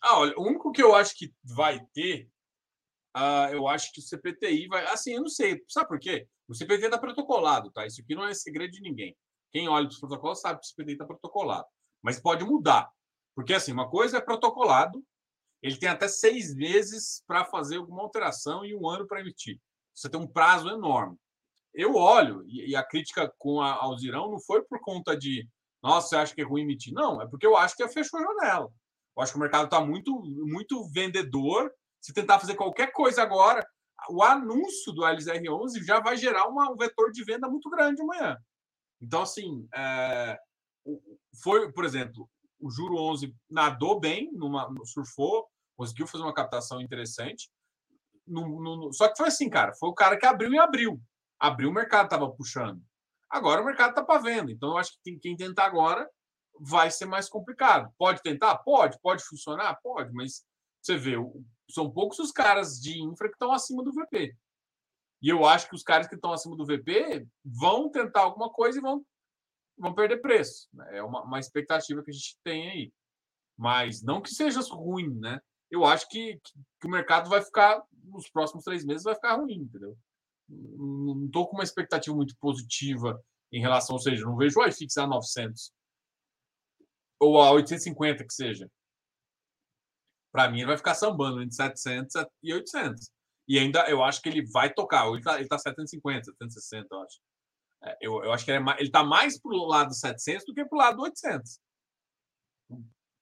Ah, 0.00 0.18
olha, 0.20 0.34
o 0.38 0.42
único 0.46 0.70
que 0.72 0.82
eu 0.82 0.94
acho 0.94 1.16
que 1.16 1.34
vai 1.42 1.80
ter, 1.92 2.30
uh, 3.16 3.52
eu 3.52 3.66
acho 3.66 3.92
que 3.92 4.00
o 4.00 4.02
CPTI 4.02 4.68
vai. 4.68 4.84
Assim, 4.86 5.14
eu 5.14 5.22
não 5.22 5.28
sei. 5.28 5.62
Sabe 5.68 5.88
por 5.88 5.98
quê? 5.98 6.28
O 6.48 6.54
CPTI 6.54 6.84
está 6.84 6.98
protocolado, 6.98 7.70
tá? 7.70 7.86
Isso 7.86 8.00
aqui 8.00 8.14
não 8.14 8.26
é 8.26 8.34
segredo 8.34 8.72
de 8.72 8.80
ninguém. 8.80 9.16
Quem 9.50 9.68
olha 9.68 9.88
os 9.88 9.98
protocolos 9.98 10.40
sabe 10.40 10.60
que 10.60 10.66
o 10.66 10.68
CPTI 10.68 10.92
está 10.92 11.04
protocolado. 11.04 11.66
Mas 12.02 12.20
pode 12.20 12.44
mudar. 12.44 12.90
Porque, 13.34 13.54
assim, 13.54 13.72
uma 13.72 13.88
coisa 13.88 14.18
é 14.18 14.20
protocolado, 14.20 15.04
ele 15.62 15.76
tem 15.76 15.88
até 15.88 16.08
seis 16.08 16.54
meses 16.54 17.22
para 17.26 17.44
fazer 17.44 17.76
alguma 17.76 18.02
alteração 18.02 18.64
e 18.64 18.74
um 18.74 18.88
ano 18.88 19.06
para 19.06 19.20
emitir. 19.20 19.60
Você 19.94 20.08
tem 20.08 20.20
um 20.20 20.26
prazo 20.26 20.68
enorme. 20.68 21.16
Eu 21.74 21.94
olho, 21.94 22.42
e 22.46 22.74
a 22.74 22.82
crítica 22.82 23.30
com 23.38 23.60
a 23.60 23.72
Alzirão 23.72 24.30
não 24.30 24.40
foi 24.40 24.62
por 24.62 24.80
conta 24.80 25.14
de, 25.14 25.46
nossa, 25.82 26.08
você 26.08 26.16
acha 26.16 26.34
que 26.34 26.40
é 26.40 26.44
ruim 26.44 26.62
emitir? 26.62 26.94
Não, 26.94 27.20
é 27.20 27.26
porque 27.26 27.46
eu 27.46 27.56
acho 27.56 27.76
que 27.76 27.86
fechou 27.88 28.18
a 28.18 28.22
janela. 28.22 28.72
Eu 29.16 29.22
acho 29.22 29.32
que 29.32 29.38
o 29.38 29.40
mercado 29.40 29.64
está 29.66 29.80
muito, 29.80 30.22
muito 30.24 30.88
vendedor. 30.90 31.70
Se 32.06 32.12
tentar 32.12 32.38
fazer 32.38 32.54
qualquer 32.54 32.92
coisa 32.92 33.20
agora, 33.20 33.66
o 34.08 34.22
anúncio 34.22 34.92
do 34.92 35.02
LZR11 35.02 35.84
já 35.84 35.98
vai 35.98 36.16
gerar 36.16 36.46
uma, 36.46 36.70
um 36.70 36.76
vetor 36.76 37.10
de 37.10 37.24
venda 37.24 37.48
muito 37.48 37.68
grande 37.68 38.00
amanhã. 38.00 38.36
Então, 39.02 39.22
assim, 39.22 39.66
é, 39.74 40.38
foi, 41.42 41.72
por 41.72 41.84
exemplo, 41.84 42.30
o 42.60 42.70
Juro 42.70 42.96
11 42.96 43.34
nadou 43.50 43.98
bem, 43.98 44.30
numa, 44.34 44.72
surfou, 44.84 45.48
conseguiu 45.76 46.06
fazer 46.06 46.22
uma 46.22 46.32
captação 46.32 46.80
interessante. 46.80 47.50
No, 48.24 48.62
no, 48.62 48.92
só 48.92 49.08
que 49.08 49.16
foi 49.16 49.26
assim, 49.26 49.50
cara, 49.50 49.74
foi 49.74 49.88
o 49.88 49.94
cara 49.94 50.16
que 50.16 50.26
abriu 50.26 50.52
e 50.52 50.58
abriu. 50.60 51.02
Abriu, 51.40 51.70
o 51.70 51.74
mercado 51.74 52.04
estava 52.04 52.30
puxando. 52.30 52.80
Agora 53.28 53.62
o 53.62 53.64
mercado 53.64 53.90
está 53.90 54.04
para 54.04 54.22
venda. 54.22 54.52
Então, 54.52 54.68
eu 54.68 54.78
acho 54.78 54.92
que 54.92 55.00
tem, 55.02 55.18
quem 55.18 55.36
tentar 55.36 55.66
agora 55.66 56.08
vai 56.60 56.88
ser 56.88 57.06
mais 57.06 57.28
complicado. 57.28 57.92
Pode 57.98 58.22
tentar? 58.22 58.58
Pode. 58.58 58.96
Pode 59.02 59.24
funcionar? 59.24 59.76
Pode. 59.82 60.12
Mas 60.12 60.44
você 60.80 60.96
vê, 60.96 61.16
são 61.70 61.90
poucos 61.90 62.18
os 62.18 62.30
caras 62.30 62.80
de 62.80 63.00
infra 63.00 63.28
que 63.28 63.34
estão 63.34 63.52
acima 63.52 63.82
do 63.82 63.92
VP. 63.92 64.36
E 65.22 65.28
eu 65.28 65.44
acho 65.46 65.68
que 65.68 65.74
os 65.74 65.82
caras 65.82 66.06
que 66.06 66.14
estão 66.14 66.32
acima 66.32 66.56
do 66.56 66.64
VP 66.64 67.26
vão 67.44 67.90
tentar 67.90 68.20
alguma 68.20 68.50
coisa 68.50 68.78
e 68.78 68.82
vão, 68.82 69.04
vão 69.76 69.94
perder 69.94 70.18
preço. 70.18 70.68
Né? 70.72 70.98
É 70.98 71.02
uma, 71.02 71.22
uma 71.22 71.40
expectativa 71.40 72.02
que 72.02 72.10
a 72.10 72.14
gente 72.14 72.36
tem 72.44 72.70
aí. 72.70 72.92
Mas 73.56 74.02
não 74.02 74.20
que 74.20 74.30
seja 74.30 74.60
ruim, 74.70 75.14
né? 75.18 75.40
Eu 75.70 75.84
acho 75.84 76.08
que, 76.08 76.38
que 76.80 76.86
o 76.86 76.90
mercado 76.90 77.28
vai 77.28 77.42
ficar, 77.42 77.82
nos 78.04 78.28
próximos 78.28 78.62
três 78.62 78.84
meses, 78.84 79.02
vai 79.02 79.14
ficar 79.14 79.34
ruim, 79.34 79.62
entendeu? 79.62 79.96
Não 80.48 81.24
estou 81.26 81.48
com 81.48 81.56
uma 81.56 81.64
expectativa 81.64 82.14
muito 82.14 82.36
positiva 82.38 83.20
em 83.50 83.60
relação, 83.60 83.96
ou 83.96 84.00
seja, 84.00 84.24
não 84.24 84.36
vejo 84.36 84.60
o 84.60 84.64
iFix 84.66 84.96
a 84.96 85.06
900 85.06 85.72
ou 87.18 87.40
a 87.40 87.50
850 87.50 88.24
que 88.24 88.32
seja. 88.32 88.70
Para 90.36 90.50
mim, 90.50 90.58
ele 90.58 90.66
vai 90.66 90.76
ficar 90.76 90.94
sambando 90.94 91.40
entre 91.40 91.54
700 91.56 92.26
e 92.42 92.52
800. 92.52 93.10
E 93.48 93.58
ainda 93.58 93.88
eu 93.88 94.04
acho 94.04 94.20
que 94.20 94.28
ele 94.28 94.44
vai 94.52 94.70
tocar. 94.70 95.06
Ele 95.08 95.16
está 95.18 95.38
tá 95.48 95.58
750, 95.58 96.24
760, 96.24 96.86
eu 96.90 97.00
acho. 97.00 97.20
É, 97.82 97.98
eu, 98.02 98.24
eu 98.24 98.32
acho 98.34 98.44
que 98.44 98.50
ele 98.50 98.70
é 98.70 98.82
está 98.82 99.02
mais 99.02 99.40
para 99.40 99.52
o 99.52 99.64
lado 99.64 99.94
700 99.94 100.44
do 100.44 100.52
que 100.52 100.62
para 100.66 100.76
o 100.76 100.78
lado 100.78 101.00
800. 101.00 101.58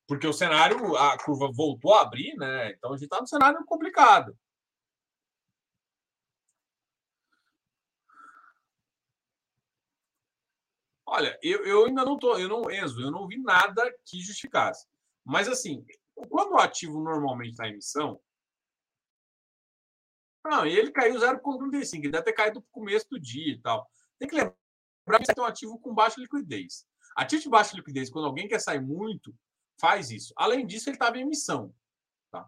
Porque 0.08 0.26
o 0.26 0.32
cenário, 0.32 0.96
a 0.96 1.16
curva 1.24 1.52
voltou 1.54 1.94
a 1.94 2.02
abrir, 2.02 2.34
né? 2.36 2.72
Então 2.72 2.92
a 2.92 2.96
gente 2.96 3.04
está 3.04 3.20
num 3.20 3.26
cenário 3.28 3.64
complicado. 3.64 4.36
Olha, 11.06 11.38
eu, 11.40 11.64
eu 11.64 11.84
ainda 11.86 12.04
não 12.04 12.18
tô, 12.18 12.36
eu 12.36 12.48
não, 12.48 12.68
Enzo, 12.72 13.00
eu 13.00 13.12
não 13.12 13.28
vi 13.28 13.38
nada 13.40 13.88
que 14.04 14.20
justificasse. 14.20 14.84
Mas 15.24 15.46
assim, 15.48 15.84
quando 16.28 16.52
o 16.52 16.58
ativo 16.58 17.02
normalmente 17.02 17.52
está 17.52 17.66
em 17.66 17.72
emissão, 17.72 18.20
não, 20.44 20.66
e 20.66 20.76
ele 20.76 20.92
caiu 20.92 21.14
0,35, 21.14 22.00
ele 22.00 22.10
deve 22.10 22.24
ter 22.24 22.32
caído 22.34 22.60
no 22.60 22.66
começo 22.70 23.08
do 23.08 23.18
dia 23.18 23.54
e 23.54 23.58
tal. 23.60 23.90
Tem 24.18 24.28
que 24.28 24.34
lembrar 24.34 24.54
que 25.24 25.38
é 25.38 25.42
um 25.42 25.46
ativo 25.46 25.78
com 25.78 25.94
baixa 25.94 26.20
liquidez. 26.20 26.86
Ativo 27.16 27.42
de 27.42 27.48
baixa 27.48 27.74
liquidez, 27.74 28.10
quando 28.10 28.26
alguém 28.26 28.46
quer 28.46 28.60
sair 28.60 28.80
muito, 28.80 29.34
faz 29.80 30.10
isso. 30.10 30.34
Além 30.36 30.66
disso, 30.66 30.90
ele 30.90 30.96
estava 30.96 31.16
em 31.16 31.22
emissão. 31.22 31.74
Tá? 32.30 32.46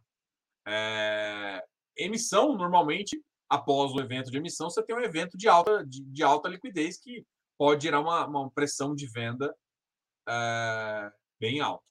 É... 0.66 1.64
Emissão, 1.96 2.54
normalmente, 2.54 3.22
após 3.48 3.92
o 3.92 4.00
evento 4.00 4.30
de 4.30 4.36
emissão, 4.36 4.68
você 4.68 4.82
tem 4.82 4.94
um 4.94 5.00
evento 5.00 5.38
de 5.38 5.48
alta, 5.48 5.84
de, 5.86 6.04
de 6.04 6.22
alta 6.22 6.48
liquidez 6.50 6.98
que 6.98 7.26
pode 7.56 7.84
gerar 7.84 8.00
uma, 8.00 8.26
uma 8.26 8.50
pressão 8.50 8.94
de 8.94 9.06
venda 9.06 9.56
é, 10.28 11.12
bem 11.40 11.60
alta. 11.60 11.84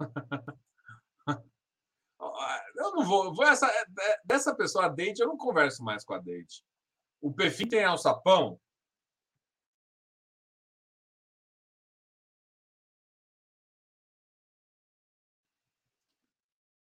eu 2.76 2.92
não 2.92 3.04
vou, 3.04 3.34
vou 3.34 3.44
essa, 3.44 3.66
é, 3.68 3.84
é, 4.00 4.20
dessa 4.24 4.54
pessoa, 4.54 4.86
a 4.86 4.88
Dente, 4.88 5.20
eu 5.20 5.28
não 5.28 5.36
converso 5.36 5.82
mais 5.82 6.04
com 6.04 6.14
a 6.14 6.18
Dente. 6.18 6.62
O 7.20 7.32
perfil 7.32 7.68
tem 7.68 7.84
alçapão. 7.84 8.60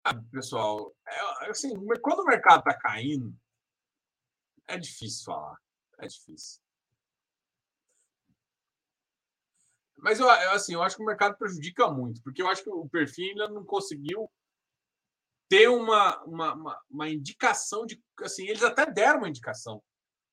Ah, 0.04 0.14
pessoal, 0.32 0.94
é, 1.08 1.50
assim, 1.50 1.70
quando 2.02 2.20
o 2.22 2.26
mercado 2.26 2.60
está 2.60 2.78
caindo, 2.78 3.34
é 4.68 4.78
difícil 4.78 5.26
falar. 5.26 5.58
É 6.00 6.08
difícil. 6.08 6.62
Mas 10.02 10.20
eu, 10.20 10.30
assim, 10.30 10.74
eu 10.74 10.84
acho 10.84 10.96
que 10.96 11.04
o 11.04 11.06
mercado 11.06 11.38
prejudica 11.38 11.90
muito, 11.90 12.22
porque 12.24 12.42
eu 12.42 12.48
acho 12.48 12.64
que 12.64 12.70
o 12.70 12.88
perfil 12.88 13.30
ainda 13.30 13.50
não 13.50 13.66
conseguiu 13.66 14.30
ter 15.50 15.68
uma, 15.68 16.22
uma, 16.24 16.54
uma, 16.54 16.82
uma, 16.90 17.10
indicação 17.10 17.86
de. 17.86 18.02
Assim, 18.22 18.48
eles 18.48 18.64
até 18.64 18.86
deram 18.86 19.20
uma 19.20 19.30
indicação, 19.30 19.82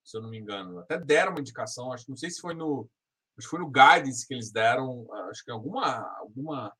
se 0.04 0.16
eu 0.16 0.22
não 0.22 0.28
me 0.28 0.38
engano. 0.38 0.78
Até 0.78 0.98
deram 0.98 1.32
uma 1.32 1.40
indicação, 1.40 1.92
acho 1.92 2.08
não 2.08 2.16
sei 2.16 2.30
se 2.30 2.40
foi 2.40 2.54
no. 2.54 2.88
Acho 3.36 3.46
que 3.48 3.50
foi 3.50 3.60
no 3.60 3.70
guidance 3.70 4.26
que 4.26 4.32
eles 4.32 4.50
deram, 4.50 5.06
acho 5.30 5.44
que 5.44 5.50
alguma, 5.50 6.00
alguma 6.18 6.74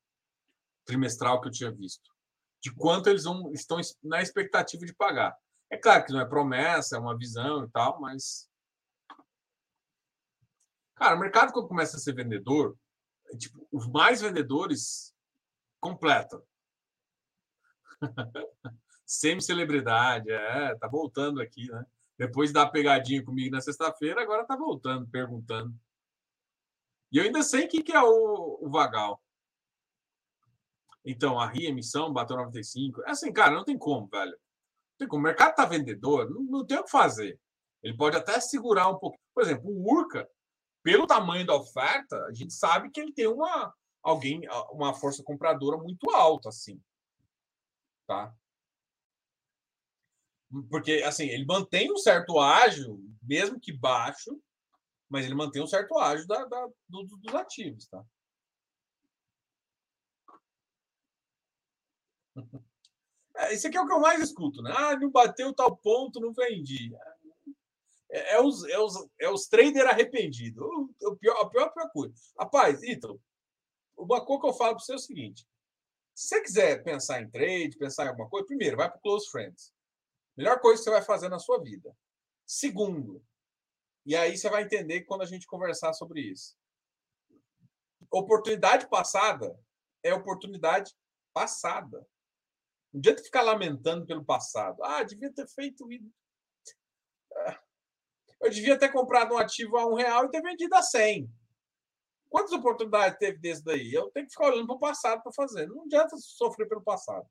trimestral 0.85 1.39
que 1.39 1.49
eu 1.49 1.51
tinha 1.51 1.71
visto, 1.71 2.09
de 2.63 2.73
quanto 2.73 3.09
eles 3.09 3.25
vão, 3.25 3.51
estão 3.53 3.79
na 4.03 4.23
expectativa 4.23 4.83
de 4.85 4.93
pagar. 4.93 5.37
É 5.69 5.77
claro 5.77 6.03
que 6.03 6.11
não 6.11 6.21
é 6.21 6.25
promessa, 6.25 6.95
é 6.95 6.99
uma 6.99 7.17
visão 7.17 7.65
e 7.65 7.69
tal, 7.69 7.99
mas. 7.99 8.47
Cara, 10.97 11.15
o 11.15 11.19
mercado, 11.19 11.53
quando 11.53 11.67
começa 11.67 11.95
a 11.95 11.99
ser 11.99 12.13
vendedor, 12.13 12.75
é 13.27 13.37
tipo, 13.37 13.67
os 13.71 13.87
mais 13.87 14.21
vendedores 14.21 15.13
completam. 15.79 16.41
Semi-celebridade, 19.05 20.31
é, 20.31 20.75
tá 20.75 20.87
voltando 20.87 21.39
aqui, 21.39 21.69
né? 21.69 21.85
Depois 22.17 22.51
da 22.51 22.67
pegadinha 22.67 23.23
comigo 23.23 23.55
na 23.55 23.61
sexta-feira, 23.61 24.21
agora 24.21 24.43
tá 24.45 24.55
voltando, 24.55 25.07
perguntando. 25.07 25.73
E 27.11 27.17
eu 27.19 27.23
ainda 27.23 27.43
sei 27.43 27.67
quem 27.67 27.83
que 27.83 27.93
é 27.93 28.01
o, 28.01 28.57
o 28.59 28.69
Vagal. 28.69 29.21
Então, 31.05 31.39
a 31.39 31.47
RIA 31.47 31.69
emissão 31.69 32.11
bateu 32.11 32.35
95. 32.35 33.03
É 33.03 33.11
assim, 33.11 33.31
cara, 33.31 33.53
não 33.55 33.63
tem 33.63 33.77
como, 33.77 34.07
velho. 34.07 34.35
O 35.11 35.19
mercado 35.19 35.51
está 35.51 35.63
vendedor, 35.63 36.29
não, 36.29 36.41
não, 36.41 36.65
tem 36.65 36.79
o 36.79 36.83
que 36.83 36.89
fazer. 36.89 37.39
Ele 37.83 37.95
pode 37.95 38.17
até 38.17 38.39
segurar 38.39 38.89
um 38.89 38.97
pouco. 38.97 39.17
Por 39.33 39.43
exemplo, 39.43 39.69
o 39.69 39.93
Urca, 39.93 40.27
pelo 40.87 41.05
tamanho 41.05 41.45
da 41.45 41.53
oferta, 41.53 42.15
a 42.27 42.33
gente 42.33 42.53
sabe 42.53 42.89
que 42.89 43.01
ele 43.01 43.11
tem 43.11 43.27
uma 43.27 43.75
alguém, 44.01 44.47
uma 44.71 44.93
força 44.93 45.21
compradora 45.21 45.75
muito 45.75 46.09
alta, 46.11 46.47
assim. 46.47 46.81
Tá? 48.07 48.33
Porque, 50.69 51.03
assim, 51.05 51.25
ele 51.25 51.43
mantém 51.45 51.91
um 51.91 51.97
certo 51.97 52.39
ágio, 52.39 53.03
mesmo 53.21 53.59
que 53.59 53.73
baixo, 53.73 54.41
mas 55.09 55.25
ele 55.25 55.35
mantém 55.35 55.61
um 55.61 55.67
certo 55.67 55.97
ágio 55.97 56.25
da, 56.25 56.45
da 56.45 56.69
do, 56.87 57.03
dos 57.03 57.35
ativos, 57.35 57.85
tá? 57.87 58.01
É, 63.39 63.53
isso 63.53 63.67
aqui 63.67 63.77
é 63.77 63.81
o 63.81 63.85
que 63.85 63.93
eu 63.93 63.99
mais 63.99 64.19
escuto, 64.19 64.63
né? 64.63 64.73
Ah, 64.75 64.97
não 64.97 65.11
bateu 65.11 65.53
tal 65.53 65.77
ponto, 65.77 66.19
não 66.19 66.33
vendi. 66.33 66.91
É, 68.27 68.41
os, 68.41 68.63
é, 68.65 68.79
os, 68.79 69.07
é 69.19 69.29
os 69.29 69.47
traders 69.47 69.89
arrependidos. 69.89 70.63
O, 71.01 71.15
pior, 71.15 71.37
a 71.41 71.49
pior, 71.49 71.69
pior 71.73 71.89
coisa. 71.91 72.13
Rapaz, 72.37 72.83
Ítalo, 72.83 73.21
uma 73.97 74.23
coisa 74.25 74.41
que 74.41 74.47
eu 74.47 74.53
falo 74.53 74.75
para 74.75 74.83
você 74.83 74.93
é 74.93 74.95
o 74.95 74.99
seguinte: 74.99 75.47
Se 76.13 76.27
você 76.27 76.41
quiser 76.41 76.83
pensar 76.83 77.21
em 77.21 77.29
trade, 77.29 77.77
pensar 77.77 78.05
em 78.05 78.09
alguma 78.09 78.29
coisa, 78.29 78.45
primeiro, 78.45 78.77
vai 78.77 78.89
para 78.89 78.99
Close 78.99 79.29
Friends. 79.29 79.73
Melhor 80.35 80.59
coisa 80.59 80.79
que 80.79 80.83
você 80.83 80.91
vai 80.91 81.01
fazer 81.01 81.29
na 81.29 81.39
sua 81.39 81.61
vida. 81.61 81.95
Segundo, 82.45 83.23
e 84.05 84.15
aí 84.15 84.37
você 84.37 84.49
vai 84.49 84.63
entender 84.63 85.01
quando 85.01 85.23
a 85.23 85.25
gente 85.25 85.47
conversar 85.47 85.93
sobre 85.93 86.21
isso. 86.21 86.55
Oportunidade 88.09 88.87
passada 88.87 89.59
é 90.03 90.13
oportunidade 90.13 90.93
passada. 91.33 92.07
Não 92.93 92.99
adianta 92.99 93.23
ficar 93.23 93.41
lamentando 93.41 94.05
pelo 94.05 94.23
passado. 94.23 94.81
Ah, 94.83 95.03
devia 95.03 95.33
ter 95.33 95.47
feito 95.47 95.91
isso. 95.91 96.09
Ah, 97.35 97.61
eu 98.41 98.49
devia 98.49 98.77
ter 98.77 98.89
comprado 98.89 99.33
um 99.33 99.37
ativo 99.37 99.77
a 99.77 99.85
um 99.85 99.95
real 99.95 100.25
e 100.25 100.29
ter 100.29 100.41
vendido 100.41 100.75
a 100.75 100.81
cem. 100.81 101.29
Quantas 102.29 102.51
oportunidades 102.51 103.17
teve 103.17 103.37
desse 103.37 103.63
daí? 103.63 103.93
Eu 103.93 104.11
tenho 104.11 104.25
que 104.25 104.33
ficar 104.33 104.49
olhando 104.49 104.67
para 104.67 104.75
o 104.75 104.79
passado 104.79 105.23
para 105.23 105.31
fazer. 105.31 105.67
Não 105.67 105.83
adianta 105.83 106.15
sofrer 106.17 106.67
pelo 106.67 106.83
passado. 106.83 107.25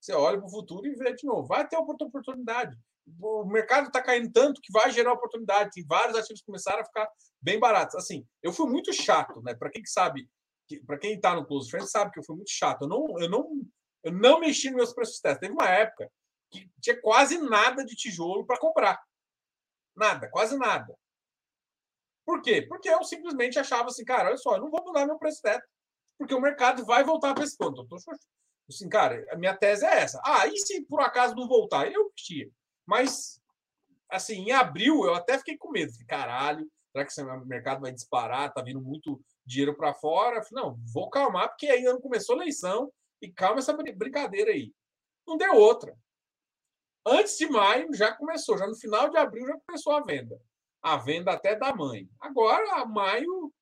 Você 0.00 0.12
olha 0.12 0.38
para 0.38 0.46
o 0.46 0.50
futuro 0.50 0.86
e 0.86 0.94
vê 0.94 1.14
de 1.14 1.26
novo. 1.26 1.46
Vai 1.46 1.68
ter 1.68 1.76
oportunidade. 1.76 2.76
O 3.20 3.44
mercado 3.44 3.88
está 3.88 4.02
caindo 4.02 4.32
tanto 4.32 4.60
que 4.60 4.72
vai 4.72 4.90
gerar 4.90 5.12
oportunidade. 5.12 5.70
Tem 5.72 5.84
vários 5.86 6.16
ativos 6.16 6.40
que 6.40 6.46
começaram 6.46 6.80
a 6.80 6.84
ficar 6.84 7.08
bem 7.40 7.58
baratos. 7.58 7.94
Assim, 7.94 8.26
eu 8.42 8.52
fui 8.52 8.68
muito 8.68 8.92
chato, 8.92 9.42
né? 9.42 9.54
Para 9.54 9.70
quem 9.70 9.84
sabe, 9.84 10.28
para 10.86 10.98
quem 10.98 11.14
está 11.14 11.34
no 11.34 11.46
Close 11.46 11.70
Friends 11.70 11.90
sabe 11.90 12.10
que 12.10 12.18
eu 12.18 12.24
fui 12.24 12.36
muito 12.36 12.50
chato. 12.50 12.82
Eu 12.82 12.88
não, 12.88 13.20
eu 13.20 13.28
não, 13.28 13.50
eu 14.02 14.12
não 14.12 14.40
mexi 14.40 14.68
nos 14.68 14.76
meus 14.76 14.92
preços 14.94 15.20
testes. 15.20 15.40
Teve 15.40 15.52
uma 15.52 15.68
época 15.68 16.10
que 16.50 16.70
tinha 16.80 17.00
quase 17.00 17.38
nada 17.38 17.84
de 17.84 17.94
tijolo 17.94 18.46
para 18.46 18.58
comprar. 18.58 19.00
Nada, 19.96 20.28
quase 20.30 20.56
nada. 20.56 20.96
Por 22.24 22.40
quê? 22.40 22.62
Porque 22.62 22.88
eu 22.88 23.02
simplesmente 23.04 23.58
achava 23.58 23.88
assim, 23.88 24.04
cara, 24.04 24.28
olha 24.28 24.36
só, 24.36 24.56
eu 24.56 24.60
não 24.62 24.70
vou 24.70 24.84
mudar 24.84 25.06
meu 25.06 25.18
preço 25.18 25.42
teto, 25.42 25.66
porque 26.18 26.34
o 26.34 26.40
mercado 26.40 26.84
vai 26.84 27.02
voltar 27.04 27.34
para 27.34 27.44
esse 27.44 27.56
ponto. 27.56 27.82
Eu 27.82 27.86
tô 27.86 27.96
assim, 28.68 28.88
cara, 28.88 29.24
a 29.30 29.36
minha 29.36 29.56
tese 29.56 29.84
é 29.84 30.00
essa. 30.00 30.20
Ah, 30.24 30.46
e 30.46 30.56
se 30.56 30.84
por 30.86 31.00
acaso 31.00 31.34
não 31.34 31.48
voltar? 31.48 31.90
Eu 31.90 32.06
investia. 32.06 32.48
Mas, 32.86 33.40
assim, 34.08 34.34
em 34.34 34.52
abril 34.52 35.04
eu 35.04 35.14
até 35.14 35.36
fiquei 35.38 35.56
com 35.56 35.70
medo. 35.70 35.92
Falei, 35.92 36.06
caralho, 36.06 36.72
será 36.92 37.04
que 37.04 37.12
esse 37.12 37.24
mercado 37.46 37.80
vai 37.80 37.92
disparar? 37.92 38.52
Tá 38.52 38.62
vindo 38.62 38.80
muito 38.80 39.20
dinheiro 39.44 39.76
para 39.76 39.94
fora? 39.94 40.42
Falei, 40.42 40.64
não, 40.64 40.78
vou 40.92 41.10
calmar, 41.10 41.48
porque 41.48 41.66
ainda 41.66 41.92
não 41.92 42.00
começou 42.00 42.34
a 42.34 42.42
eleição 42.42 42.92
e 43.20 43.30
calma 43.30 43.58
essa 43.58 43.72
brincadeira 43.72 44.52
aí. 44.52 44.72
Não 45.26 45.36
deu 45.36 45.54
outra. 45.54 45.96
Antes 47.04 47.36
de 47.36 47.48
maio 47.48 47.92
já 47.94 48.14
começou, 48.14 48.56
já 48.56 48.66
no 48.66 48.76
final 48.76 49.10
de 49.10 49.16
abril 49.16 49.46
já 49.46 49.58
começou 49.66 49.92
a 49.92 50.00
venda 50.00 50.40
a 50.82 50.96
venda 50.96 51.32
até 51.32 51.54
da 51.54 51.74
mãe. 51.74 52.10
Agora, 52.18 52.84
maio 52.84 53.54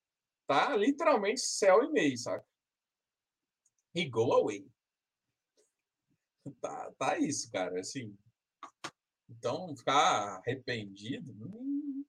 tá 0.47 0.75
literalmente 0.75 1.41
céu 1.41 1.85
e 1.85 1.93
meio, 1.93 2.17
sabe? 2.17 2.43
E 3.95 4.09
go 4.09 4.33
away. 4.33 4.67
Tá, 6.61 6.91
tá 6.99 7.19
isso, 7.19 7.51
cara. 7.53 7.79
Assim. 7.79 8.17
Então, 9.29 9.77
ficar 9.77 10.39
arrependido. 10.39 11.31
Hum... 11.33 12.05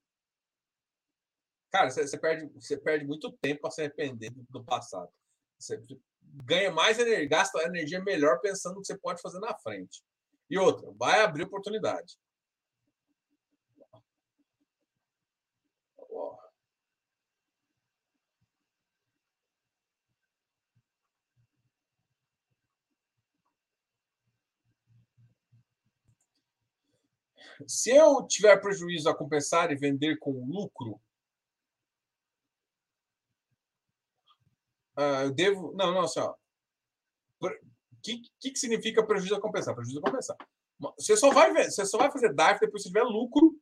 Cara, 1.70 1.90
você, 1.90 2.18
perde, 2.18 2.48
você 2.54 2.78
perde 2.78 3.06
muito 3.06 3.32
tempo 3.34 3.68
a 3.68 3.72
se 3.72 3.82
arrepender 3.82 4.32
do, 4.32 4.44
do 4.50 4.64
passado. 4.64 5.12
Você 5.60 5.82
ganha 6.22 6.72
mais 6.72 7.00
energia, 7.00 7.28
gasta 7.28 7.64
energia 7.64 8.02
melhor 8.02 8.40
pensando 8.40 8.76
no 8.76 8.82
que 8.82 8.88
você 8.88 8.98
pode 8.98 9.22
fazer 9.22 9.40
na 9.40 9.58
frente. 9.58 10.02
E 10.52 10.58
outra, 10.60 10.92
vai 11.00 11.22
abrir 11.22 11.44
oportunidade. 11.44 12.18
Se 27.68 27.90
eu 27.92 28.26
tiver 28.28 28.58
prejuízo 28.60 29.10
a 29.10 29.16
compensar 29.16 29.72
e 29.72 29.76
vender 29.76 30.18
com 30.20 30.32
lucro, 30.46 31.00
uh, 34.98 35.24
eu 35.24 35.32
devo. 35.32 35.74
Não, 35.76 35.94
não, 35.94 36.02
assim, 36.02 36.20
ó. 36.20 36.36
O 37.42 37.71
que, 38.02 38.22
que, 38.40 38.52
que 38.52 38.60
significa 38.60 39.06
prejuízo 39.06 39.36
a 39.36 39.42
compensar? 39.42 39.76
Prejuízo 39.76 40.00
a 40.00 40.04
compensar. 40.04 40.38
Você 40.98 41.16
só 41.16 41.32
vai, 41.32 41.54
você 41.54 41.86
só 41.86 41.98
vai 41.98 42.12
fazer 42.12 42.34
DARF 42.34 42.60
depois 42.60 42.84
que 42.84 42.90
tiver 42.90 43.04
lucro 43.04 43.56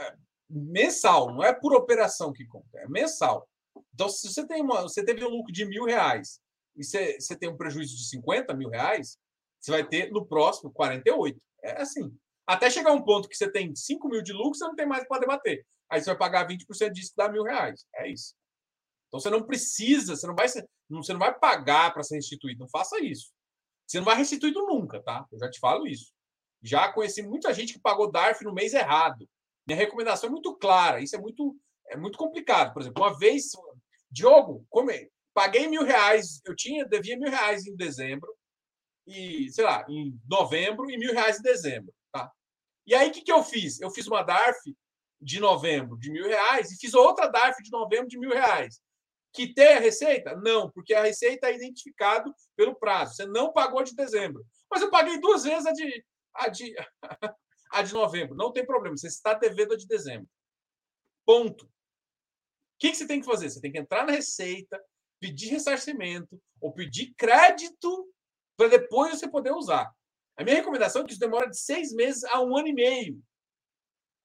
é, 0.00 0.16
mensal, 0.48 1.32
não 1.34 1.42
é 1.42 1.52
por 1.52 1.74
operação 1.74 2.32
que 2.32 2.46
conta, 2.46 2.78
é 2.78 2.88
mensal. 2.88 3.48
Então, 3.94 4.08
se 4.08 4.32
você 4.32 4.46
tem 4.46 4.62
uma, 4.62 4.82
você 4.82 5.04
teve 5.04 5.24
um 5.24 5.28
lucro 5.28 5.52
de 5.52 5.64
mil 5.66 5.84
reais 5.84 6.40
e 6.74 6.84
você, 6.84 7.20
você 7.20 7.36
tem 7.36 7.48
um 7.48 7.56
prejuízo 7.56 7.96
de 7.96 8.08
50 8.08 8.54
mil 8.54 8.70
reais, 8.70 9.18
você 9.60 9.70
vai 9.70 9.86
ter 9.86 10.10
no 10.10 10.24
próximo 10.24 10.70
48. 10.70 11.40
É 11.62 11.82
assim. 11.82 12.16
Até 12.46 12.70
chegar 12.70 12.92
um 12.92 13.02
ponto 13.02 13.28
que 13.28 13.36
você 13.36 13.50
tem 13.50 13.74
5 13.74 14.08
mil 14.08 14.22
de 14.22 14.32
lucro, 14.32 14.54
você 14.54 14.64
não 14.64 14.76
tem 14.76 14.86
mais 14.86 15.06
para 15.06 15.20
debater. 15.20 15.66
Aí 15.90 16.00
você 16.00 16.10
vai 16.10 16.18
pagar 16.18 16.48
20% 16.48 16.92
disso 16.92 17.10
que 17.10 17.16
dá 17.16 17.28
mil 17.28 17.42
reais. 17.42 17.84
É 17.96 18.08
isso. 18.08 18.34
Então 19.08 19.20
você 19.20 19.30
não 19.30 19.42
precisa, 19.42 20.16
você 20.16 20.26
não 20.26 20.34
vai, 20.34 20.46
você 20.48 21.12
não 21.12 21.18
vai 21.18 21.36
pagar 21.36 21.92
para 21.92 22.02
ser 22.02 22.16
restituído. 22.16 22.60
Não 22.60 22.68
faça 22.68 23.00
isso. 23.00 23.32
Você 23.86 23.98
não 23.98 24.04
vai 24.04 24.16
restituído 24.16 24.60
nunca, 24.66 25.02
tá? 25.02 25.26
Eu 25.30 25.38
já 25.38 25.50
te 25.50 25.58
falo 25.60 25.86
isso. 25.86 26.12
Já 26.62 26.92
conheci 26.92 27.22
muita 27.22 27.54
gente 27.54 27.72
que 27.72 27.80
pagou 27.80 28.10
DARF 28.10 28.42
no 28.44 28.52
mês 28.52 28.74
errado. 28.74 29.28
Minha 29.66 29.78
recomendação 29.78 30.28
é 30.28 30.32
muito 30.32 30.56
clara. 30.56 31.00
Isso 31.00 31.14
é 31.14 31.18
muito, 31.18 31.56
é 31.88 31.96
muito 31.96 32.18
complicado. 32.18 32.72
Por 32.72 32.82
exemplo, 32.82 33.02
uma 33.02 33.16
vez, 33.16 33.50
Diogo, 34.10 34.66
come, 34.68 35.10
paguei 35.32 35.68
mil 35.68 35.84
reais, 35.84 36.40
eu 36.44 36.56
tinha, 36.56 36.84
devia 36.84 37.16
mil 37.16 37.30
reais 37.30 37.66
em 37.66 37.76
dezembro, 37.76 38.34
e, 39.06 39.48
sei 39.52 39.64
lá, 39.64 39.86
em 39.88 40.18
novembro, 40.28 40.90
e 40.90 40.98
mil 40.98 41.12
reais 41.12 41.38
em 41.38 41.42
dezembro. 41.42 41.94
E 42.86 42.94
aí, 42.94 43.08
o 43.08 43.12
que, 43.12 43.22
que 43.22 43.32
eu 43.32 43.42
fiz? 43.42 43.80
Eu 43.80 43.90
fiz 43.90 44.06
uma 44.06 44.22
DARF 44.22 44.74
de 45.20 45.40
novembro 45.40 45.98
de 45.98 46.10
mil 46.10 46.26
reais 46.26 46.70
e 46.70 46.78
fiz 46.78 46.94
outra 46.94 47.26
DARF 47.26 47.60
de 47.62 47.70
novembro 47.70 48.06
de 48.06 48.18
mil 48.18 48.30
reais. 48.30 48.80
Que 49.36 49.52
tem 49.52 49.74
a 49.74 49.80
receita? 49.80 50.34
Não, 50.34 50.70
porque 50.70 50.94
a 50.94 51.02
receita 51.02 51.48
é 51.48 51.54
identificado 51.54 52.34
pelo 52.56 52.74
prazo. 52.74 53.16
Você 53.16 53.26
não 53.26 53.52
pagou 53.52 53.84
de 53.84 53.94
dezembro. 53.94 54.42
Mas 54.70 54.80
eu 54.80 54.90
paguei 54.90 55.20
duas 55.20 55.44
vezes 55.44 55.66
a 55.66 55.72
de, 55.72 56.04
a 56.34 56.48
de, 56.48 56.74
a 57.70 57.82
de 57.82 57.92
novembro. 57.92 58.34
Não 58.34 58.50
tem 58.50 58.64
problema. 58.64 58.96
Você 58.96 59.08
está 59.08 59.34
devendo 59.34 59.74
a 59.74 59.76
de 59.76 59.86
dezembro. 59.86 60.26
Ponto. 61.26 61.66
O 61.66 61.70
que, 62.78 62.94
você 62.94 63.06
tem 63.06 63.20
que 63.20 63.26
fazer? 63.26 63.50
Você 63.50 63.60
tem 63.60 63.70
que 63.70 63.78
entrar 63.78 64.06
na 64.06 64.12
receita, 64.12 64.82
pedir 65.20 65.50
ressarcimento 65.50 66.40
ou 66.58 66.72
pedir 66.72 67.12
crédito 67.14 68.10
para 68.56 68.68
depois 68.68 69.18
você 69.18 69.28
poder 69.28 69.52
usar. 69.52 69.92
A 70.34 70.44
minha 70.44 70.56
recomendação 70.56 71.02
é 71.02 71.04
que 71.04 71.10
isso 71.10 71.20
demora 71.20 71.50
de 71.50 71.58
seis 71.58 71.92
meses 71.92 72.24
a 72.24 72.40
um 72.40 72.56
ano 72.56 72.68
e 72.68 72.72
meio. 72.72 73.22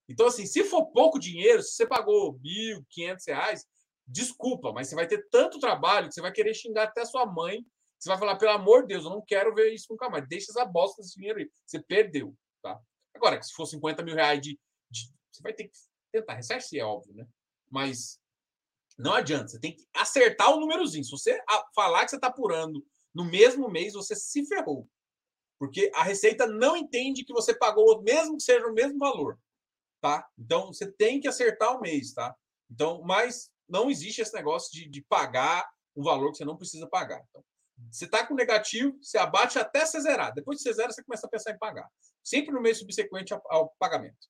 Então, 0.08 0.28
assim, 0.28 0.46
se 0.46 0.64
for 0.64 0.86
pouco 0.88 1.20
dinheiro, 1.20 1.62
se 1.62 1.74
você 1.74 1.86
pagou 1.86 2.40
mil, 2.42 2.86
quinhentos 2.90 3.26
reais, 3.28 3.66
desculpa, 4.12 4.72
mas 4.74 4.90
você 4.90 4.96
vai 4.96 5.08
ter 5.08 5.28
tanto 5.30 5.60
trabalho 5.60 6.08
que 6.08 6.14
você 6.14 6.22
vai 6.22 6.32
querer 6.32 6.54
xingar 6.54 6.84
até 6.84 7.06
sua 7.06 7.26
mãe. 7.26 7.66
Você 7.98 8.10
vai 8.10 8.18
falar, 8.18 8.36
pelo 8.36 8.52
amor 8.52 8.82
de 8.82 8.90
Deus, 8.90 9.06
eu 9.06 9.12
não 9.12 9.24
quero 9.26 9.54
ver 9.54 9.74
isso 9.74 9.88
nunca 9.90 10.10
mais. 10.10 10.28
Deixa 10.28 10.52
essa 10.52 10.66
bosta 10.66 11.02
desse 11.02 11.16
dinheiro 11.16 11.40
aí. 11.40 11.50
Você 11.66 11.82
perdeu, 11.82 12.36
tá? 12.62 12.80
Agora, 13.16 13.42
se 13.42 13.54
for 13.54 13.66
50 13.66 14.04
mil 14.04 14.16
reais 14.16 14.42
de, 14.42 14.60
de 14.90 15.08
Você 15.32 15.42
vai 15.42 15.54
ter 15.54 15.66
que 15.66 15.78
tentar 16.12 16.34
ressarcir, 16.34 16.82
é 16.82 16.84
óbvio, 16.84 17.14
né? 17.14 17.28
Mas 17.70 18.20
não 18.98 19.14
adianta. 19.14 19.50
Você 19.50 19.60
tem 19.60 19.76
que 19.76 19.86
acertar 19.94 20.52
o 20.52 20.60
númerozinho. 20.60 21.04
Se 21.04 21.12
você 21.12 21.40
falar 21.76 22.04
que 22.04 22.10
você 22.10 22.16
está 22.18 22.28
apurando 22.28 22.84
no 23.14 23.24
mesmo 23.24 23.70
mês, 23.70 23.94
você 23.94 24.16
se 24.16 24.46
ferrou. 24.46 24.88
Porque 25.60 25.92
a 25.94 26.04
Receita 26.04 26.48
não 26.48 26.76
entende 26.76 27.24
que 27.24 27.34
você 27.34 27.54
pagou, 27.54 28.02
mesmo 28.02 28.38
que 28.38 28.44
seja 28.44 28.66
o 28.66 28.74
mesmo 28.74 28.98
valor. 28.98 29.40
Tá? 30.02 30.28
Então, 30.38 30.74
você 30.74 30.92
tem 30.92 31.20
que 31.20 31.28
acertar 31.28 31.78
o 31.78 31.80
mês, 31.80 32.14
tá? 32.14 32.36
Então, 32.70 33.04
mas 33.04 33.51
não 33.72 33.90
existe 33.90 34.22
esse 34.22 34.34
negócio 34.34 34.72
de, 34.72 34.88
de 34.88 35.02
pagar 35.02 35.68
um 35.96 36.04
valor 36.04 36.32
que 36.32 36.38
você 36.38 36.46
não 36.46 36.58
precisa 36.58 36.88
pagar. 36.88 37.24
Então, 37.30 37.44
você 37.90 38.06
está 38.06 38.26
com 38.28 38.36
negativo, 38.36 38.98
você 39.02 39.18
abate 39.18 39.58
até 39.58 39.86
você 39.86 40.00
zerar. 40.02 40.34
Depois 40.34 40.58
de 40.58 40.64
você 40.64 40.74
zera, 40.74 40.92
você 40.92 41.04
começa 41.04 41.26
a 41.26 41.30
pensar 41.30 41.52
em 41.52 41.58
pagar. 41.58 41.90
Sempre 42.22 42.52
no 42.52 42.62
mês 42.62 42.78
subsequente 42.78 43.34
ao, 43.34 43.70
pagamento. 43.80 44.30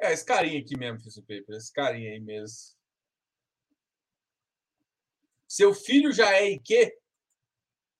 É, 0.00 0.12
esse 0.12 0.24
carinha 0.24 0.58
aqui 0.60 0.76
mesmo 0.76 0.98
o 0.98 1.22
paper. 1.22 1.56
Esse 1.56 1.72
carinha 1.72 2.10
aí 2.10 2.20
mesmo. 2.20 2.74
Seu 5.46 5.74
filho 5.74 6.12
já 6.12 6.32
é 6.34 6.50
IQ? 6.52 6.98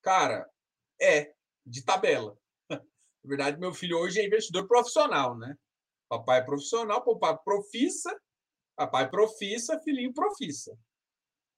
Cara, 0.02 0.48
é, 1.00 1.34
de 1.66 1.84
tabela. 1.84 2.36
Na 2.70 2.80
verdade, 3.24 3.60
meu 3.60 3.74
filho 3.74 3.98
hoje 3.98 4.20
é 4.20 4.26
investidor 4.26 4.66
profissional, 4.66 5.36
né? 5.36 5.54
Papai 6.10 6.40
é 6.40 6.42
profissional, 6.42 7.04
papai 7.04 7.38
profissa, 7.44 8.20
papai 8.76 9.08
profissa, 9.08 9.80
filhinho 9.80 10.12
profissa. 10.12 10.76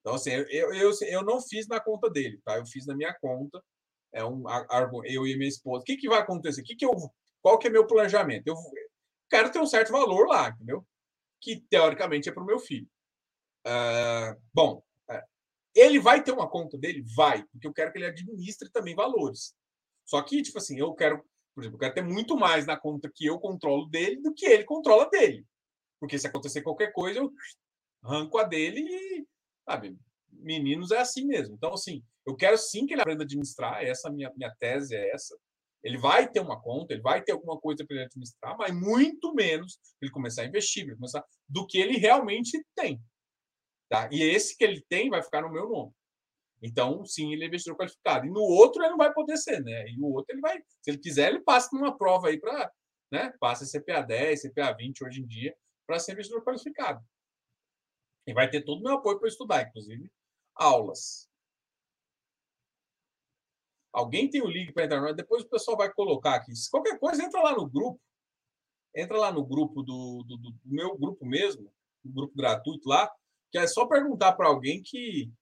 Então, 0.01 0.15
assim, 0.15 0.31
eu, 0.31 0.75
eu, 0.75 0.91
eu 1.09 1.25
não 1.25 1.41
fiz 1.41 1.67
na 1.67 1.81
conta 1.81 2.11
dele, 2.11 2.39
tá? 2.45 2.59
Eu 2.59 2.67
fiz 2.67 2.87
na 2.87 2.95
minha 2.95 3.15
conta. 3.19 3.63
É 4.13 4.23
um, 4.23 4.45
eu 5.07 5.27
e 5.27 5.37
minha 5.37 5.49
esposa. 5.49 5.81
O 5.81 5.85
que, 5.85 5.97
que 5.97 6.09
vai 6.09 6.21
acontecer? 6.21 6.63
Que 6.63 6.77
que 6.77 6.85
eu, 6.85 6.93
qual 7.41 7.59
que 7.59 7.69
é 7.69 7.71
meu 7.71 7.87
planejamento? 7.87 8.47
Eu 8.47 8.57
quero 9.31 9.51
ter 9.51 9.59
um 9.59 9.67
certo 9.67 9.91
valor 9.91 10.27
lá, 10.29 10.51
entendeu? 10.51 10.87
Que 11.41 11.61
teoricamente 11.71 12.29
é 12.29 12.33
para 12.33 12.43
o 12.43 12.47
meu 12.47 12.59
filho. 12.59 12.87
Uh, 13.67 14.39
bom, 14.53 14.83
Ele 15.75 15.99
vai 15.99 16.23
ter 16.23 16.33
uma 16.33 16.49
conta 16.49 16.77
dele? 16.77 17.03
Vai, 17.17 17.43
porque 17.45 17.67
eu 17.67 17.73
quero 17.73 17.93
que 17.93 17.99
ele 17.99 18.07
administre 18.07 18.71
também 18.71 18.95
valores. 18.95 19.55
Só 20.05 20.21
que, 20.23 20.43
tipo 20.43 20.59
assim, 20.59 20.79
eu 20.79 20.93
quero, 20.95 21.25
por 21.55 21.63
exemplo, 21.63 21.77
eu 21.77 21.81
quero 21.81 21.95
ter 21.95 22.03
muito 22.03 22.37
mais 22.37 22.67
na 22.67 22.77
conta 22.77 23.11
que 23.15 23.27
eu 23.27 23.39
controlo 23.39 23.87
dele 23.89 24.21
do 24.21 24.33
que 24.33 24.47
ele 24.47 24.65
controla 24.65 25.09
dele. 25.11 25.47
Porque 26.01 26.19
se 26.19 26.27
acontecer 26.27 26.63
qualquer 26.63 26.93
coisa, 26.93 27.21
eu 27.21 27.33
arranco 28.03 28.39
a 28.39 28.45
dele 28.45 28.81
e, 28.81 29.27
sabe, 29.69 29.97
meninos 30.31 30.91
é 30.91 30.99
assim 30.99 31.27
mesmo. 31.27 31.55
Então, 31.55 31.75
assim, 31.75 32.03
eu 32.27 32.35
quero 32.37 32.57
sim 32.59 32.87
que 32.87 32.95
ele 32.95 33.03
aprenda 33.03 33.23
a 33.23 33.27
administrar, 33.27 33.85
essa 33.85 34.11
minha, 34.11 34.33
minha 34.37 34.55
tese 34.59 34.97
é 34.97 35.11
essa. 35.13 35.37
Ele 35.83 35.99
vai 35.99 36.31
ter 36.31 36.41
uma 36.41 36.61
conta, 36.61 36.93
ele 36.93 37.03
vai 37.03 37.23
ter 37.23 37.33
alguma 37.33 37.59
coisa 37.59 37.85
para 37.85 37.97
ele 37.97 38.07
administrar, 38.07 38.57
mas 38.57 38.73
muito 38.75 39.35
menos 39.35 39.79
ele 40.01 40.11
começar 40.11 40.43
a 40.43 40.47
investir, 40.47 40.85
ele 40.85 40.95
começar, 40.95 41.25
do 41.49 41.67
que 41.67 41.79
ele 41.79 41.99
realmente 41.99 42.65
tem. 42.75 43.01
Tá? 43.89 44.09
E 44.11 44.23
esse 44.23 44.57
que 44.57 44.65
ele 44.65 44.83
tem 44.89 45.11
vai 45.11 45.23
ficar 45.23 45.43
no 45.43 45.53
meu 45.53 45.69
nome. 45.69 45.93
Então, 46.63 47.05
sim, 47.05 47.33
ele 47.33 47.45
é 47.45 47.47
investidor 47.49 47.77
qualificado. 47.77 48.27
E 48.27 48.31
no 48.31 48.41
outro 48.41 48.83
ele 48.83 48.91
não 48.91 48.99
vai 48.99 49.13
poder 49.13 49.37
ser, 49.37 49.63
né? 49.63 49.89
E 49.89 49.99
o 49.99 50.13
outro 50.13 50.33
ele 50.33 50.41
vai, 50.41 50.59
se 50.81 50.91
ele 50.91 50.99
quiser, 50.99 51.31
ele 51.31 51.41
passa 51.41 51.69
numa 51.73 51.97
prova 51.97 52.29
aí 52.29 52.39
para, 52.39 52.73
né? 53.11 53.35
Passa 53.41 53.67
CPA 53.67 54.03
10, 54.03 54.43
CPA 54.43 54.73
20 54.73 55.05
hoje 55.05 55.21
em 55.21 55.27
dia 55.27 55.57
para 55.87 55.99
ser 55.99 56.13
investidor 56.13 56.45
qualificado. 56.45 57.05
E 58.27 58.33
vai 58.33 58.49
ter 58.49 58.63
todo 58.63 58.79
o 58.79 58.83
meu 58.83 58.95
apoio 58.95 59.19
para 59.19 59.29
estudar, 59.29 59.63
inclusive 59.63 60.11
aulas. 60.55 61.29
Alguém 63.93 64.29
tem 64.31 64.41
o 64.41 64.49
link 64.49 64.73
para 64.73 64.85
entrar? 64.85 65.13
Depois 65.13 65.43
o 65.43 65.49
pessoal 65.49 65.77
vai 65.77 65.93
colocar 65.93 66.35
aqui. 66.35 66.55
Se 66.55 66.71
qualquer 66.71 66.99
coisa, 66.99 67.23
entra 67.23 67.43
lá 67.43 67.55
no 67.55 67.69
grupo. 67.69 68.01
Entra 68.95 69.19
lá 69.19 69.33
no 69.33 69.45
grupo 69.45 69.83
do, 69.83 70.23
do, 70.27 70.37
do 70.37 70.55
meu 70.65 70.97
grupo 70.97 71.25
mesmo, 71.25 71.73
um 72.05 72.13
grupo 72.13 72.37
gratuito 72.37 72.87
lá, 72.87 73.11
que 73.51 73.59
é 73.59 73.67
só 73.67 73.87
perguntar 73.87 74.33
para 74.33 74.49
alguém 74.49 74.83
que, 74.83 75.33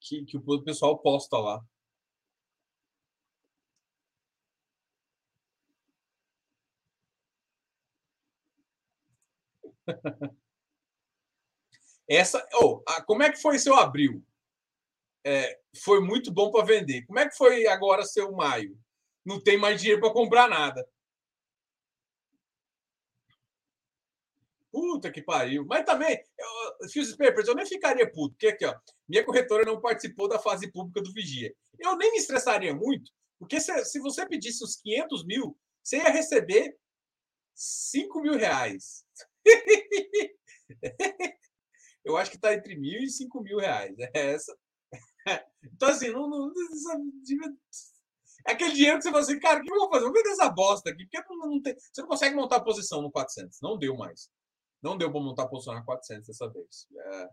que, 0.00 0.24
que 0.24 0.36
o 0.38 0.62
pessoal 0.62 0.98
posta 0.98 1.38
lá. 1.38 1.62
Essa, 12.08 12.44
oh, 12.54 12.82
como 13.06 13.22
é 13.22 13.30
que 13.30 13.40
foi 13.40 13.58
seu 13.58 13.74
abril? 13.76 14.24
É, 15.24 15.60
foi 15.84 16.00
muito 16.00 16.32
bom 16.32 16.50
para 16.50 16.64
vender. 16.64 17.06
Como 17.06 17.18
é 17.18 17.28
que 17.28 17.36
foi 17.36 17.66
agora 17.66 18.04
seu 18.04 18.32
maio? 18.32 18.76
Não 19.24 19.40
tem 19.40 19.56
mais 19.56 19.80
dinheiro 19.80 20.00
para 20.00 20.12
comprar 20.12 20.48
nada. 20.48 20.84
Puta 24.72 25.10
que 25.10 25.22
pariu. 25.22 25.64
Mas 25.66 25.84
também, 25.84 26.22
Fuse 26.92 27.16
Papers, 27.16 27.48
eu 27.48 27.54
nem 27.54 27.66
ficaria 27.66 28.10
puto, 28.10 28.34
porque 28.34 28.48
aqui, 28.48 28.64
ó, 28.64 28.74
minha 29.08 29.24
corretora 29.24 29.64
não 29.64 29.80
participou 29.80 30.28
da 30.28 30.38
fase 30.38 30.70
pública 30.70 31.02
do 31.02 31.12
Vigia. 31.12 31.52
Eu 31.78 31.96
nem 31.96 32.12
me 32.12 32.18
estressaria 32.18 32.74
muito, 32.74 33.10
porque 33.38 33.60
se, 33.60 33.84
se 33.84 33.98
você 33.98 34.26
pedisse 34.26 34.62
os 34.62 34.76
500 34.76 35.26
mil, 35.26 35.58
você 35.82 35.96
ia 35.96 36.10
receber 36.10 36.76
5 37.54 38.20
mil 38.20 38.36
reais. 38.36 39.04
eu 42.04 42.16
acho 42.16 42.30
que 42.30 42.36
está 42.36 42.54
entre 42.54 42.76
mil 42.78 43.02
e 43.02 43.10
5 43.10 43.42
mil 43.42 43.58
reais. 43.58 43.94
É 44.14 44.32
essa. 44.32 44.56
Então, 45.62 45.90
assim, 45.90 46.08
não, 46.08 46.28
não, 46.28 46.50
é 48.48 48.52
aquele 48.52 48.72
dinheiro 48.72 48.96
que 48.96 49.02
você 49.02 49.10
fala 49.10 49.22
assim, 49.22 49.38
cara, 49.38 49.60
o 49.60 49.62
que 49.62 49.70
eu 49.70 49.78
vou 49.78 49.90
fazer? 49.90 50.04
Vou 50.04 50.12
vender 50.12 50.30
essa 50.30 50.48
bosta 50.48 50.90
aqui, 50.90 51.06
porque 51.06 51.22
não, 51.28 51.50
não 51.50 51.62
tem, 51.62 51.74
você 51.74 52.00
não 52.00 52.08
consegue 52.08 52.34
montar 52.34 52.56
a 52.56 52.64
posição 52.64 53.02
no 53.02 53.10
400. 53.10 53.60
Não 53.60 53.78
deu 53.78 53.96
mais. 53.96 54.30
Não 54.82 54.96
deu 54.96 55.10
para 55.10 55.20
montar 55.20 55.44
a 55.44 55.48
posição 55.48 55.74
na 55.74 55.82
400 55.82 56.26
dessa 56.26 56.48
vez. 56.48 56.86
É, 56.96 57.28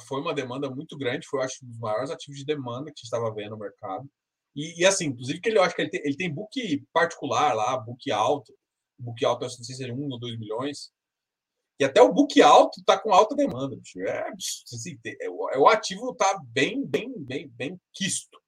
foi 0.00 0.20
uma 0.20 0.34
demanda 0.34 0.70
muito 0.70 0.96
grande, 0.96 1.26
foi, 1.26 1.42
acho, 1.42 1.64
um 1.64 1.68
dos 1.68 1.78
maiores 1.78 2.10
ativos 2.10 2.38
de 2.38 2.44
demanda 2.44 2.86
que 2.86 2.90
a 2.90 3.00
gente 3.00 3.04
estava 3.04 3.34
vendo 3.34 3.50
no 3.50 3.58
mercado. 3.58 4.08
E, 4.54 4.82
e, 4.82 4.86
assim, 4.86 5.06
inclusive, 5.06 5.40
que 5.40 5.48
ele, 5.48 5.58
eu 5.58 5.62
acho 5.62 5.74
que 5.74 5.82
ele 5.82 5.90
tem, 5.90 6.00
ele 6.04 6.16
tem 6.16 6.32
book 6.32 6.86
particular 6.92 7.54
lá, 7.54 7.76
book 7.78 8.10
alto. 8.10 8.54
Book 8.98 9.24
alto, 9.24 9.42
não 9.42 9.50
sei 9.50 9.74
se 9.74 9.84
é 9.84 9.92
1 9.92 10.10
ou 10.10 10.18
2 10.18 10.38
milhões. 10.38 10.92
E 11.80 11.84
até 11.84 12.00
o 12.00 12.12
book 12.12 12.40
alto 12.42 12.78
está 12.80 12.98
com 12.98 13.12
alta 13.12 13.34
demanda. 13.34 13.76
Bicho. 13.76 14.00
É, 14.02 14.28
assim, 14.30 14.98
é, 15.20 15.28
o 15.28 15.66
ativo 15.68 16.12
está 16.12 16.38
bem, 16.44 16.86
bem, 16.86 17.12
bem, 17.18 17.48
bem 17.48 17.80
quisto. 17.92 18.40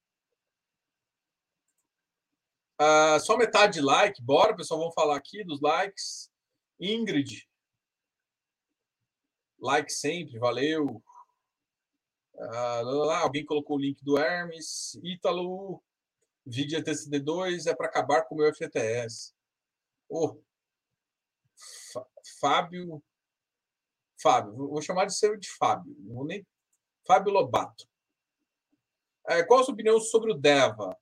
Uh, 2.79 3.19
só 3.21 3.37
metade 3.37 3.73
de 3.73 3.81
like. 3.81 4.21
Bora, 4.21 4.55
pessoal, 4.55 4.79
vamos 4.79 4.93
falar 4.93 5.15
aqui 5.15 5.43
dos 5.43 5.61
likes. 5.61 6.29
Ingrid. 6.79 7.47
Like 9.65 9.91
sempre, 9.91 10.37
valeu. 10.37 11.01
Uh, 12.35 12.83
lá, 13.05 13.19
alguém 13.19 13.43
colocou 13.43 13.77
o 13.77 13.79
link 13.79 14.03
do 14.03 14.17
Hermes. 14.17 14.93
Ítalo. 15.03 15.83
Vídeo 16.45 16.83
TCD2 16.83 17.65
é 17.65 17.75
para 17.75 17.87
acabar 17.87 18.21
com 18.23 18.35
o 18.35 18.37
meu 18.37 18.53
FTS. 18.53 19.33
Oh. 20.07 20.39
Fábio 22.39 23.03
Fábio, 24.21 24.55
vou 24.55 24.81
chamar 24.81 25.05
de 25.05 25.15
seu 25.15 25.35
de 25.37 25.49
Fábio, 25.49 25.95
não 25.99 26.15
vou 26.15 26.25
nem. 26.25 26.45
Fábio 27.05 27.33
Lobato. 27.33 27.87
É, 29.27 29.43
qual 29.43 29.61
a 29.61 29.63
sua 29.63 29.73
opinião 29.73 29.99
sobre 29.99 30.31
o 30.31 30.37
DEVA? 30.37 30.95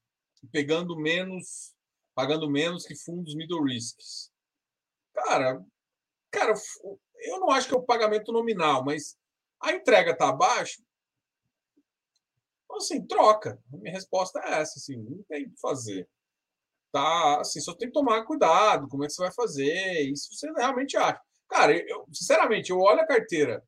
Pegando 0.51 0.97
menos, 0.97 1.73
pagando 2.15 2.49
menos 2.49 2.85
que 2.85 2.95
fundos 2.95 3.35
middle 3.35 3.63
risks. 3.63 4.31
Cara, 5.13 5.63
cara, 6.31 6.53
eu 7.23 7.39
não 7.39 7.49
acho 7.51 7.67
que 7.67 7.73
é 7.73 7.77
o 7.77 7.83
pagamento 7.83 8.31
nominal, 8.31 8.83
mas 8.83 9.17
a 9.61 9.73
entrega 9.73 10.11
está 10.11 10.29
abaixo. 10.29 10.83
Então, 12.65 12.77
assim, 12.77 13.05
troca. 13.05 13.59
A 13.73 13.77
minha 13.77 13.93
resposta 13.93 14.39
é 14.39 14.61
essa, 14.61 14.79
assim, 14.79 14.97
não 14.97 15.23
tem 15.23 15.45
o 15.45 15.51
que 15.51 15.59
fazer. 15.59 16.07
Tá, 16.91 17.41
assim, 17.41 17.59
só 17.59 17.73
tem 17.73 17.87
que 17.87 17.93
tomar 17.93 18.23
cuidado, 18.23 18.87
como 18.87 19.03
é 19.03 19.07
que 19.07 19.13
você 19.13 19.23
vai 19.23 19.31
fazer, 19.31 20.11
isso 20.11 20.29
você 20.31 20.51
realmente 20.51 20.95
acha. 20.95 21.19
Cara, 21.49 21.75
eu, 21.75 22.05
sinceramente, 22.13 22.69
eu 22.69 22.79
olho 22.79 23.01
a 23.01 23.07
carteira 23.07 23.63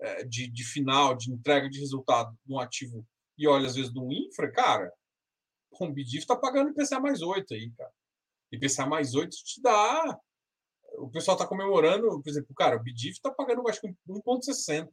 é, 0.00 0.24
de, 0.24 0.48
de 0.48 0.64
final, 0.64 1.14
de 1.14 1.32
entrega 1.32 1.70
de 1.70 1.78
resultado 1.78 2.36
de 2.44 2.52
um 2.52 2.58
ativo 2.58 3.06
e 3.36 3.46
olho, 3.46 3.66
às 3.66 3.74
vezes, 3.74 3.94
um 3.94 4.10
infra, 4.10 4.50
cara, 4.50 4.92
o 5.70 5.88
BDIF 5.88 6.18
está 6.18 6.36
pagando 6.36 6.70
IPCA 6.70 7.00
mais 7.00 7.20
8 7.20 7.54
aí, 7.54 7.70
cara. 7.72 7.92
IPCA 8.52 8.86
mais 8.86 9.14
8 9.14 9.30
te 9.30 9.60
dá. 9.60 10.18
O 10.98 11.10
pessoal 11.10 11.36
está 11.36 11.46
comemorando, 11.46 12.22
por 12.22 12.28
exemplo, 12.28 12.54
cara, 12.54 12.76
o 12.76 12.82
BDIF 12.82 13.12
está 13.12 13.30
pagando, 13.30 13.66
acho 13.68 13.80
que 13.80 13.88
1,60. 14.08 14.90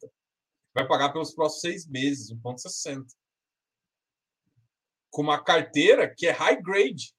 Vai 0.73 0.87
pagar 0.87 1.11
pelos 1.11 1.33
próximos 1.33 1.61
seis 1.61 1.87
meses, 1.87 2.31
1,60. 2.31 3.05
Com 5.09 5.21
uma 5.21 5.43
carteira 5.43 6.13
que 6.13 6.27
é 6.27 6.31
high 6.31 6.61
grade. 6.61 7.13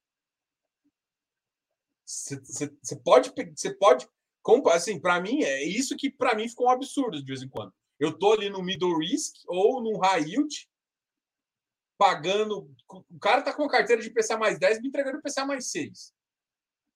Você 2.05 2.95
pode, 3.03 3.31
você 3.55 3.73
pode 3.75 4.07
assim, 4.71 4.99
para 4.99 5.21
mim, 5.21 5.43
é 5.43 5.63
isso 5.63 5.95
que 5.95 6.11
para 6.11 6.35
mim 6.35 6.49
ficou 6.49 6.67
um 6.67 6.71
absurdo 6.71 7.19
de 7.19 7.25
vez 7.25 7.41
em 7.41 7.49
quando. 7.49 7.73
Eu 7.99 8.17
tô 8.17 8.33
ali 8.33 8.49
no 8.49 8.61
middle 8.61 8.97
risk 8.97 9.35
ou 9.47 9.81
no 9.81 9.97
high 9.99 10.23
yield, 10.23 10.69
pagando. 11.97 12.69
O 12.89 13.19
cara 13.19 13.41
tá 13.41 13.53
com 13.53 13.63
a 13.63 13.69
carteira 13.69 14.01
de 14.01 14.09
PCA 14.09 14.37
mais 14.37 14.59
10 14.59 14.81
me 14.81 14.89
entregando 14.89 15.21
PCA 15.21 15.45
mais 15.45 15.71
6. 15.71 16.13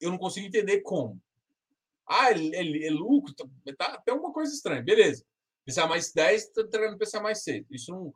Eu 0.01 0.11
não 0.11 0.17
consigo 0.17 0.45
entender 0.45 0.81
como. 0.81 1.21
Ah, 2.07 2.31
é, 2.31 2.35
é, 2.35 2.87
é 2.87 2.89
lucro, 2.89 3.33
tá, 3.35 3.45
tá 3.77 3.85
até 3.93 4.13
uma 4.13 4.31
coisa 4.31 4.53
estranha. 4.53 4.81
Beleza. 4.81 5.25
PCA 5.65 5.87
mais 5.87 6.13
10 6.13 6.49
tá 6.49 6.61
entregando 6.61 6.97
PCA 6.97 7.21
mais 7.21 7.43
6. 7.43 7.65
Isso 7.69 7.91
não. 7.91 8.13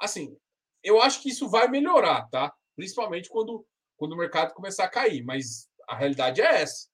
Assim, 0.00 0.36
eu 0.82 1.00
acho 1.00 1.22
que 1.22 1.28
isso 1.28 1.48
vai 1.48 1.68
melhorar, 1.68 2.28
tá? 2.28 2.52
Principalmente 2.74 3.28
quando, 3.28 3.64
quando 3.96 4.12
o 4.12 4.16
mercado 4.16 4.52
começar 4.54 4.84
a 4.84 4.90
cair. 4.90 5.22
Mas 5.24 5.68
a 5.88 5.96
realidade 5.96 6.40
é 6.40 6.62
essa. 6.62 6.88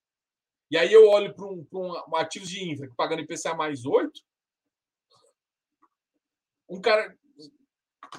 E 0.71 0.77
aí 0.77 0.93
eu 0.93 1.09
olho 1.09 1.35
para 1.35 1.47
um, 1.47 1.67
um, 1.73 1.93
um 2.11 2.17
ativo 2.17 2.45
de 2.45 2.71
infra 2.71 2.91
pagando 2.97 3.23
IPCA 3.23 3.55
mais 3.55 3.87
8, 3.87 4.13
um 6.69 6.81
cara 6.81 7.17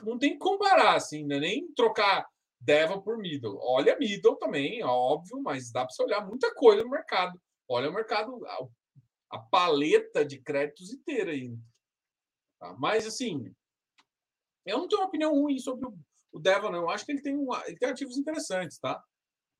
não 0.03 0.18
tem 0.18 0.34
que 0.34 0.39
comparar, 0.39 0.95
assim, 0.95 1.26
né? 1.26 1.39
nem 1.39 1.72
trocar 1.74 2.28
Deva 2.60 3.01
por 3.01 3.18
Middle. 3.18 3.57
Olha 3.62 3.97
Middle 3.97 4.36
também, 4.38 4.84
óbvio, 4.84 5.41
mas 5.41 5.72
dá 5.72 5.86
para 5.86 5.93
você 5.93 6.03
olhar 6.03 6.26
muita 6.26 6.53
coisa 6.55 6.84
no 6.84 6.89
mercado. 6.89 7.39
Olha 7.70 7.89
o 7.89 7.93
mercado, 7.93 8.43
a, 8.47 8.67
a 9.32 9.38
paleta 9.38 10.26
de 10.26 10.41
créditos 10.41 10.91
inteira 10.91 11.32
aí. 11.32 11.55
Tá? 12.59 12.76
Mas, 12.80 13.05
assim, 13.05 13.53
eu 14.65 14.80
não 14.80 14.88
tenho 14.88 15.01
uma 15.01 15.07
opinião 15.07 15.34
ruim 15.34 15.59
sobre 15.59 15.88
o, 15.88 15.97
o 16.34 16.39
Deva, 16.39 16.72
não. 16.72 16.80
Eu 16.80 16.89
acho 16.89 17.05
que 17.05 17.11
ele 17.11 17.22
tem, 17.22 17.38
um, 17.38 17.55
ele 17.65 17.78
tem 17.78 17.89
ativos 17.89 18.17
interessantes, 18.17 18.80
tá? 18.80 19.01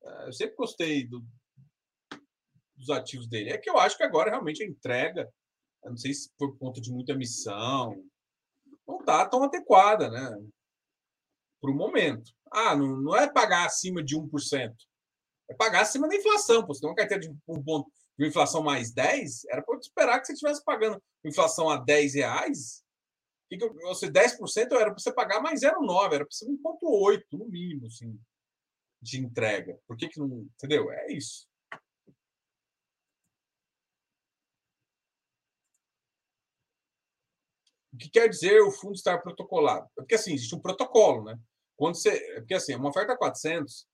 É, 0.02 0.26
eu 0.26 0.32
sempre 0.32 0.56
gostei 0.56 1.06
do, 1.06 1.24
dos 2.74 2.90
ativos 2.90 3.28
dele. 3.28 3.50
É 3.50 3.58
que 3.58 3.70
eu 3.70 3.78
acho 3.78 3.96
que 3.96 4.02
agora 4.02 4.30
realmente 4.30 4.62
a 4.62 4.66
entrega, 4.66 5.32
não 5.84 5.96
sei 5.96 6.12
se 6.12 6.30
por 6.36 6.58
conta 6.58 6.80
de 6.80 6.92
muita 6.92 7.14
missão, 7.14 7.94
não 8.86 9.00
está 9.00 9.26
tão 9.28 9.44
adequada, 9.44 10.10
né? 10.10 10.30
Para 11.60 11.70
o 11.70 11.74
momento. 11.74 12.32
Ah, 12.50 12.74
não, 12.74 13.00
não 13.00 13.16
é 13.16 13.30
pagar 13.30 13.66
acima 13.66 14.02
de 14.02 14.16
1%. 14.16 14.74
É 15.48 15.54
pagar 15.54 15.82
acima 15.82 16.08
da 16.08 16.16
inflação. 16.16 16.66
Pô, 16.66 16.74
se 16.74 16.80
tem 16.80 16.90
uma 16.90 16.96
carteira 16.96 17.22
de 17.22 17.30
um 17.30 17.62
ponto 17.62 17.90
de 18.20 18.28
inflação 18.28 18.62
mais 18.62 18.92
10, 18.92 19.46
era 19.46 19.62
para 19.62 19.78
esperar 19.78 20.20
que 20.20 20.26
você 20.26 20.34
estivesse 20.34 20.62
pagando 20.62 21.02
inflação 21.24 21.70
a 21.70 21.78
10 21.78 22.14
reais. 22.16 22.84
que 23.48 23.56
que 23.56 23.64
eu, 23.64 23.72
você 23.74 24.10
10% 24.10 24.72
era 24.72 24.90
para 24.90 24.98
você 24.98 25.10
pagar 25.10 25.40
mais 25.40 25.62
0,9, 25.62 26.12
era 26.12 26.26
para 26.26 26.30
ser 26.30 26.46
1,8 26.46 27.24
no 27.32 27.48
mínimo, 27.48 27.86
assim, 27.86 28.20
de 29.00 29.18
entrega. 29.18 29.78
Por 29.86 29.96
que, 29.96 30.08
que 30.08 30.20
não. 30.20 30.46
Entendeu? 30.54 30.92
É 30.92 31.10
isso. 31.12 31.48
O 37.92 37.96
que 37.96 38.10
quer 38.10 38.28
dizer 38.28 38.60
o 38.60 38.70
fundo 38.70 38.94
estar 38.94 39.18
protocolado? 39.18 39.86
É 39.98 40.02
porque 40.02 40.14
assim, 40.14 40.34
existe 40.34 40.54
um 40.54 40.60
protocolo, 40.60 41.24
né? 41.24 41.40
Quando 41.74 41.94
você. 41.96 42.10
É 42.10 42.40
porque 42.40 42.54
assim, 42.54 42.74
uma 42.74 42.90
oferta 42.90 43.16
400, 43.16 43.86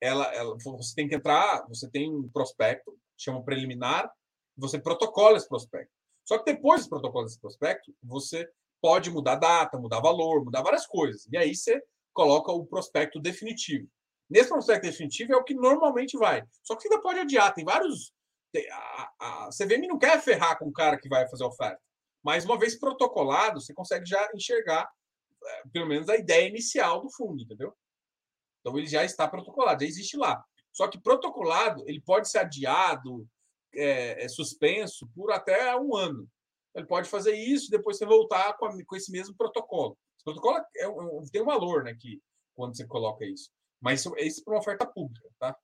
ela, 0.00 0.24
ela, 0.34 0.56
você 0.58 0.94
tem 0.96 1.08
que 1.08 1.14
entrar, 1.14 1.64
você 1.68 1.88
tem 1.88 2.12
um 2.12 2.28
prospecto, 2.28 2.98
chama 3.18 3.42
preliminar, 3.42 4.10
você 4.56 4.78
protocola 4.78 5.36
esse 5.36 5.48
prospecto. 5.48 5.92
Só 6.24 6.38
que 6.38 6.52
depois 6.52 6.84
do 6.84 6.90
protocolo 6.90 7.24
desse 7.24 7.40
prospecto, 7.40 7.94
você 8.02 8.48
pode 8.80 9.10
mudar 9.10 9.36
data, 9.36 9.78
mudar 9.78 10.00
valor, 10.00 10.44
mudar 10.44 10.62
várias 10.62 10.86
coisas. 10.86 11.26
E 11.30 11.36
aí 11.36 11.54
você 11.54 11.82
coloca 12.12 12.52
o 12.52 12.66
prospecto 12.66 13.20
definitivo. 13.20 13.88
Nesse 14.28 14.48
prospecto 14.50 14.86
definitivo 14.86 15.32
é 15.32 15.36
o 15.36 15.44
que 15.44 15.54
normalmente 15.54 16.18
vai. 16.18 16.44
Só 16.62 16.76
que 16.76 16.82
você 16.82 16.88
ainda 16.88 17.02
pode 17.02 17.18
adiar. 17.20 17.54
Tem 17.54 17.64
vários. 17.64 18.12
A, 18.70 19.12
a, 19.20 19.48
CVM 19.50 19.86
não 19.86 19.98
quer 19.98 20.20
ferrar 20.20 20.58
com 20.58 20.66
o 20.66 20.72
cara 20.72 20.98
que 20.98 21.08
vai 21.08 21.28
fazer 21.28 21.44
a 21.44 21.48
oferta. 21.48 21.80
Mas 22.22 22.44
uma 22.44 22.58
vez 22.58 22.78
protocolado, 22.78 23.60
você 23.60 23.72
consegue 23.72 24.04
já 24.04 24.28
enxergar, 24.34 24.90
é, 25.44 25.62
pelo 25.72 25.86
menos, 25.86 26.08
a 26.08 26.16
ideia 26.16 26.48
inicial 26.48 27.00
do 27.00 27.10
fundo, 27.10 27.42
entendeu? 27.42 27.74
Então 28.60 28.76
ele 28.76 28.86
já 28.86 29.04
está 29.04 29.26
protocolado, 29.26 29.82
já 29.82 29.88
existe 29.88 30.16
lá. 30.16 30.44
Só 30.78 30.86
que 30.86 30.96
protocolado, 30.96 31.82
ele 31.88 32.00
pode 32.00 32.30
ser 32.30 32.38
adiado, 32.38 33.28
é, 33.74 34.24
é 34.24 34.28
suspenso 34.28 35.08
por 35.12 35.32
até 35.32 35.76
um 35.76 35.96
ano. 35.96 36.30
Ele 36.72 36.86
pode 36.86 37.08
fazer 37.08 37.34
isso, 37.34 37.68
depois 37.68 37.98
você 37.98 38.06
voltar 38.06 38.56
com, 38.56 38.66
a, 38.66 38.84
com 38.86 38.94
esse 38.94 39.10
mesmo 39.10 39.34
protocolo. 39.34 39.98
Esse 40.16 40.24
protocolo 40.24 40.56
é, 40.56 40.84
é, 40.84 41.30
tem 41.32 41.42
um 41.42 41.46
valor, 41.46 41.82
né? 41.82 41.96
Que, 41.98 42.22
quando 42.54 42.76
você 42.76 42.86
coloca 42.86 43.24
isso. 43.24 43.50
Mas 43.80 44.00
isso, 44.00 44.14
isso 44.18 44.40
é 44.40 44.44
para 44.44 44.54
uma 44.54 44.60
oferta 44.60 44.86
pública, 44.86 45.28
tá? 45.40 45.58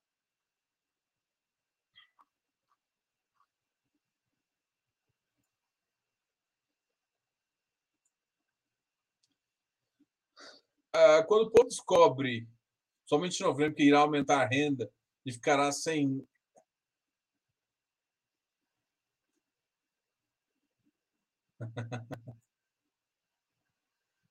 Ah, 10.93 11.23
quando 11.23 11.47
o 11.47 11.51
povo 11.51 11.69
descobre, 11.69 12.49
somente 13.05 13.39
em 13.39 13.45
novembro, 13.45 13.75
que 13.75 13.83
irá 13.83 13.99
aumentar 13.99 14.41
a 14.41 14.45
renda 14.45 14.91
e 15.25 15.31
ficará 15.33 15.71
sem. 15.71 16.25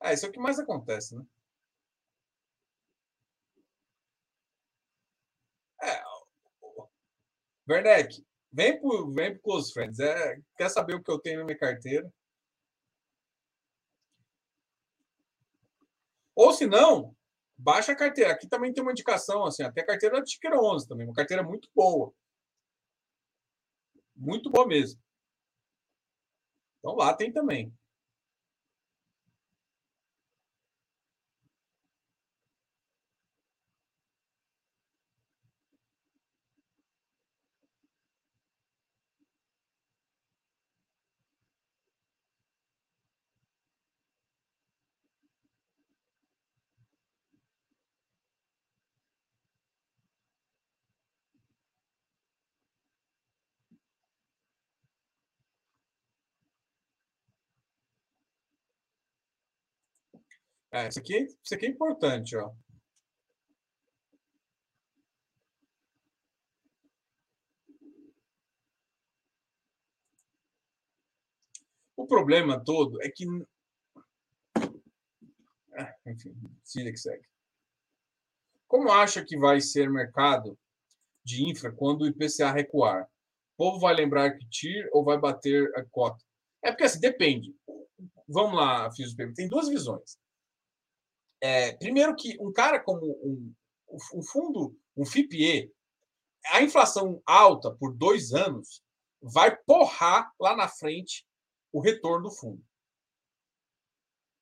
É, 0.03 0.13
isso 0.13 0.27
é 0.27 0.29
o 0.29 0.33
que 0.33 0.39
mais 0.39 0.59
acontece, 0.59 1.17
né? 1.17 1.25
É, 5.83 6.03
Werneck, 7.69 8.25
vem 8.53 8.79
pro, 8.81 9.11
vem 9.13 9.33
pro 9.33 9.43
Close 9.43 9.73
Friends. 9.73 9.99
É, 9.99 10.39
quer 10.57 10.69
saber 10.71 10.95
o 10.95 11.03
que 11.03 11.11
eu 11.11 11.19
tenho 11.19 11.39
na 11.41 11.45
minha 11.45 11.59
carteira? 11.59 12.13
Ou 16.35 16.53
se 16.53 16.67
não, 16.67 17.15
baixa 17.57 17.93
a 17.93 17.97
carteira. 17.97 18.33
Aqui 18.33 18.49
também 18.49 18.73
tem 18.73 18.83
uma 18.83 18.93
indicação, 18.93 19.45
assim, 19.45 19.63
até 19.63 19.83
a 19.83 19.87
carteira 19.87 20.17
da 20.17 20.25
Ticker 20.25 20.53
11 20.55 20.89
também, 20.89 21.07
uma 21.07 21.15
carteira 21.15 21.43
muito 21.43 21.69
boa. 21.75 22.13
Muito 24.17 24.51
boa 24.51 24.67
mesmo. 24.67 25.01
Então 26.79 26.95
lá 26.97 27.15
tem 27.15 27.33
também. 27.33 27.73
É, 60.75 60.89
isso 60.89 60.99
aqui, 60.99 61.29
isso 61.41 61.55
aqui 61.55 61.67
é 61.67 61.69
importante, 61.69 62.37
ó. 62.37 62.51
O 71.97 72.09
problema 72.09 72.59
todo 72.59 73.01
é 73.01 73.09
que. 73.09 73.25
Ah, 75.79 75.95
enfim, 76.07 76.35
siga 76.65 76.91
que 76.91 76.99
segue. 76.99 77.25
Como 78.67 78.91
acha 78.91 79.25
que 79.25 79.39
vai 79.39 79.61
ser 79.61 79.89
mercado 79.89 80.59
de 81.25 81.49
infra 81.49 81.71
quando 81.71 82.03
o 82.03 82.09
IPCA 82.09 82.51
recuar? 82.51 83.05
O 83.05 83.57
povo 83.57 83.79
vai 83.79 83.95
lembrar 83.95 84.37
que 84.37 84.45
TIR 84.49 84.89
ou 84.93 85.05
vai 85.05 85.19
bater 85.19 85.73
a 85.77 85.85
cota? 85.85 86.25
É 86.65 86.73
porque 86.73 86.83
assim, 86.83 86.99
depende. 86.99 87.55
Vamos 88.27 88.57
lá, 88.57 88.91
fiz 88.91 89.13
o 89.13 89.35
Tem 89.35 89.47
duas 89.47 89.69
visões. 89.69 90.19
É, 91.41 91.73
primeiro 91.73 92.15
que 92.15 92.37
um 92.41 92.53
cara 92.53 92.81
como 92.81 93.07
um, 93.07 93.55
um 94.15 94.23
fundo, 94.23 94.77
um 94.97 95.05
FIPE, 95.05 95.73
a 96.47 96.63
inflação 96.63 97.23
alta 97.25 97.75
por 97.75 97.95
dois 97.95 98.33
anos 98.33 98.83
vai 99.21 99.57
porrar 99.57 100.33
lá 100.39 100.57
na 100.57 100.69
frente 100.69 101.27
o 101.73 101.81
retorno 101.81 102.29
do 102.29 102.35
fundo. 102.35 102.63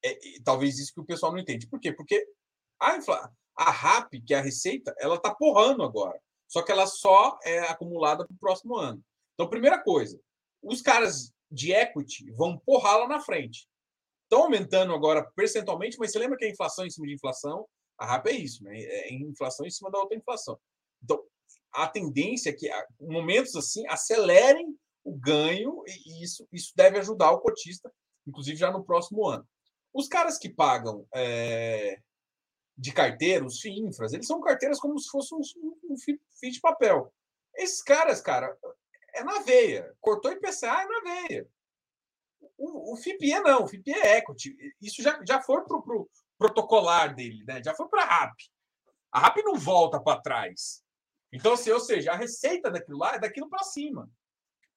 É, 0.04 0.18
talvez 0.44 0.78
isso 0.78 0.92
que 0.92 1.00
o 1.00 1.06
pessoal 1.06 1.32
não 1.32 1.38
entende. 1.38 1.68
Por 1.68 1.78
quê? 1.78 1.92
Porque 1.92 2.26
a, 2.80 2.96
infla, 2.96 3.32
a 3.56 3.70
RAP, 3.70 4.14
que 4.26 4.34
é 4.34 4.38
a 4.38 4.42
receita, 4.42 4.94
ela 4.98 5.14
está 5.14 5.32
porrando 5.32 5.82
agora. 5.82 6.20
Só 6.48 6.62
que 6.62 6.72
ela 6.72 6.86
só 6.86 7.38
é 7.44 7.60
acumulada 7.60 8.26
para 8.26 8.34
o 8.34 8.38
próximo 8.38 8.76
ano. 8.76 9.02
Então, 9.34 9.48
primeira 9.48 9.82
coisa, 9.82 10.20
os 10.60 10.82
caras 10.82 11.32
de 11.50 11.72
equity 11.72 12.30
vão 12.32 12.58
porrar 12.58 12.98
lá 12.98 13.08
na 13.08 13.20
frente 13.20 13.68
estão 14.32 14.44
aumentando 14.44 14.94
agora 14.94 15.22
percentualmente, 15.36 15.98
mas 15.98 16.10
você 16.10 16.18
lembra 16.18 16.38
que 16.38 16.46
a 16.46 16.50
inflação 16.50 16.86
em 16.86 16.90
cima 16.90 17.06
de 17.06 17.14
inflação, 17.14 17.66
a 17.98 18.06
RAP 18.06 18.28
é 18.28 18.32
isso, 18.32 18.64
né? 18.64 18.72
É 18.80 19.12
inflação 19.12 19.66
em 19.66 19.70
cima 19.70 19.90
da 19.90 19.98
outra 19.98 20.16
inflação. 20.16 20.58
Então, 21.04 21.22
a 21.70 21.86
tendência 21.86 22.48
é 22.48 22.52
que 22.52 22.70
momentos 22.98 23.54
assim 23.54 23.86
acelerem 23.88 24.74
o 25.04 25.14
ganho 25.14 25.82
e 25.86 26.24
isso, 26.24 26.48
isso 26.50 26.72
deve 26.74 26.98
ajudar 26.98 27.30
o 27.32 27.40
cotista, 27.40 27.92
inclusive 28.26 28.56
já 28.56 28.70
no 28.70 28.84
próximo 28.84 29.26
ano. 29.28 29.46
Os 29.92 30.08
caras 30.08 30.38
que 30.38 30.48
pagam 30.48 31.06
é, 31.14 31.98
de 32.76 32.92
carteira, 32.92 33.44
os 33.44 33.60
FIINFRAs, 33.60 34.14
eles 34.14 34.26
são 34.26 34.40
carteiras 34.40 34.80
como 34.80 34.98
se 34.98 35.10
fosse 35.10 35.34
um, 35.34 35.40
um, 35.84 35.94
de 36.50 36.60
papel. 36.60 37.12
Esses 37.54 37.82
caras, 37.82 38.22
cara, 38.22 38.56
é 39.14 39.22
na 39.22 39.40
veia. 39.40 39.94
Cortou 40.00 40.32
IPCA, 40.32 40.82
é 40.82 40.86
na 40.86 41.00
veia. 41.00 41.46
O, 42.64 42.92
o 42.92 42.96
FIPE 42.96 43.40
não, 43.40 43.64
o 43.64 43.66
FIPE 43.66 43.92
é 43.92 44.18
equity. 44.18 44.56
Isso 44.80 45.02
já, 45.02 45.20
já 45.26 45.42
foi 45.42 45.64
para 45.64 45.76
o 45.76 45.82
pro 45.82 46.08
protocolar 46.38 47.14
dele, 47.14 47.44
né? 47.44 47.60
já 47.62 47.74
foi 47.74 47.88
para 47.88 48.02
a 48.02 48.06
RAP. 48.06 48.34
A 49.10 49.20
RAP 49.20 49.38
não 49.38 49.54
volta 49.56 50.00
para 50.00 50.20
trás. 50.20 50.82
Então, 51.32 51.54
assim, 51.54 51.70
ou 51.70 51.80
seja, 51.80 52.12
a 52.12 52.16
receita 52.16 52.70
daquilo 52.70 52.98
lá 52.98 53.14
é 53.14 53.18
daquilo 53.18 53.48
para 53.48 53.64
cima 53.64 54.08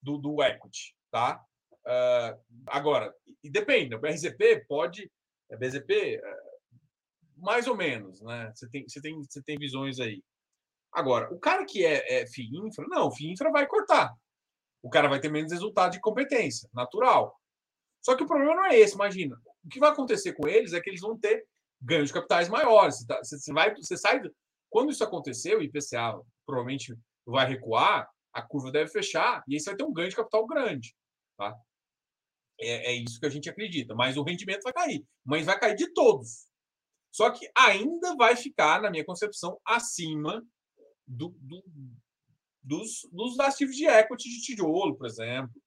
do, 0.01 0.17
do 0.17 0.43
equity. 0.43 0.95
Tá? 1.11 1.43
Uh, 1.85 2.39
agora, 2.67 3.13
e 3.43 3.49
depende, 3.49 3.95
o 3.95 3.99
BRZP 3.99 4.65
pode. 4.67 5.11
É 5.49 5.55
BZP, 5.55 6.19
uh, 6.19 6.75
mais 7.37 7.67
ou 7.67 7.75
menos, 7.75 8.19
né? 8.21 8.51
Você 8.55 8.67
tem, 8.67 8.87
você, 8.87 8.99
tem, 8.99 9.23
você 9.23 9.43
tem 9.43 9.57
visões 9.57 9.99
aí. 9.99 10.23
Agora, 10.91 11.31
o 11.31 11.39
cara 11.39 11.65
que 11.65 11.85
é, 11.85 12.21
é 12.21 12.27
FII 12.27 12.57
Infra, 12.65 12.85
não, 12.87 13.07
o 13.07 13.11
FII 13.11 13.31
Infra 13.31 13.51
vai 13.51 13.67
cortar. 13.67 14.11
O 14.81 14.89
cara 14.89 15.07
vai 15.07 15.19
ter 15.19 15.29
menos 15.29 15.51
resultado 15.51 15.91
de 15.91 15.99
competência, 15.99 16.69
natural. 16.73 17.39
Só 18.05 18.15
que 18.15 18.23
o 18.23 18.27
problema 18.27 18.53
não 18.53 18.65
é 18.67 18.77
esse, 18.77 18.93
imagina. 18.93 19.35
O 19.63 19.67
que 19.67 19.79
vai 19.79 19.89
acontecer 19.89 20.33
com 20.33 20.47
eles 20.47 20.73
é 20.73 20.79
que 20.79 20.91
eles 20.91 21.01
vão 21.01 21.17
ter 21.17 21.43
ganhos 21.81 22.09
de 22.09 22.13
capitais 22.13 22.47
maiores. 22.47 22.99
Você, 22.99 23.05
tá, 23.07 23.19
vai, 23.51 23.73
você 23.73 23.97
sai. 23.97 24.21
Quando 24.69 24.91
isso 24.91 25.03
acontecer, 25.03 25.55
o 25.55 25.63
IPCA 25.63 26.21
provavelmente 26.45 26.95
vai 27.25 27.47
recuar, 27.47 28.07
a 28.31 28.43
curva 28.43 28.71
deve 28.71 28.91
fechar, 28.91 29.43
e 29.47 29.55
aí 29.55 29.59
você 29.59 29.71
vai 29.71 29.77
ter 29.77 29.85
um 29.85 29.91
ganho 29.91 30.09
de 30.09 30.15
capital 30.15 30.45
grande. 30.45 30.95
Tá? 31.35 31.57
É, 32.61 32.91
é 32.91 32.93
isso 32.93 33.19
que 33.19 33.25
a 33.25 33.29
gente 33.29 33.49
acredita. 33.49 33.95
Mas 33.95 34.17
o 34.17 34.23
rendimento 34.23 34.61
vai 34.61 34.73
cair. 34.73 35.03
Mas 35.25 35.47
vai 35.47 35.59
cair 35.59 35.75
de 35.75 35.91
todos. 35.91 36.45
Só 37.11 37.31
que 37.31 37.49
ainda 37.57 38.15
vai 38.15 38.35
ficar, 38.35 38.83
na 38.83 38.91
minha 38.91 39.03
concepção, 39.03 39.59
acima 39.65 40.45
do, 41.07 41.29
do, 41.39 41.63
dos, 42.61 43.07
dos 43.11 43.39
ativos 43.39 43.75
de 43.75 43.87
equity 43.87 44.29
de 44.29 44.41
tijolo, 44.43 44.95
por 44.95 45.07
exemplo, 45.07 45.59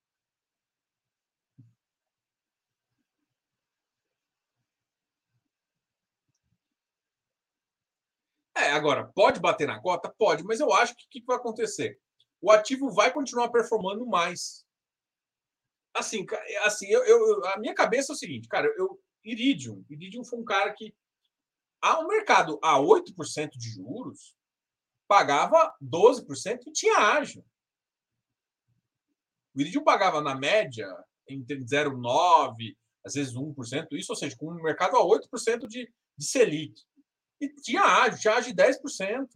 É, 8.59 8.73
agora, 8.73 9.07
pode 9.15 9.39
bater 9.39 9.69
na 9.69 9.81
cota? 9.81 10.13
Pode, 10.19 10.43
mas 10.43 10.59
eu 10.59 10.73
acho 10.73 10.97
que 10.97 11.05
o 11.05 11.09
que 11.09 11.25
vai 11.25 11.37
acontecer? 11.37 11.99
O 12.41 12.51
ativo 12.51 12.91
vai 12.91 13.13
continuar 13.13 13.51
performando 13.51 14.05
mais. 14.05 14.65
Assim, 15.95 16.27
assim 16.65 16.89
eu, 16.89 17.05
eu, 17.05 17.47
a 17.47 17.59
minha 17.59 17.75
cabeça 17.75 18.13
é 18.13 18.15
o 18.15 18.19
seguinte, 18.19 18.49
cara, 18.49 18.67
eu, 18.77 19.01
Iridium, 19.25 19.85
Iridium 19.89 20.25
foi 20.25 20.39
um 20.39 20.45
cara 20.45 20.73
que, 20.73 20.95
a, 21.81 22.01
o 22.01 22.09
mercado 22.09 22.59
a 22.63 22.79
8% 22.79 23.51
de 23.57 23.71
juros, 23.71 24.37
pagava 25.07 25.75
12% 25.83 26.61
e 26.67 26.73
tinha 26.73 26.99
ágio. 26.99 27.45
O 29.55 29.61
Iridium 29.61 29.85
pagava, 29.85 30.21
na 30.21 30.35
média, 30.35 30.87
entre 31.29 31.59
0,9%, 31.65 32.77
às 33.05 33.15
vezes 33.15 33.35
1%, 33.35 33.87
isso, 33.93 34.13
ou 34.13 34.17
seja, 34.17 34.37
com 34.37 34.47
o 34.47 34.63
mercado 34.63 34.97
a 34.97 35.01
8% 35.01 35.67
de, 35.67 35.91
de 36.17 36.27
Selic. 36.27 36.88
E 37.41 37.49
tinha 37.49 37.83
ágio, 37.83 38.21
tinha 38.21 38.35
ágio 38.35 38.55
de 38.55 38.63
10%. 38.63 39.29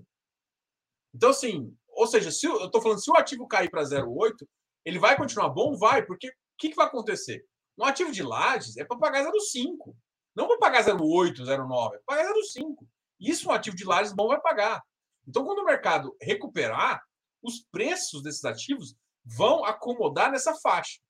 Então, 1.15 1.31
assim, 1.31 1.77
ou 1.89 2.07
seja, 2.07 2.31
se 2.31 2.47
eu 2.47 2.65
estou 2.65 2.81
falando, 2.81 3.03
se 3.03 3.11
o 3.11 3.17
ativo 3.17 3.47
cair 3.47 3.71
para 3.71 3.83
0,8, 3.83 4.47
ele 4.85 4.99
vai 4.99 5.17
continuar 5.17 5.51
bom? 5.51 5.77
Vai, 5.77 6.05
porque 6.05 6.29
o 6.29 6.33
que, 6.59 6.71
que 6.71 6.77
vai 6.77 6.87
acontecer? 6.87 7.45
Um 7.79 7.85
ativo 7.85 8.11
de 8.11 8.23
lajes 8.23 8.77
é 8.77 8.85
para 8.85 8.99
pagar 8.99 9.25
0,5. 9.25 9.95
Não 10.35 10.49
para 10.49 10.59
pagar 10.59 10.85
0,8, 10.85 11.45
0,9, 11.45 11.95
é 11.95 12.01
para 12.05 12.17
pagar 12.17 12.33
0,5. 12.33 12.87
Isso 13.21 13.49
um 13.49 13.53
ativo 13.53 13.77
de 13.77 13.85
lajes 13.85 14.13
bom 14.13 14.29
vai 14.29 14.41
pagar. 14.41 14.83
Então, 15.27 15.45
quando 15.45 15.61
o 15.61 15.65
mercado 15.65 16.17
recuperar, 16.21 17.03
os 17.43 17.65
preços 17.71 18.23
desses 18.23 18.45
ativos 18.45 18.97
vão 19.25 19.65
acomodar 19.65 20.31
nessa 20.31 20.55
faixa. 20.57 21.01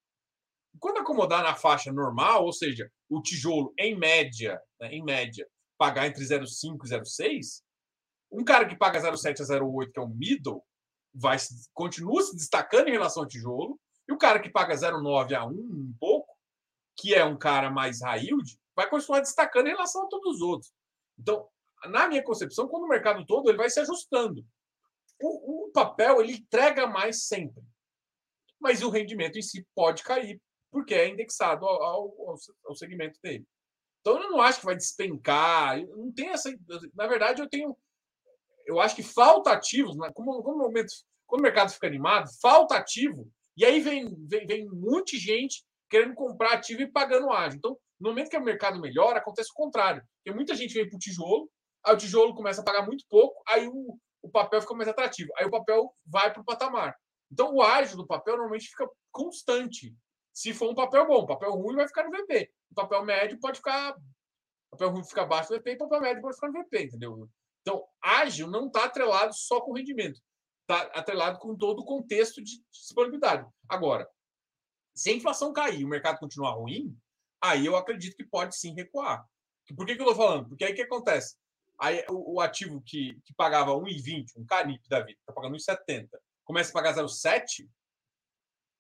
Quando 0.79 0.99
acomodar 0.99 1.43
na 1.43 1.55
faixa 1.55 1.93
normal, 1.93 2.45
ou 2.45 2.53
seja, 2.53 2.91
o 3.09 3.21
tijolo 3.21 3.73
em 3.79 3.97
média, 3.97 4.61
né, 4.81 4.93
em 4.93 5.03
média, 5.03 5.47
pagar 5.83 6.07
entre 6.07 6.23
0,5 6.23 6.79
e 6.85 6.89
0,6, 6.89 7.61
um 8.31 8.45
cara 8.45 8.69
que 8.69 8.77
paga 8.77 9.01
0,7 9.01 9.41
a 9.41 9.59
0,8, 9.59 9.91
que 9.91 9.99
é 9.99 10.03
o 10.03 10.09
middle, 10.09 10.65
vai 11.13 11.37
continua 11.75 12.23
se 12.23 12.37
destacando 12.37 12.87
em 12.87 12.93
relação 12.93 13.25
ao 13.25 13.29
tijolo, 13.29 13.81
e 14.09 14.13
o 14.13 14.17
cara 14.17 14.39
que 14.39 14.49
paga 14.49 14.77
0,9 14.77 15.35
a 15.35 15.45
1, 15.45 15.51
um 15.51 15.93
pouco, 15.99 16.33
que 16.97 17.13
é 17.13 17.25
um 17.25 17.37
cara 17.37 17.69
mais 17.69 17.99
yield, 18.01 18.57
vai 18.77 18.89
continuar 18.89 19.19
destacando 19.19 19.67
em 19.67 19.73
relação 19.73 20.05
a 20.05 20.07
todos 20.07 20.37
os 20.37 20.41
outros. 20.41 20.73
Então, 21.19 21.49
na 21.87 22.07
minha 22.07 22.23
concepção, 22.23 22.69
quando 22.69 22.85
o 22.85 22.89
mercado 22.89 23.27
todo 23.27 23.49
ele 23.49 23.59
vai 23.59 23.69
se 23.69 23.81
ajustando. 23.81 24.47
O, 25.21 25.67
o 25.67 25.73
papel 25.73 26.21
ele 26.21 26.35
entrega 26.35 26.87
mais 26.87 27.25
sempre, 27.27 27.65
mas 28.61 28.85
o 28.85 28.89
rendimento 28.89 29.37
em 29.37 29.43
si 29.43 29.67
pode 29.75 30.05
cair 30.05 30.41
porque 30.71 30.95
é 30.95 31.09
indexado 31.09 31.67
ao, 31.67 31.83
ao, 31.83 32.37
ao 32.67 32.77
segmento 32.77 33.19
dele. 33.21 33.45
Então 34.03 34.21
eu 34.21 34.31
não 34.31 34.41
acho 34.41 34.59
que 34.61 34.67
vai 34.67 34.77
despencar. 34.77 35.81
Não 35.97 36.13
tem 36.13 36.29
essa. 36.29 36.53
Na 36.95 37.07
verdade, 37.07 37.41
eu 37.41 37.49
tenho. 37.49 37.77
Eu 38.67 38.81
acho 38.81 38.95
que 38.95 39.03
falta 39.03 39.51
ativos, 39.53 39.97
né? 39.97 40.11
como, 40.15 40.43
como 40.43 40.59
momento, 40.59 40.93
quando 41.27 41.41
o 41.41 41.43
mercado 41.43 41.73
fica 41.73 41.87
animado, 41.87 42.29
falta 42.41 42.77
ativo, 42.77 43.29
e 43.57 43.65
aí 43.65 43.81
vem, 43.81 44.15
vem, 44.29 44.47
vem 44.47 44.69
muita 44.69 45.17
gente 45.17 45.65
querendo 45.91 46.15
comprar 46.15 46.55
ativo 46.55 46.83
e 46.83 46.91
pagando 46.91 47.31
ágio. 47.31 47.59
Então, 47.59 47.77
no 48.01 48.11
momento 48.11 48.31
que 48.31 48.37
o 48.37 48.43
mercado 48.43 48.81
melhora, 48.81 49.19
acontece 49.19 49.51
o 49.51 49.55
contrário. 49.55 50.03
Porque 50.17 50.37
muita 50.37 50.55
gente 50.55 50.75
vem 50.75 50.89
para 50.89 50.97
o 50.97 50.99
tijolo, 50.99 51.51
aí 51.85 51.95
o 51.95 51.99
tijolo 51.99 52.35
começa 52.35 52.61
a 52.61 52.65
pagar 52.65 52.87
muito 52.87 53.05
pouco, 53.09 53.43
aí 53.49 53.69
o, 53.69 53.99
o 54.23 54.31
papel 54.31 54.61
fica 54.61 54.75
mais 54.75 54.89
atrativo. 54.89 55.31
Aí 55.37 55.47
o 55.47 55.51
papel 55.51 55.93
vai 56.07 56.33
para 56.33 56.41
o 56.41 56.45
patamar. 56.45 56.97
Então, 57.31 57.55
o 57.55 57.63
ágio 57.63 57.97
do 57.97 58.07
papel 58.07 58.35
normalmente 58.35 58.69
fica 58.69 58.89
constante. 59.11 59.95
Se 60.33 60.55
for 60.55 60.71
um 60.71 60.75
papel 60.75 61.07
bom, 61.07 61.27
papel 61.27 61.51
ruim 61.53 61.77
vai 61.77 61.87
ficar 61.87 62.05
no 62.05 62.11
VP. 62.11 62.51
O 62.73 62.75
papel 62.75 63.05
médio 63.05 63.39
pode 63.39 63.59
ficar. 63.59 63.95
O 63.95 64.71
papel 64.71 64.91
ruim 64.91 65.05
fica 65.05 65.23
abaixo 65.23 65.51
do 65.51 65.59
VP 65.59 65.73
e 65.73 65.75
o 65.75 65.79
papel 65.79 66.01
médio 66.01 66.23
pode 66.23 66.35
ficar 66.35 66.49
no 66.49 66.65
VP, 66.65 66.85
entendeu? 66.85 67.29
Então, 67.61 67.87
ágil 68.03 68.49
não 68.49 68.67
está 68.67 68.87
atrelado 68.87 69.35
só 69.35 69.61
com 69.61 69.75
rendimento. 69.75 70.19
Está 70.63 70.83
atrelado 70.99 71.39
com 71.39 71.55
todo 71.55 71.81
o 71.81 71.85
contexto 71.85 72.43
de 72.43 72.63
disponibilidade. 72.73 73.47
Agora, 73.69 74.09
se 74.95 75.11
a 75.11 75.13
inflação 75.13 75.53
cair 75.53 75.81
e 75.81 75.85
o 75.85 75.89
mercado 75.89 76.19
continuar 76.19 76.53
ruim, 76.53 76.97
aí 77.43 77.67
eu 77.67 77.77
acredito 77.77 78.17
que 78.17 78.25
pode 78.25 78.57
sim 78.57 78.75
recuar. 78.75 79.27
Por 79.77 79.85
que, 79.85 79.95
que 79.95 80.01
eu 80.01 80.09
estou 80.09 80.17
falando? 80.17 80.49
Porque 80.49 80.65
aí 80.65 80.73
o 80.73 80.75
que 80.75 80.83
acontece? 80.83 81.37
Aí 81.79 82.05
o, 82.09 82.37
o 82.37 82.41
ativo 82.41 82.81
que, 82.81 83.21
que 83.25 83.35
pagava 83.35 83.73
1,20, 83.73 84.33
um 84.39 84.47
Canip 84.47 84.89
da 84.89 85.01
vida, 85.01 85.19
está 85.21 85.33
pagando 85.33 85.57
1,70, 85.57 86.09
começa 86.45 86.71
a 86.71 86.73
pagar 86.73 86.95
0,7, 86.95 87.69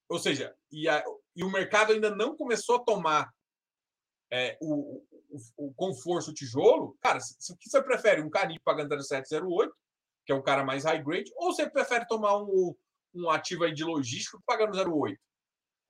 ou 0.08 0.18
seja, 0.18 0.54
e, 0.70 0.88
a, 0.88 1.04
e 1.36 1.44
o 1.44 1.50
mercado 1.50 1.92
ainda 1.92 2.14
não 2.14 2.36
começou 2.36 2.76
a 2.76 2.84
tomar 2.84 3.32
é, 4.32 4.56
o, 4.62 5.04
o, 5.58 5.74
o 5.76 6.08
o 6.08 6.34
tijolo, 6.34 6.96
cara, 7.02 7.20
se, 7.20 7.36
se 7.38 7.54
você 7.62 7.82
prefere 7.82 8.22
um 8.22 8.30
Canip 8.30 8.62
pagando 8.64 8.88
0,708, 8.88 9.70
que 10.24 10.32
é 10.32 10.34
um 10.34 10.42
cara 10.42 10.64
mais 10.64 10.84
high 10.84 11.02
grade, 11.02 11.30
ou 11.36 11.52
você 11.52 11.68
prefere 11.68 12.06
tomar 12.06 12.38
um, 12.38 12.74
um 13.14 13.28
ativo 13.28 13.64
aí 13.64 13.74
de 13.74 13.84
logístico 13.84 14.42
pagando 14.46 14.72
0,8? 14.72 15.18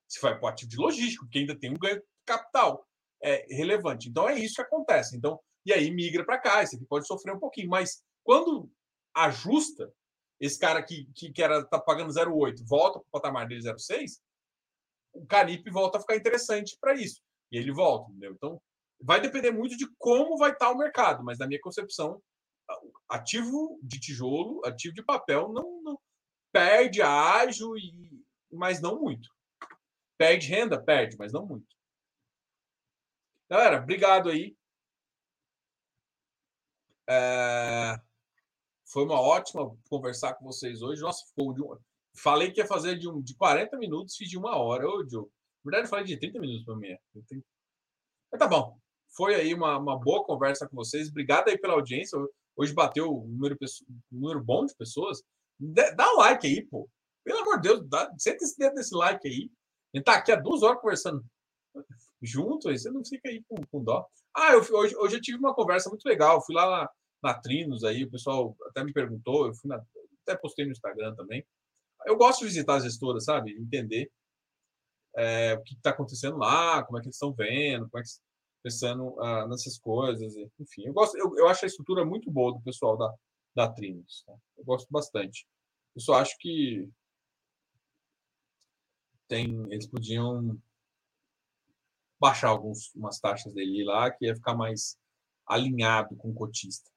Você 0.08 0.20
vai 0.20 0.36
para 0.36 0.44
o 0.44 0.48
ativo 0.48 0.70
de 0.70 0.76
logístico, 0.76 1.28
que 1.28 1.38
ainda 1.38 1.56
tem 1.56 1.70
um 1.70 1.78
ganho 1.78 2.02
capital 2.26 2.84
é, 3.22 3.46
relevante. 3.48 4.08
Então 4.08 4.28
é 4.28 4.36
isso 4.36 4.56
que 4.56 4.62
acontece. 4.62 5.16
Então, 5.16 5.40
e 5.64 5.72
aí 5.72 5.88
migra 5.92 6.24
para 6.24 6.38
cá, 6.38 6.62
esse 6.64 6.74
aqui 6.74 6.84
pode 6.84 7.06
sofrer 7.06 7.34
um 7.34 7.38
pouquinho, 7.38 7.68
mas 7.68 8.02
quando 8.24 8.68
ajusta, 9.14 9.92
esse 10.40 10.58
cara 10.58 10.82
que, 10.82 11.08
que, 11.14 11.30
que 11.30 11.42
era 11.42 11.64
tá 11.64 11.78
pagando 11.78 12.12
0,8 12.12 12.56
volta 12.66 12.98
para 12.98 13.06
o 13.06 13.10
patamar 13.12 13.46
dele 13.46 13.62
0,6, 13.62 14.18
o 15.12 15.24
Canip 15.26 15.70
volta 15.70 15.98
a 15.98 16.00
ficar 16.00 16.16
interessante 16.16 16.76
para 16.80 16.94
isso. 16.94 17.22
E 17.52 17.58
ele 17.58 17.70
volta, 17.70 18.10
entendeu? 18.10 18.32
Então, 18.32 18.60
vai 19.00 19.20
depender 19.20 19.50
muito 19.50 19.76
de 19.76 19.86
como 19.98 20.38
vai 20.38 20.52
estar 20.52 20.66
tá 20.66 20.72
o 20.72 20.78
mercado, 20.78 21.22
mas 21.22 21.38
na 21.38 21.46
minha 21.46 21.60
concepção, 21.60 22.20
ativo 23.08 23.78
de 23.82 24.00
tijolo, 24.00 24.64
ativo 24.64 24.94
de 24.94 25.02
papel, 25.02 25.52
não, 25.52 25.82
não 25.82 25.98
perde 26.50 27.02
ágio, 27.02 27.76
e, 27.76 28.24
mas 28.50 28.80
não 28.80 28.98
muito. 28.98 29.28
Perde 30.16 30.48
renda? 30.48 30.82
Perde, 30.82 31.16
mas 31.18 31.32
não 31.32 31.44
muito. 31.46 31.66
Galera, 33.50 33.82
obrigado 33.82 34.30
aí. 34.30 34.56
É... 37.08 38.00
Foi 38.86 39.04
uma 39.04 39.20
ótima 39.20 39.76
conversar 39.88 40.34
com 40.34 40.44
vocês 40.44 40.80
hoje. 40.80 41.02
Nossa, 41.02 41.26
ficou 41.26 41.52
de 41.52 41.62
um... 41.62 41.76
Falei 42.14 42.50
que 42.50 42.60
ia 42.60 42.66
fazer 42.66 42.98
de, 42.98 43.08
um, 43.08 43.20
de 43.20 43.34
40 43.34 43.76
minutos, 43.78 44.16
fiz 44.16 44.28
de 44.28 44.38
uma 44.38 44.56
hora. 44.56 44.86
Ô, 44.88 45.02
Diogo. 45.02 45.32
Na 45.64 45.70
verdade, 45.70 45.86
eu 45.86 45.90
falei 45.90 46.04
de 46.04 46.16
30 46.18 46.40
minutos 46.40 46.64
para 46.64 46.76
mim. 46.76 46.96
Mas 48.30 48.38
tá 48.38 48.46
bom. 48.46 48.78
Foi 49.14 49.34
aí 49.34 49.54
uma, 49.54 49.78
uma 49.78 49.98
boa 49.98 50.24
conversa 50.24 50.68
com 50.68 50.74
vocês. 50.74 51.08
Obrigado 51.08 51.48
aí 51.48 51.58
pela 51.58 51.74
audiência. 51.74 52.18
Hoje 52.56 52.72
bateu 52.72 53.12
um 53.12 53.28
número, 53.28 53.56
um 54.12 54.18
número 54.18 54.42
bom 54.42 54.64
de 54.66 54.74
pessoas. 54.74 55.22
Dá 55.60 56.12
like 56.16 56.46
aí, 56.46 56.66
pô. 56.66 56.88
Pelo 57.24 57.40
amor 57.40 57.60
de 57.60 57.68
Deus, 57.68 57.88
dá, 57.88 58.12
senta 58.18 58.42
esse 58.42 58.58
dedo 58.58 58.74
nesse 58.74 58.94
like 58.94 59.26
aí. 59.26 59.50
A 59.94 59.98
gente 59.98 60.04
tá 60.04 60.14
aqui 60.14 60.32
há 60.32 60.36
duas 60.36 60.62
horas 60.62 60.80
conversando 60.80 61.24
junto, 62.20 62.68
aí 62.68 62.78
você 62.78 62.90
não 62.90 63.04
fica 63.04 63.28
aí 63.28 63.42
com, 63.48 63.56
com 63.70 63.84
dó. 63.84 64.06
Ah, 64.34 64.52
eu, 64.52 64.60
hoje, 64.60 64.96
hoje 64.96 65.16
eu 65.16 65.20
tive 65.20 65.38
uma 65.38 65.54
conversa 65.54 65.88
muito 65.88 66.04
legal. 66.04 66.36
Eu 66.36 66.42
fui 66.42 66.54
lá 66.54 66.66
na, 66.68 66.90
na 67.22 67.40
Trinos 67.40 67.84
aí, 67.84 68.04
o 68.04 68.10
pessoal 68.10 68.56
até 68.66 68.82
me 68.82 68.92
perguntou, 68.92 69.46
eu 69.46 69.54
fui 69.54 69.68
na, 69.68 69.80
até 70.26 70.36
postei 70.36 70.64
no 70.64 70.72
Instagram 70.72 71.14
também. 71.14 71.44
Eu 72.06 72.16
gosto 72.16 72.40
de 72.40 72.46
visitar 72.46 72.76
as 72.76 72.84
gestoras, 72.84 73.24
sabe? 73.24 73.52
Entender 73.52 74.10
é, 75.16 75.54
o 75.54 75.62
que 75.62 75.74
está 75.74 75.90
acontecendo 75.90 76.38
lá, 76.38 76.82
como 76.84 76.98
é 76.98 77.00
que 77.00 77.06
eles 77.08 77.16
estão 77.16 77.32
vendo, 77.32 77.88
como 77.88 77.98
é 77.98 78.02
que 78.02 78.08
estão 78.08 78.24
pensando 78.62 79.20
ah, 79.20 79.46
nessas 79.48 79.78
coisas, 79.78 80.34
enfim. 80.58 80.86
Eu, 80.86 80.92
gosto, 80.92 81.16
eu, 81.18 81.36
eu 81.36 81.48
acho 81.48 81.64
a 81.64 81.68
estrutura 81.68 82.04
muito 82.04 82.30
boa 82.30 82.52
do 82.52 82.60
pessoal 82.60 82.96
da, 82.96 83.12
da 83.54 83.68
Trinos. 83.68 84.22
Tá? 84.26 84.34
Eu 84.56 84.64
gosto 84.64 84.88
bastante. 84.90 85.46
Eu 85.94 86.00
só 86.00 86.14
acho 86.14 86.36
que 86.38 86.88
tem, 89.28 89.66
eles 89.70 89.86
podiam 89.86 90.60
baixar 92.20 92.48
algumas 92.48 93.18
taxas 93.20 93.52
dele 93.52 93.84
lá, 93.84 94.10
que 94.10 94.26
ia 94.26 94.36
ficar 94.36 94.54
mais 94.54 94.96
alinhado 95.46 96.14
com 96.16 96.30
o 96.30 96.34
cotista 96.34 96.88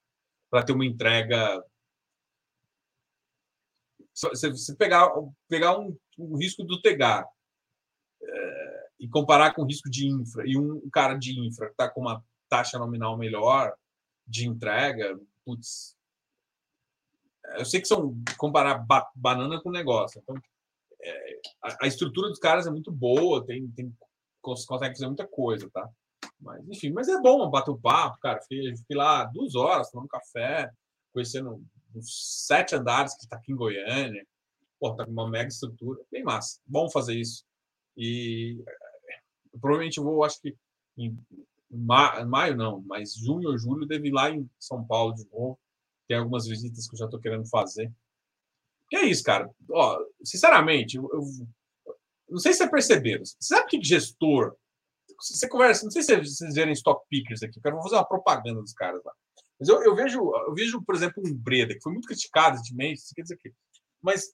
para 0.49 0.63
ter 0.63 0.74
uma 0.74 0.86
entrega. 0.86 1.63
Você 4.13 4.76
pegar, 4.76 5.09
pegar 5.49 5.78
um, 5.78 5.97
um 6.18 6.38
risco 6.38 6.63
do 6.63 6.80
Tegar 6.82 7.28
e 9.00 9.08
comparar 9.08 9.54
com 9.54 9.64
o 9.64 9.66
risco 9.66 9.89
de 9.89 10.08
infra, 10.08 10.43
e 10.48 10.58
um 10.58 10.89
cara 10.89 11.16
de 11.16 11.39
infra 11.39 11.68
que 11.68 11.74
está 11.74 11.89
com 11.89 12.02
uma 12.02 12.24
taxa 12.50 12.80
nominal 12.80 13.18
melhor 13.18 13.74
de 14.28 14.48
entrega, 14.48 15.20
putz. 15.43 15.96
Eu 17.58 17.66
sei 17.66 17.80
que 17.80 17.88
são 17.88 18.16
comparar 18.38 18.80
ba 18.80 19.08
banana 19.16 19.62
com 19.62 19.70
negócio. 19.70 20.20
Então, 20.22 20.36
é, 21.02 21.39
a, 21.62 21.78
a, 21.84 21.88
estrutura 21.88 22.30
dos 22.30 22.39
caras 22.39 22.66
é 22.66 22.72
muito 22.72 22.91
boa, 22.91 23.46
tem, 23.46 23.68
tem 23.72 23.93
consegue 24.41 24.96
fazer 24.96 25.08
muita 25.08 25.28
coisa, 25.28 25.70
tá? 25.72 25.89
Mas, 26.39 26.68
enfim, 26.68 26.91
mas 26.91 27.08
é 27.08 27.20
bom 27.20 27.50
bater 27.50 27.72
o 27.72 27.78
papo, 27.78 28.20
cara. 28.20 28.41
Fiquei, 28.41 28.76
fiquei 28.76 28.96
lá 28.96 29.26
duas 29.26 29.56
horas 29.56 29.89
tomando 29.89 30.08
café, 30.08 30.72
conhecendo 31.12 31.64
os 31.93 32.46
sete 32.46 32.76
andares 32.76 33.16
que 33.16 33.24
está 33.24 33.38
aqui 33.38 33.52
em 33.52 33.56
Goiânia. 33.56 34.26
Pô, 34.80 34.93
tá 34.93 35.06
com 35.06 35.12
uma 35.12 35.30
mega 35.30 35.48
estrutura. 35.48 36.02
Bem 36.12 36.24
massa. 36.24 36.60
Bom 36.66 36.89
fazer 36.89 37.16
isso. 37.16 37.43
E 37.98 38.62
eh, 38.68 38.85
provavelmente 39.60 39.99
vou, 39.99 40.24
acho 40.24 40.41
que 40.41 40.56
em 40.97 41.18
maio, 42.26 42.56
não, 42.56 42.82
mas 42.82 43.16
junho 43.16 43.49
ou 43.49 43.58
julho, 43.58 43.88
devo 43.88 44.06
ir 44.06 44.12
lá 44.12 44.30
em 44.30 44.49
São 44.60 44.86
Paulo 44.86 45.14
de 45.14 45.26
novo 45.30 45.60
Tem 46.08 46.18
algumas 46.18 46.47
visitas 46.47 46.88
que 46.88 46.95
eu 46.95 46.99
já 46.99 47.06
estou 47.06 47.20
querendo 47.20 47.47
fazer. 47.47 47.91
Que 48.89 48.97
é 48.97 49.06
isso, 49.06 49.24
cara. 49.24 49.49
Ó, 49.72 49.99
sinceramente, 50.24 50.97
eu, 50.97 51.10
eu, 51.12 51.22
não 52.30 52.39
sei 52.39 52.53
se 52.53 52.60
você 52.60 52.70
perceberam. 52.70 53.26
Você 53.26 53.36
sabe 53.41 53.68
que 53.68 53.84
gestor. 53.84 54.56
Você 55.20 55.47
conversa, 55.47 55.84
não 55.84 55.91
sei 55.91 56.03
se 56.03 56.18
vocês 56.18 56.53
verem 56.53 56.74
stock 56.74 57.06
pickers 57.10 57.41
aqui, 57.41 57.58
eu 57.58 57.64
quero 57.64 57.82
fazer 57.82 57.95
uma 57.95 58.08
propaganda 58.08 58.62
dos 58.62 58.74
caras 58.74 59.01
lá. 59.03 59.14
Mas 59.60 59.70
eu, 59.70 59.82
eu, 59.84 59.95
vejo, 59.95 60.20
eu 60.20 60.53
vejo, 60.53 60.84
por 60.84 60.93
exemplo, 60.93 61.24
um 61.26 61.34
Breda, 61.34 61.74
que 61.74 61.82
foi 61.82 61.93
muito 61.93 62.08
criticado 62.08 62.58
recentemente, 62.58 63.01
quer 63.16 63.22
dizer 63.22 63.38
que. 63.38 63.53
Mas 64.01 64.34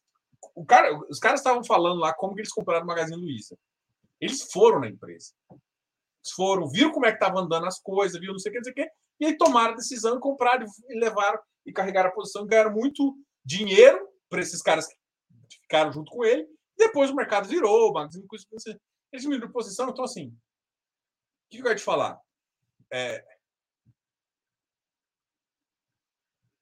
o 0.55 0.65
cara, 0.65 0.97
os 1.09 1.19
caras 1.19 1.39
estavam 1.39 1.63
falando 1.63 1.99
lá 1.99 2.13
como 2.13 2.33
que 2.33 2.41
eles 2.41 2.51
compraram 2.51 2.83
o 2.83 2.87
Magazine 2.87 3.21
Luiza. 3.21 3.55
Eles 4.21 4.43
foram 4.51 4.79
na 4.79 4.87
empresa. 4.87 5.33
Eles 5.49 6.33
foram, 6.35 6.69
viram 6.69 6.91
como 6.91 7.05
é 7.05 7.09
que 7.09 7.17
estava 7.17 7.39
andando 7.39 7.65
as 7.65 7.79
coisas, 7.81 8.19
viram 8.19 8.33
não 8.33 8.39
sei 8.39 8.51
o 8.51 8.53
que, 8.53 8.59
não 8.59 8.63
sei 8.63 8.71
o 8.71 8.75
que, 8.75 8.91
e 9.19 9.25
aí 9.25 9.37
tomaram 9.37 9.73
a 9.73 9.77
decisão 9.77 10.15
de 10.15 10.21
comprar 10.21 10.61
e 10.61 10.99
levaram 10.99 11.39
e 11.65 11.73
carregaram 11.73 12.09
a 12.09 12.13
posição, 12.13 12.45
ganharam 12.45 12.71
muito 12.71 13.15
dinheiro 13.43 14.07
para 14.29 14.41
esses 14.41 14.61
caras 14.61 14.87
que 14.87 14.95
ficaram 15.61 15.91
junto 15.91 16.11
com 16.11 16.23
ele. 16.23 16.47
Depois 16.77 17.09
o 17.09 17.15
mercado 17.15 17.47
virou, 17.47 17.89
o 17.89 17.93
Magazine 17.93 18.25
eles 19.11 19.23
diminuíram 19.23 19.51
posição. 19.51 19.89
Então, 19.89 20.03
assim, 20.05 20.29
o 20.29 20.35
que 21.49 21.57
eu 21.59 21.63
quero 21.63 21.77
te 21.77 21.83
falar? 21.83 22.19
É, 22.91 23.23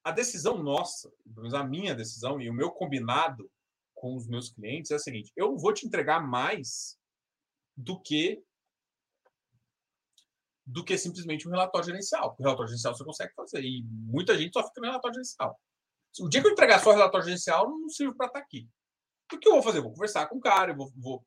a 0.03 0.11
decisão 0.11 0.61
nossa, 0.61 1.11
a 1.53 1.63
minha 1.63 1.95
decisão 1.95 2.41
e 2.41 2.49
o 2.49 2.53
meu 2.53 2.71
combinado 2.71 3.49
com 3.93 4.15
os 4.15 4.27
meus 4.27 4.49
clientes 4.49 4.91
é 4.91 4.95
a 4.95 4.99
seguinte: 4.99 5.31
eu 5.35 5.55
vou 5.57 5.73
te 5.73 5.85
entregar 5.85 6.19
mais 6.19 6.98
do 7.79 7.99
que 7.99 8.43
do 10.65 10.85
que 10.85 10.95
simplesmente 10.99 11.47
um 11.47 11.51
relatório 11.51 11.87
gerencial. 11.87 12.35
O 12.37 12.43
relatório 12.43 12.67
gerencial 12.67 12.93
você 12.93 13.03
consegue 13.03 13.33
fazer 13.33 13.63
e 13.63 13.83
muita 13.83 14.37
gente 14.37 14.53
só 14.53 14.61
fica 14.61 14.81
no 14.81 14.87
relatório 14.87 15.15
gerencial. 15.15 15.59
O 16.19 16.29
dia 16.29 16.41
que 16.41 16.47
eu 16.47 16.51
entregar 16.51 16.79
só 16.79 16.91
o 16.91 16.93
relatório 16.93 17.25
gerencial, 17.25 17.67
não 17.67 17.89
serve 17.89 18.13
para 18.13 18.27
estar 18.27 18.39
tá 18.39 18.45
aqui. 18.45 18.69
O 19.33 19.39
que 19.39 19.47
eu 19.47 19.53
vou 19.53 19.63
fazer? 19.63 19.79
Eu 19.79 19.83
vou 19.83 19.93
conversar 19.93 20.27
com 20.27 20.37
o 20.37 20.41
cara, 20.41 20.71
eu 20.71 20.75
vou, 20.75 20.91
vou, 20.95 21.25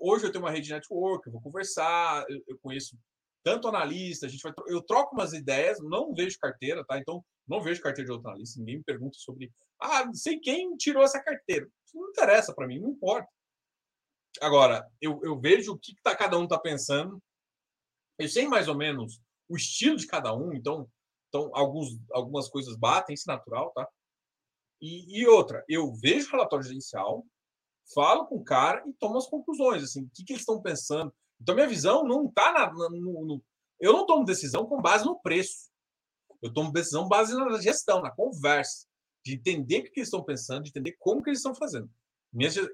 hoje 0.00 0.26
eu 0.26 0.32
tenho 0.32 0.44
uma 0.44 0.50
rede 0.50 0.66
de 0.66 0.72
network, 0.72 1.24
eu 1.24 1.32
vou 1.32 1.40
conversar, 1.40 2.24
eu, 2.28 2.42
eu 2.48 2.58
conheço 2.60 2.98
tanto 3.44 3.68
analista, 3.68 4.26
a 4.26 4.28
gente 4.28 4.42
vai, 4.42 4.52
eu 4.66 4.82
troco 4.82 5.14
umas 5.14 5.32
ideias, 5.32 5.78
não 5.80 6.12
vejo 6.12 6.36
carteira, 6.40 6.84
tá? 6.84 6.98
Então, 6.98 7.24
não 7.46 7.62
vejo 7.62 7.80
carteira 7.80 8.06
de 8.06 8.12
outro 8.12 8.28
analista, 8.28 8.58
ninguém 8.58 8.78
me 8.78 8.84
pergunta 8.84 9.16
sobre, 9.18 9.52
ah, 9.80 10.08
sei 10.12 10.40
quem 10.40 10.76
tirou 10.76 11.02
essa 11.02 11.22
carteira. 11.22 11.66
Isso 11.86 11.96
não 11.96 12.08
interessa 12.08 12.52
para 12.54 12.66
mim, 12.66 12.80
não 12.80 12.90
importa. 12.90 13.28
Agora, 14.40 14.88
eu, 15.00 15.20
eu 15.22 15.38
vejo 15.38 15.72
o 15.72 15.78
que, 15.78 15.94
que 15.94 16.02
tá, 16.02 16.14
cada 16.14 16.38
um 16.38 16.44
está 16.44 16.58
pensando, 16.58 17.20
eu 18.18 18.28
sei 18.28 18.46
mais 18.46 18.68
ou 18.68 18.76
menos 18.76 19.20
o 19.48 19.56
estilo 19.56 19.96
de 19.96 20.06
cada 20.06 20.34
um, 20.34 20.52
então, 20.52 20.88
então 21.28 21.50
alguns, 21.54 21.98
algumas 22.12 22.48
coisas 22.48 22.76
batem, 22.76 23.14
isso 23.14 23.30
é 23.30 23.34
natural, 23.34 23.72
tá? 23.72 23.88
E, 24.80 25.20
e 25.20 25.26
outra, 25.26 25.64
eu 25.68 25.92
vejo 25.94 26.28
o 26.28 26.32
relatório 26.32 26.64
gerencial, 26.64 27.26
falo 27.94 28.26
com 28.26 28.36
o 28.36 28.44
cara 28.44 28.82
e 28.86 28.92
tomo 28.94 29.18
as 29.18 29.26
conclusões, 29.26 29.82
assim, 29.82 30.04
o 30.04 30.10
que, 30.14 30.24
que 30.24 30.32
eles 30.32 30.42
estão 30.42 30.62
pensando, 30.62 31.12
então, 31.40 31.54
minha 31.54 31.66
visão 31.66 32.04
não 32.04 32.26
está 32.26 32.70
no, 32.70 32.90
no, 32.90 33.42
Eu 33.80 33.92
não 33.92 34.04
tomo 34.04 34.24
decisão 34.24 34.66
com 34.66 34.80
base 34.80 35.04
no 35.04 35.18
preço. 35.20 35.70
Eu 36.42 36.52
tomo 36.52 36.72
decisão 36.72 37.08
base 37.08 37.34
na 37.34 37.60
gestão, 37.60 38.02
na 38.02 38.10
conversa, 38.10 38.86
de 39.24 39.34
entender 39.34 39.80
o 39.80 39.82
que 39.84 40.00
eles 40.00 40.08
estão 40.08 40.22
pensando, 40.22 40.64
de 40.64 40.70
entender 40.70 40.96
como 40.98 41.22
que 41.22 41.30
eles 41.30 41.38
estão 41.38 41.54
fazendo. 41.54 41.90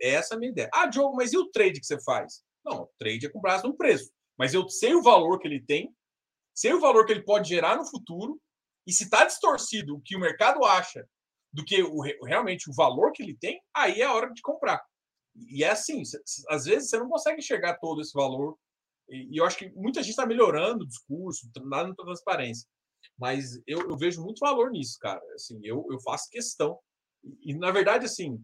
Essa 0.00 0.34
é 0.34 0.36
a 0.36 0.38
minha 0.38 0.52
ideia. 0.52 0.70
Ah, 0.72 0.86
Diogo, 0.86 1.16
mas 1.16 1.32
e 1.32 1.38
o 1.38 1.50
trade 1.50 1.80
que 1.80 1.86
você 1.86 2.00
faz? 2.02 2.42
Não, 2.64 2.82
o 2.82 2.90
trade 2.98 3.26
é 3.26 3.28
com 3.28 3.40
base 3.40 3.64
no 3.64 3.76
preço. 3.76 4.10
Mas 4.38 4.52
eu 4.52 4.68
sei 4.68 4.94
o 4.94 5.02
valor 5.02 5.38
que 5.38 5.48
ele 5.48 5.62
tem, 5.64 5.94
sei 6.54 6.72
o 6.74 6.80
valor 6.80 7.06
que 7.06 7.12
ele 7.12 7.24
pode 7.24 7.48
gerar 7.48 7.76
no 7.76 7.86
futuro, 7.86 8.40
e 8.86 8.92
se 8.92 9.04
está 9.04 9.24
distorcido 9.24 9.96
o 9.96 10.00
que 10.00 10.16
o 10.16 10.20
mercado 10.20 10.64
acha 10.64 11.06
do 11.52 11.64
que 11.64 11.82
o, 11.82 12.00
realmente 12.24 12.70
o 12.70 12.74
valor 12.74 13.12
que 13.12 13.22
ele 13.22 13.36
tem, 13.36 13.60
aí 13.74 14.02
é 14.02 14.04
a 14.04 14.12
hora 14.12 14.32
de 14.32 14.42
comprar. 14.42 14.82
E 15.34 15.64
é 15.64 15.70
assim, 15.70 16.02
às 16.48 16.64
vezes 16.64 16.90
você 16.90 16.98
não 16.98 17.08
consegue 17.08 17.38
enxergar 17.38 17.78
todo 17.78 18.00
esse 18.00 18.12
valor. 18.12 18.56
E, 19.08 19.38
eu 19.38 19.44
acho 19.44 19.58
que 19.58 19.70
muita 19.70 20.02
gente 20.02 20.10
está 20.10 20.26
melhorando 20.26 20.84
o 20.84 20.88
discurso, 20.88 21.50
nada 21.64 21.90
de 21.90 21.96
transparência. 21.96 22.68
Mas 23.18 23.56
eu, 23.66 23.88
eu, 23.88 23.96
vejo 23.96 24.22
muito 24.22 24.40
valor 24.40 24.70
nisso, 24.70 24.98
cara. 25.00 25.22
Assim, 25.34 25.58
eu, 25.62 25.86
eu 25.90 26.00
faço 26.00 26.30
questão. 26.30 26.78
E, 27.40 27.54
na 27.54 27.70
verdade, 27.70 28.06
assim, 28.06 28.42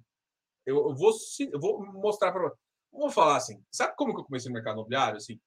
eu, 0.67 0.95
vou, 0.95 1.13
eu 1.53 1.61
vou 1.61 1.85
mostrar 1.93 2.33
para. 2.33 2.53
Vamos 2.93 3.15
falar 3.15 3.37
assim. 3.37 3.63
Sabe 3.71 3.95
como 3.97 4.15
que 4.15 4.21
eu 4.21 4.25
comecei 4.25 4.49
no 4.49 4.55
mercado 4.55 4.75
imobiliário? 4.75 5.17
Assim, 5.17 5.41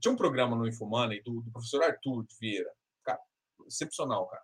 tinha 0.00 0.12
um 0.12 0.16
programa 0.16 0.56
no 0.56 0.66
Infomoney 0.66 1.22
do, 1.22 1.40
do 1.40 1.50
professor 1.50 1.82
Arthur 1.82 2.24
de 2.24 2.36
Vieira. 2.40 2.72
Cara, 3.04 3.20
excepcional, 3.66 4.26
cara. 4.28 4.42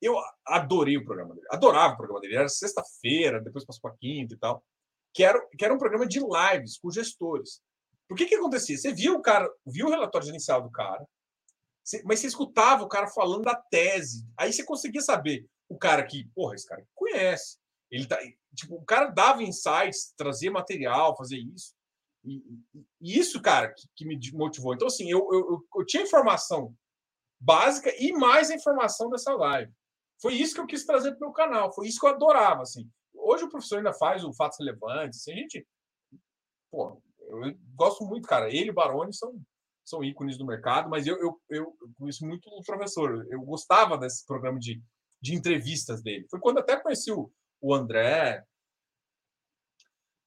Eu 0.00 0.14
adorei 0.46 0.96
o 0.96 1.04
programa 1.04 1.34
dele. 1.34 1.46
Adorava 1.50 1.94
o 1.94 1.96
programa 1.96 2.20
dele. 2.20 2.36
Era 2.36 2.48
sexta-feira, 2.48 3.40
depois 3.40 3.64
passou 3.64 3.82
para 3.82 3.96
quinta 3.98 4.34
e 4.34 4.38
tal 4.38 4.62
que 5.16 5.24
era, 5.24 5.40
que 5.56 5.64
era 5.64 5.72
um 5.72 5.78
programa 5.78 6.06
de 6.06 6.20
lives 6.20 6.76
com 6.76 6.90
gestores. 6.90 7.62
Por 8.06 8.18
que 8.18 8.26
que 8.26 8.34
acontecia? 8.34 8.76
Você 8.76 8.92
via 8.92 9.14
o 9.14 9.22
cara, 9.22 9.50
viu 9.66 9.86
o 9.86 9.90
relatório 9.90 10.28
inicial 10.28 10.60
do 10.60 10.70
cara, 10.70 11.02
mas 12.04 12.20
você 12.20 12.26
escutava 12.26 12.84
o 12.84 12.88
cara 12.88 13.06
falando 13.08 13.44
da 13.44 13.54
tese. 13.54 14.28
Aí 14.36 14.52
você 14.52 14.62
conseguia 14.62 15.00
saber 15.00 15.46
o 15.70 15.78
cara 15.78 16.04
que, 16.04 16.28
porra, 16.34 16.54
esse 16.54 16.68
cara 16.68 16.86
conhece. 16.94 17.56
Ele 17.90 18.06
tá, 18.06 18.18
tipo, 18.56 18.74
o 18.74 18.84
cara 18.84 19.06
dava 19.06 19.42
insights, 19.42 20.12
trazia 20.16 20.50
material, 20.50 21.16
fazia 21.16 21.38
isso. 21.38 21.76
E, 22.24 22.42
e 23.00 23.18
isso, 23.18 23.40
cara, 23.40 23.72
que, 23.72 23.86
que, 23.94 24.04
me 24.04 24.18
motivou. 24.32 24.74
Então, 24.74 24.88
assim, 24.88 25.08
eu, 25.08 25.28
eu, 25.32 25.64
eu 25.76 25.86
tinha 25.86 26.02
informação 26.02 26.74
básica 27.38 27.94
e 27.98 28.12
mais 28.12 28.50
a 28.50 28.54
informação 28.54 29.08
dessa 29.08 29.32
live. 29.34 29.72
Foi 30.20 30.34
isso 30.34 30.54
que 30.54 30.60
eu 30.60 30.66
quis 30.66 30.84
trazer 30.84 31.10
para 31.12 31.18
o 31.18 31.28
meu 31.28 31.32
canal. 31.32 31.72
Foi 31.72 31.86
isso 31.86 32.00
que 32.00 32.06
eu 32.06 32.10
adorava, 32.10 32.62
assim. 32.62 32.90
Hoje 33.14 33.44
o 33.44 33.48
professor 33.48 33.78
ainda 33.78 33.92
faz 33.92 34.24
o 34.24 34.32
Fatos 34.32 34.58
Relevantes. 34.58 35.20
Assim, 35.20 35.32
a 35.32 35.36
gente. 35.36 35.66
Pô, 36.70 37.00
eu 37.20 37.56
gosto 37.74 38.04
muito, 38.04 38.26
cara. 38.26 38.48
Ele 38.48 38.68
e 38.68 38.70
o 38.70 38.74
Baroni 38.74 39.14
são, 39.14 39.38
são 39.84 40.02
ícones 40.02 40.36
do 40.36 40.46
mercado, 40.46 40.88
mas 40.88 41.06
eu, 41.06 41.16
eu, 41.18 41.40
eu 41.50 41.76
conheço 41.98 42.26
muito 42.26 42.48
o 42.48 42.62
professor. 42.64 43.26
Eu 43.30 43.42
gostava 43.42 43.96
desse 43.98 44.26
programa 44.26 44.58
de, 44.58 44.82
de 45.20 45.34
entrevistas 45.34 46.02
dele. 46.02 46.26
Foi 46.30 46.40
quando 46.40 46.58
até 46.58 46.76
conheci 46.76 47.12
o, 47.12 47.30
o 47.66 47.74
André. 47.74 48.44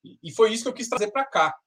E, 0.03 0.31
foi 0.33 0.51
isso 0.53 0.63
que 0.63 0.69
eu 0.69 0.73
quis 0.73 0.89
trazer 0.89 1.11
para 1.11 1.25
cá. 1.25 1.57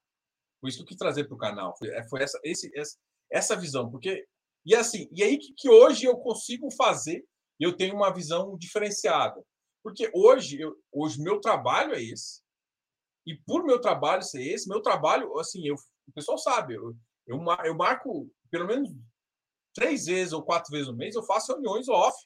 Foi 0.61 0.69
isso 0.69 0.79
que 0.79 0.83
eu 0.83 0.89
quis 0.89 0.97
trazer 0.97 1.25
para 1.25 1.35
o 1.35 1.39
canal. 1.39 1.75
Foi, 1.79 1.89
é, 1.89 2.07
foi 2.09 2.23
essa, 2.23 2.39
esse, 2.45 2.71
essa, 2.79 2.99
essa 3.31 3.57
visão. 3.57 3.91
Porque. 3.91 4.27
E 4.65 4.77
assim, 4.77 5.09
e 5.11 5.23
aí 5.23 5.39
que, 5.39 5.53
que 5.57 5.69
hoje 5.69 6.05
eu 6.05 6.17
consigo 6.19 6.71
fazer, 6.71 7.25
eu 7.59 7.77
tenho 7.77 7.97
uma 7.97 8.13
visão 8.13 8.57
diferenciada. 8.57 9.43
Porque 9.83 10.11
hoje, 10.15 10.61
eu, 10.61 10.77
hoje 10.93 11.21
meu 11.21 11.41
trabalho 11.41 11.95
é 11.95 12.03
esse. 12.03 12.43
E 13.27 13.35
por 13.35 13.65
meu 13.65 13.81
trabalho 13.81 14.23
ser 14.23 14.43
esse, 14.43 14.69
meu 14.69 14.81
trabalho, 14.81 15.37
assim, 15.39 15.67
eu, 15.67 15.75
o 15.75 16.13
pessoal 16.13 16.39
sabe, 16.39 16.75
eu, 16.75 16.95
eu, 17.27 17.39
eu 17.65 17.75
marco 17.75 18.31
pelo 18.51 18.67
menos 18.67 18.91
três 19.75 20.07
vezes 20.07 20.33
ou 20.33 20.43
quatro 20.43 20.71
vezes 20.71 20.89
no 20.89 20.97
mês, 20.97 21.15
eu 21.15 21.23
faço 21.23 21.53
reuniões 21.53 21.89
off 21.89 22.17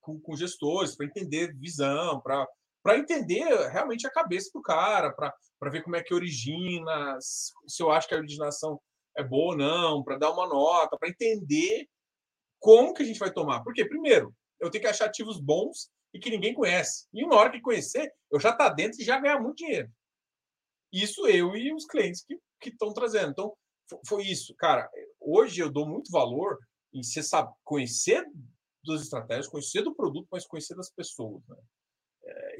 com, 0.00 0.20
com 0.20 0.36
gestores 0.36 0.96
para 0.96 1.06
entender 1.06 1.56
visão, 1.56 2.20
para 2.20 2.46
entender 2.88 3.44
realmente 3.70 4.06
a 4.06 4.10
cabeça 4.10 4.50
do 4.54 4.62
cara, 4.62 5.12
para 5.12 5.70
ver 5.70 5.82
como 5.82 5.96
é 5.96 6.02
que 6.02 6.14
origina, 6.14 7.18
se 7.20 7.82
eu 7.82 7.90
acho 7.90 8.08
que 8.08 8.14
a 8.14 8.18
originação 8.18 8.80
é 9.16 9.22
boa 9.22 9.52
ou 9.52 9.56
não, 9.56 10.02
para 10.02 10.18
dar 10.18 10.30
uma 10.30 10.48
nota, 10.48 10.96
para 10.98 11.08
entender 11.08 11.86
como 12.58 12.94
que 12.94 13.02
a 13.02 13.06
gente 13.06 13.18
vai 13.18 13.32
tomar. 13.32 13.62
Porque, 13.62 13.84
primeiro, 13.84 14.34
eu 14.60 14.70
tenho 14.70 14.82
que 14.82 14.88
achar 14.88 15.06
ativos 15.06 15.40
bons 15.40 15.90
e 16.12 16.18
que 16.18 16.30
ninguém 16.30 16.54
conhece. 16.54 17.06
E 17.12 17.24
uma 17.24 17.36
hora 17.36 17.50
que 17.50 17.60
conhecer, 17.60 18.12
eu 18.30 18.40
já 18.40 18.52
tá 18.52 18.68
dentro 18.68 19.00
e 19.00 19.04
já 19.04 19.18
ganhar 19.18 19.40
muito 19.40 19.58
dinheiro. 19.58 19.90
Isso 20.92 21.26
eu 21.26 21.56
e 21.56 21.72
os 21.72 21.86
clientes 21.86 22.24
que 22.60 22.68
estão 22.68 22.92
trazendo. 22.92 23.30
Então, 23.30 23.56
foi 24.06 24.24
isso. 24.24 24.54
Cara, 24.56 24.90
hoje 25.20 25.60
eu 25.60 25.70
dou 25.70 25.86
muito 25.88 26.10
valor 26.10 26.58
em 26.92 27.02
você 27.02 27.20
conhecer 27.64 28.24
das 28.84 29.02
estratégias, 29.02 29.46
conhecer 29.46 29.82
do 29.82 29.94
produto, 29.94 30.26
mas 30.30 30.46
conhecer 30.46 30.74
das 30.74 30.90
pessoas. 30.90 31.42
Né? 31.48 31.56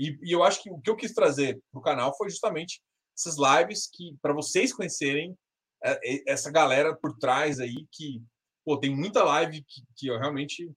É, 0.01 0.05
e, 0.05 0.19
e, 0.23 0.33
eu 0.33 0.43
acho 0.43 0.63
que 0.63 0.71
o 0.71 0.81
que 0.81 0.91
eu 0.91 0.97
quis 0.97 1.13
trazer 1.13 1.61
para 1.71 1.79
o 1.79 1.83
canal 1.83 2.17
foi 2.17 2.31
justamente 2.31 2.81
essas 3.17 3.37
lives 3.37 3.89
que 3.93 4.17
para 4.23 4.33
vocês 4.33 4.73
conhecerem 4.73 5.37
é, 5.85 6.31
essa 6.31 6.51
galera 6.51 6.97
por 6.97 7.17
trás 7.19 7.61
aí 7.61 7.87
que 7.93 8.23
pô, 8.65 8.79
tem 8.79 8.95
muita 8.95 9.23
live 9.25 9.63
que, 9.63 9.83
que 9.97 10.07
eu 10.09 10.19
realmente 10.19 10.71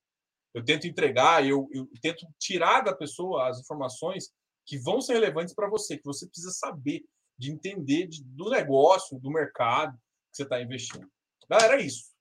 eu 0.54 0.64
tento 0.64 0.86
entregar, 0.86 1.45
eu, 1.45 1.68
eu 1.74 1.88
tento 2.00 2.28
tirar 2.40 2.82
da 2.82 2.95
pessoa 2.95 3.50
as 3.50 3.60
informações 3.60 4.30
que 4.66 4.78
vão 4.78 5.02
ser 5.02 5.14
relevantes 5.14 5.54
para 5.54 5.70
você, 5.70 5.98
que 5.98 6.06
você 6.06 6.28
precisa 6.28 6.52
saber, 6.52 7.04
de 7.38 7.52
entender 7.52 8.08
de, 8.08 8.24
do 8.24 8.50
negócio, 8.50 9.20
do 9.20 9.32
mercado 9.32 9.94
que 10.32 10.38
você 10.38 10.44
está 10.44 10.62
investindo. 10.62 11.10
Galera, 11.50 11.82
é 11.82 11.86
isso. 11.86 12.14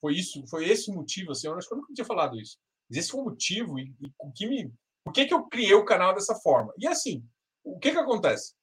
Foi 0.00 0.14
isso, 0.14 0.46
foi 0.48 0.68
esse 0.68 0.90
motivo, 0.90 1.32
assim, 1.32 1.46
eu 1.46 1.54
acho 1.54 1.68
que 1.68 1.74
eu 1.74 1.78
nunca 1.78 1.92
tinha 1.92 2.04
falado 2.04 2.40
isso. 2.40 2.56
Mas 2.88 2.98
esse 2.98 3.10
foi 3.10 3.20
o 3.20 3.24
motivo 3.24 3.78
e, 3.78 3.94
e 4.00 4.12
o 4.18 4.32
que 4.32 4.46
me. 4.46 4.72
Por 5.08 5.12
que, 5.14 5.24
que 5.24 5.32
eu 5.32 5.48
criei 5.48 5.72
o 5.72 5.86
canal 5.86 6.12
dessa 6.12 6.34
forma? 6.34 6.70
E 6.76 6.86
assim, 6.86 7.26
o 7.64 7.78
que 7.78 7.92
que 7.92 7.96
acontece? 7.96 8.54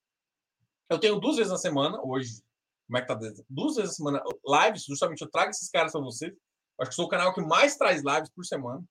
Eu 0.88 1.00
tenho 1.00 1.20
duas 1.20 1.38
vezes 1.38 1.52
na 1.52 1.58
semana, 1.58 2.00
hoje, 2.04 2.40
como 2.86 3.00
é 3.00 3.02
que 3.02 3.08
tá? 3.08 3.20
Duas 3.50 3.78
vezes 3.78 3.90
na 3.90 3.96
semana, 3.96 4.24
lives, 4.46 4.84
justamente 4.84 5.24
eu 5.24 5.32
trago 5.32 5.50
esses 5.50 5.72
caras 5.72 5.92
para 5.92 6.02
vocês. 6.02 6.32
Acho 6.80 6.92
que 6.92 6.96
sou 6.96 7.06
o 7.06 7.10
canal 7.10 7.34
que 7.34 7.42
mais 7.42 7.78
traz 7.78 8.04
lives 8.04 8.30
por 8.30 8.46
semana 8.46 8.84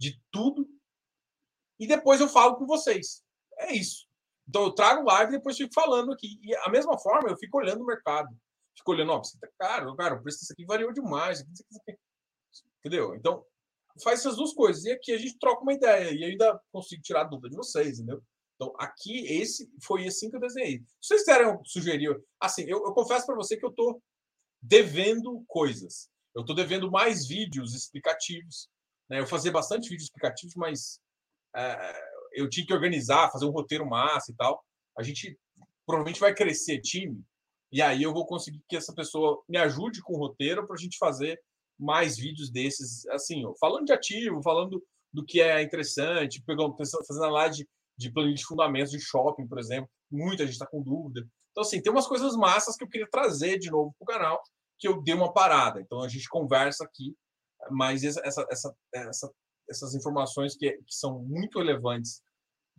de 0.00 0.20
tudo. 0.32 0.68
e 1.78 1.86
depois 1.86 2.20
eu 2.20 2.28
falo 2.28 2.56
com 2.56 2.66
vocês. 2.66 3.22
É 3.56 3.72
isso. 3.72 4.08
Então 4.48 4.64
eu 4.64 4.72
trago 4.72 5.04
live 5.04 5.34
e 5.34 5.36
depois 5.36 5.56
fico 5.56 5.72
falando 5.72 6.12
aqui. 6.12 6.40
E 6.42 6.56
a 6.56 6.68
mesma 6.70 6.98
forma, 6.98 7.28
eu 7.28 7.36
fico 7.36 7.56
olhando 7.56 7.82
o 7.82 7.86
mercado. 7.86 8.36
Fico 8.76 8.90
olhando, 8.90 9.12
ó, 9.12 9.18
você 9.22 9.38
tá 9.38 9.46
caro, 9.56 9.94
cara, 9.94 10.16
o 10.16 10.22
preço 10.24 10.40
disso 10.40 10.52
aqui 10.52 10.64
variou 10.64 10.92
demais. 10.92 11.44
Entendeu? 12.80 13.14
Então, 13.14 13.46
faz 14.02 14.20
essas 14.20 14.36
duas 14.36 14.52
coisas. 14.52 14.84
E 14.84 14.92
aqui 14.92 15.12
a 15.12 15.18
gente 15.18 15.38
troca 15.38 15.62
uma 15.62 15.72
ideia 15.72 16.10
e 16.10 16.24
ainda 16.24 16.60
consigo 16.72 17.02
tirar 17.02 17.22
a 17.22 17.24
dúvida 17.24 17.50
de 17.50 17.56
vocês, 17.56 17.98
entendeu? 17.98 18.22
Então, 18.56 18.72
aqui, 18.78 19.26
esse 19.26 19.68
foi 19.82 20.06
assim 20.06 20.30
que 20.30 20.36
eu 20.36 20.40
desenhei. 20.40 20.78
Se 21.00 21.08
vocês 21.08 21.20
quiserem 21.24 21.58
sugerir, 21.64 22.16
assim, 22.40 22.62
eu, 22.62 22.84
eu 22.84 22.92
confesso 22.92 23.26
para 23.26 23.34
você 23.34 23.56
que 23.56 23.64
eu 23.64 23.70
estou 23.70 24.00
devendo 24.62 25.44
coisas. 25.46 26.08
Eu 26.34 26.42
estou 26.42 26.54
devendo 26.54 26.90
mais 26.90 27.26
vídeos 27.26 27.74
explicativos. 27.74 28.68
Né? 29.08 29.20
Eu 29.20 29.26
fazia 29.26 29.50
bastante 29.50 29.88
vídeos 29.88 30.04
explicativos, 30.04 30.54
mas 30.56 31.00
é, 31.54 32.02
eu 32.32 32.48
tinha 32.48 32.66
que 32.66 32.72
organizar, 32.72 33.30
fazer 33.30 33.44
um 33.44 33.50
roteiro 33.50 33.86
massa 33.86 34.30
e 34.30 34.34
tal. 34.34 34.64
A 34.96 35.02
gente 35.02 35.38
provavelmente 35.84 36.20
vai 36.20 36.34
crescer 36.34 36.80
time, 36.80 37.22
e 37.70 37.82
aí 37.82 38.02
eu 38.04 38.12
vou 38.12 38.24
conseguir 38.24 38.62
que 38.68 38.76
essa 38.76 38.94
pessoa 38.94 39.42
me 39.48 39.58
ajude 39.58 40.00
com 40.00 40.14
o 40.14 40.18
roteiro 40.18 40.64
para 40.64 40.76
a 40.76 40.78
gente 40.78 40.96
fazer 40.96 41.42
mais 41.78 42.16
vídeos 42.16 42.50
desses, 42.50 43.06
assim, 43.06 43.42
falando 43.60 43.86
de 43.86 43.92
ativo, 43.92 44.42
falando 44.42 44.82
do 45.12 45.24
que 45.24 45.40
é 45.40 45.62
interessante, 45.62 46.42
pegando, 46.42 46.76
fazendo 46.76 47.24
a 47.24 47.30
live 47.30 47.56
de, 47.56 47.68
de 47.96 48.12
planilha 48.12 48.34
de 48.34 48.44
fundamentos 48.44 48.90
de 48.90 49.00
shopping, 49.00 49.46
por 49.46 49.58
exemplo. 49.58 49.88
Muita 50.10 50.44
gente 50.44 50.54
está 50.54 50.66
com 50.66 50.82
dúvida. 50.82 51.26
Então, 51.50 51.62
assim, 51.62 51.80
tem 51.80 51.92
umas 51.92 52.08
coisas 52.08 52.36
massas 52.36 52.76
que 52.76 52.82
eu 52.82 52.88
queria 52.88 53.08
trazer 53.08 53.58
de 53.58 53.70
novo 53.70 53.94
para 53.98 54.04
o 54.04 54.18
canal, 54.18 54.42
que 54.78 54.88
eu 54.88 55.00
dei 55.00 55.14
uma 55.14 55.32
parada. 55.32 55.80
Então, 55.80 56.02
a 56.02 56.08
gente 56.08 56.28
conversa 56.28 56.84
aqui, 56.84 57.14
mas 57.70 58.02
essa, 58.02 58.20
essa, 58.50 58.74
essa, 58.92 59.32
essas 59.70 59.94
informações 59.94 60.56
que, 60.56 60.72
que 60.72 60.94
são 60.94 61.22
muito 61.22 61.58
relevantes 61.58 62.20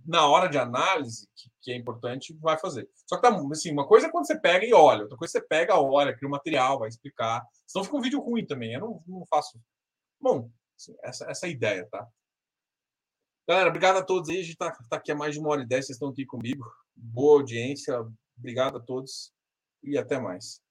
na 0.03 0.27
hora 0.27 0.47
de 0.47 0.57
análise, 0.57 1.27
que, 1.35 1.49
que, 1.61 1.71
é 1.71 1.75
importante, 1.75 2.35
vai 2.39 2.57
fazer. 2.57 2.89
Só 3.07 3.15
que 3.15 3.21
tá, 3.21 3.35
assim, 3.51 3.71
uma 3.71 3.87
coisa 3.87 4.07
é 4.07 4.11
quando 4.11 4.27
você 4.27 4.39
pega 4.39 4.65
e 4.65 4.73
olha, 4.73 5.03
outra 5.03 5.17
coisa 5.17 5.37
é 5.37 5.41
você 5.41 5.47
pega, 5.47 5.79
olha, 5.79 6.15
cria 6.15 6.27
um 6.27 6.31
material, 6.31 6.79
vai 6.79 6.89
explicar. 6.89 7.43
Senão 7.65 7.83
fica 7.83 7.97
um 7.97 8.01
vídeo 8.01 8.19
ruim 8.19 8.45
também. 8.45 8.73
Eu 8.73 8.81
não, 8.81 9.03
não 9.07 9.25
faço. 9.27 9.59
Bom, 10.19 10.49
assim, 10.77 10.95
essa, 11.03 11.29
essa 11.29 11.45
é 11.45 11.49
a 11.49 11.51
ideia, 11.51 11.87
tá? 11.89 12.07
Galera, 13.47 13.69
obrigado 13.69 13.97
a 13.97 14.03
todos 14.03 14.29
aí. 14.29 14.39
A 14.39 14.43
gente 14.43 14.57
tá, 14.57 14.71
tá 14.89 14.97
aqui 14.97 15.11
há 15.11 15.15
mais 15.15 15.33
de 15.33 15.39
uma 15.39 15.49
hora 15.49 15.61
e 15.61 15.67
dez, 15.67 15.85
vocês 15.85 15.95
estão 15.95 16.09
aqui 16.09 16.25
comigo. 16.25 16.65
Boa 16.95 17.39
audiência, 17.39 17.95
obrigado 18.37 18.77
a 18.77 18.81
todos 18.81 19.31
e 19.83 19.97
até 19.97 20.19
mais. 20.19 20.61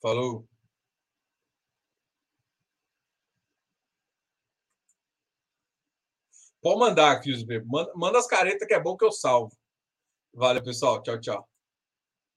Falou. 0.00 0.46
Pode 6.64 6.78
mandar, 6.78 7.20
Cris 7.20 7.44
Manda, 7.66 7.92
manda 7.94 8.18
as 8.18 8.26
caretas 8.26 8.66
que 8.66 8.72
é 8.72 8.80
bom 8.80 8.96
que 8.96 9.04
eu 9.04 9.12
salvo. 9.12 9.54
Valeu, 10.32 10.62
pessoal. 10.62 11.02
Tchau, 11.02 11.20
tchau. 11.20 11.48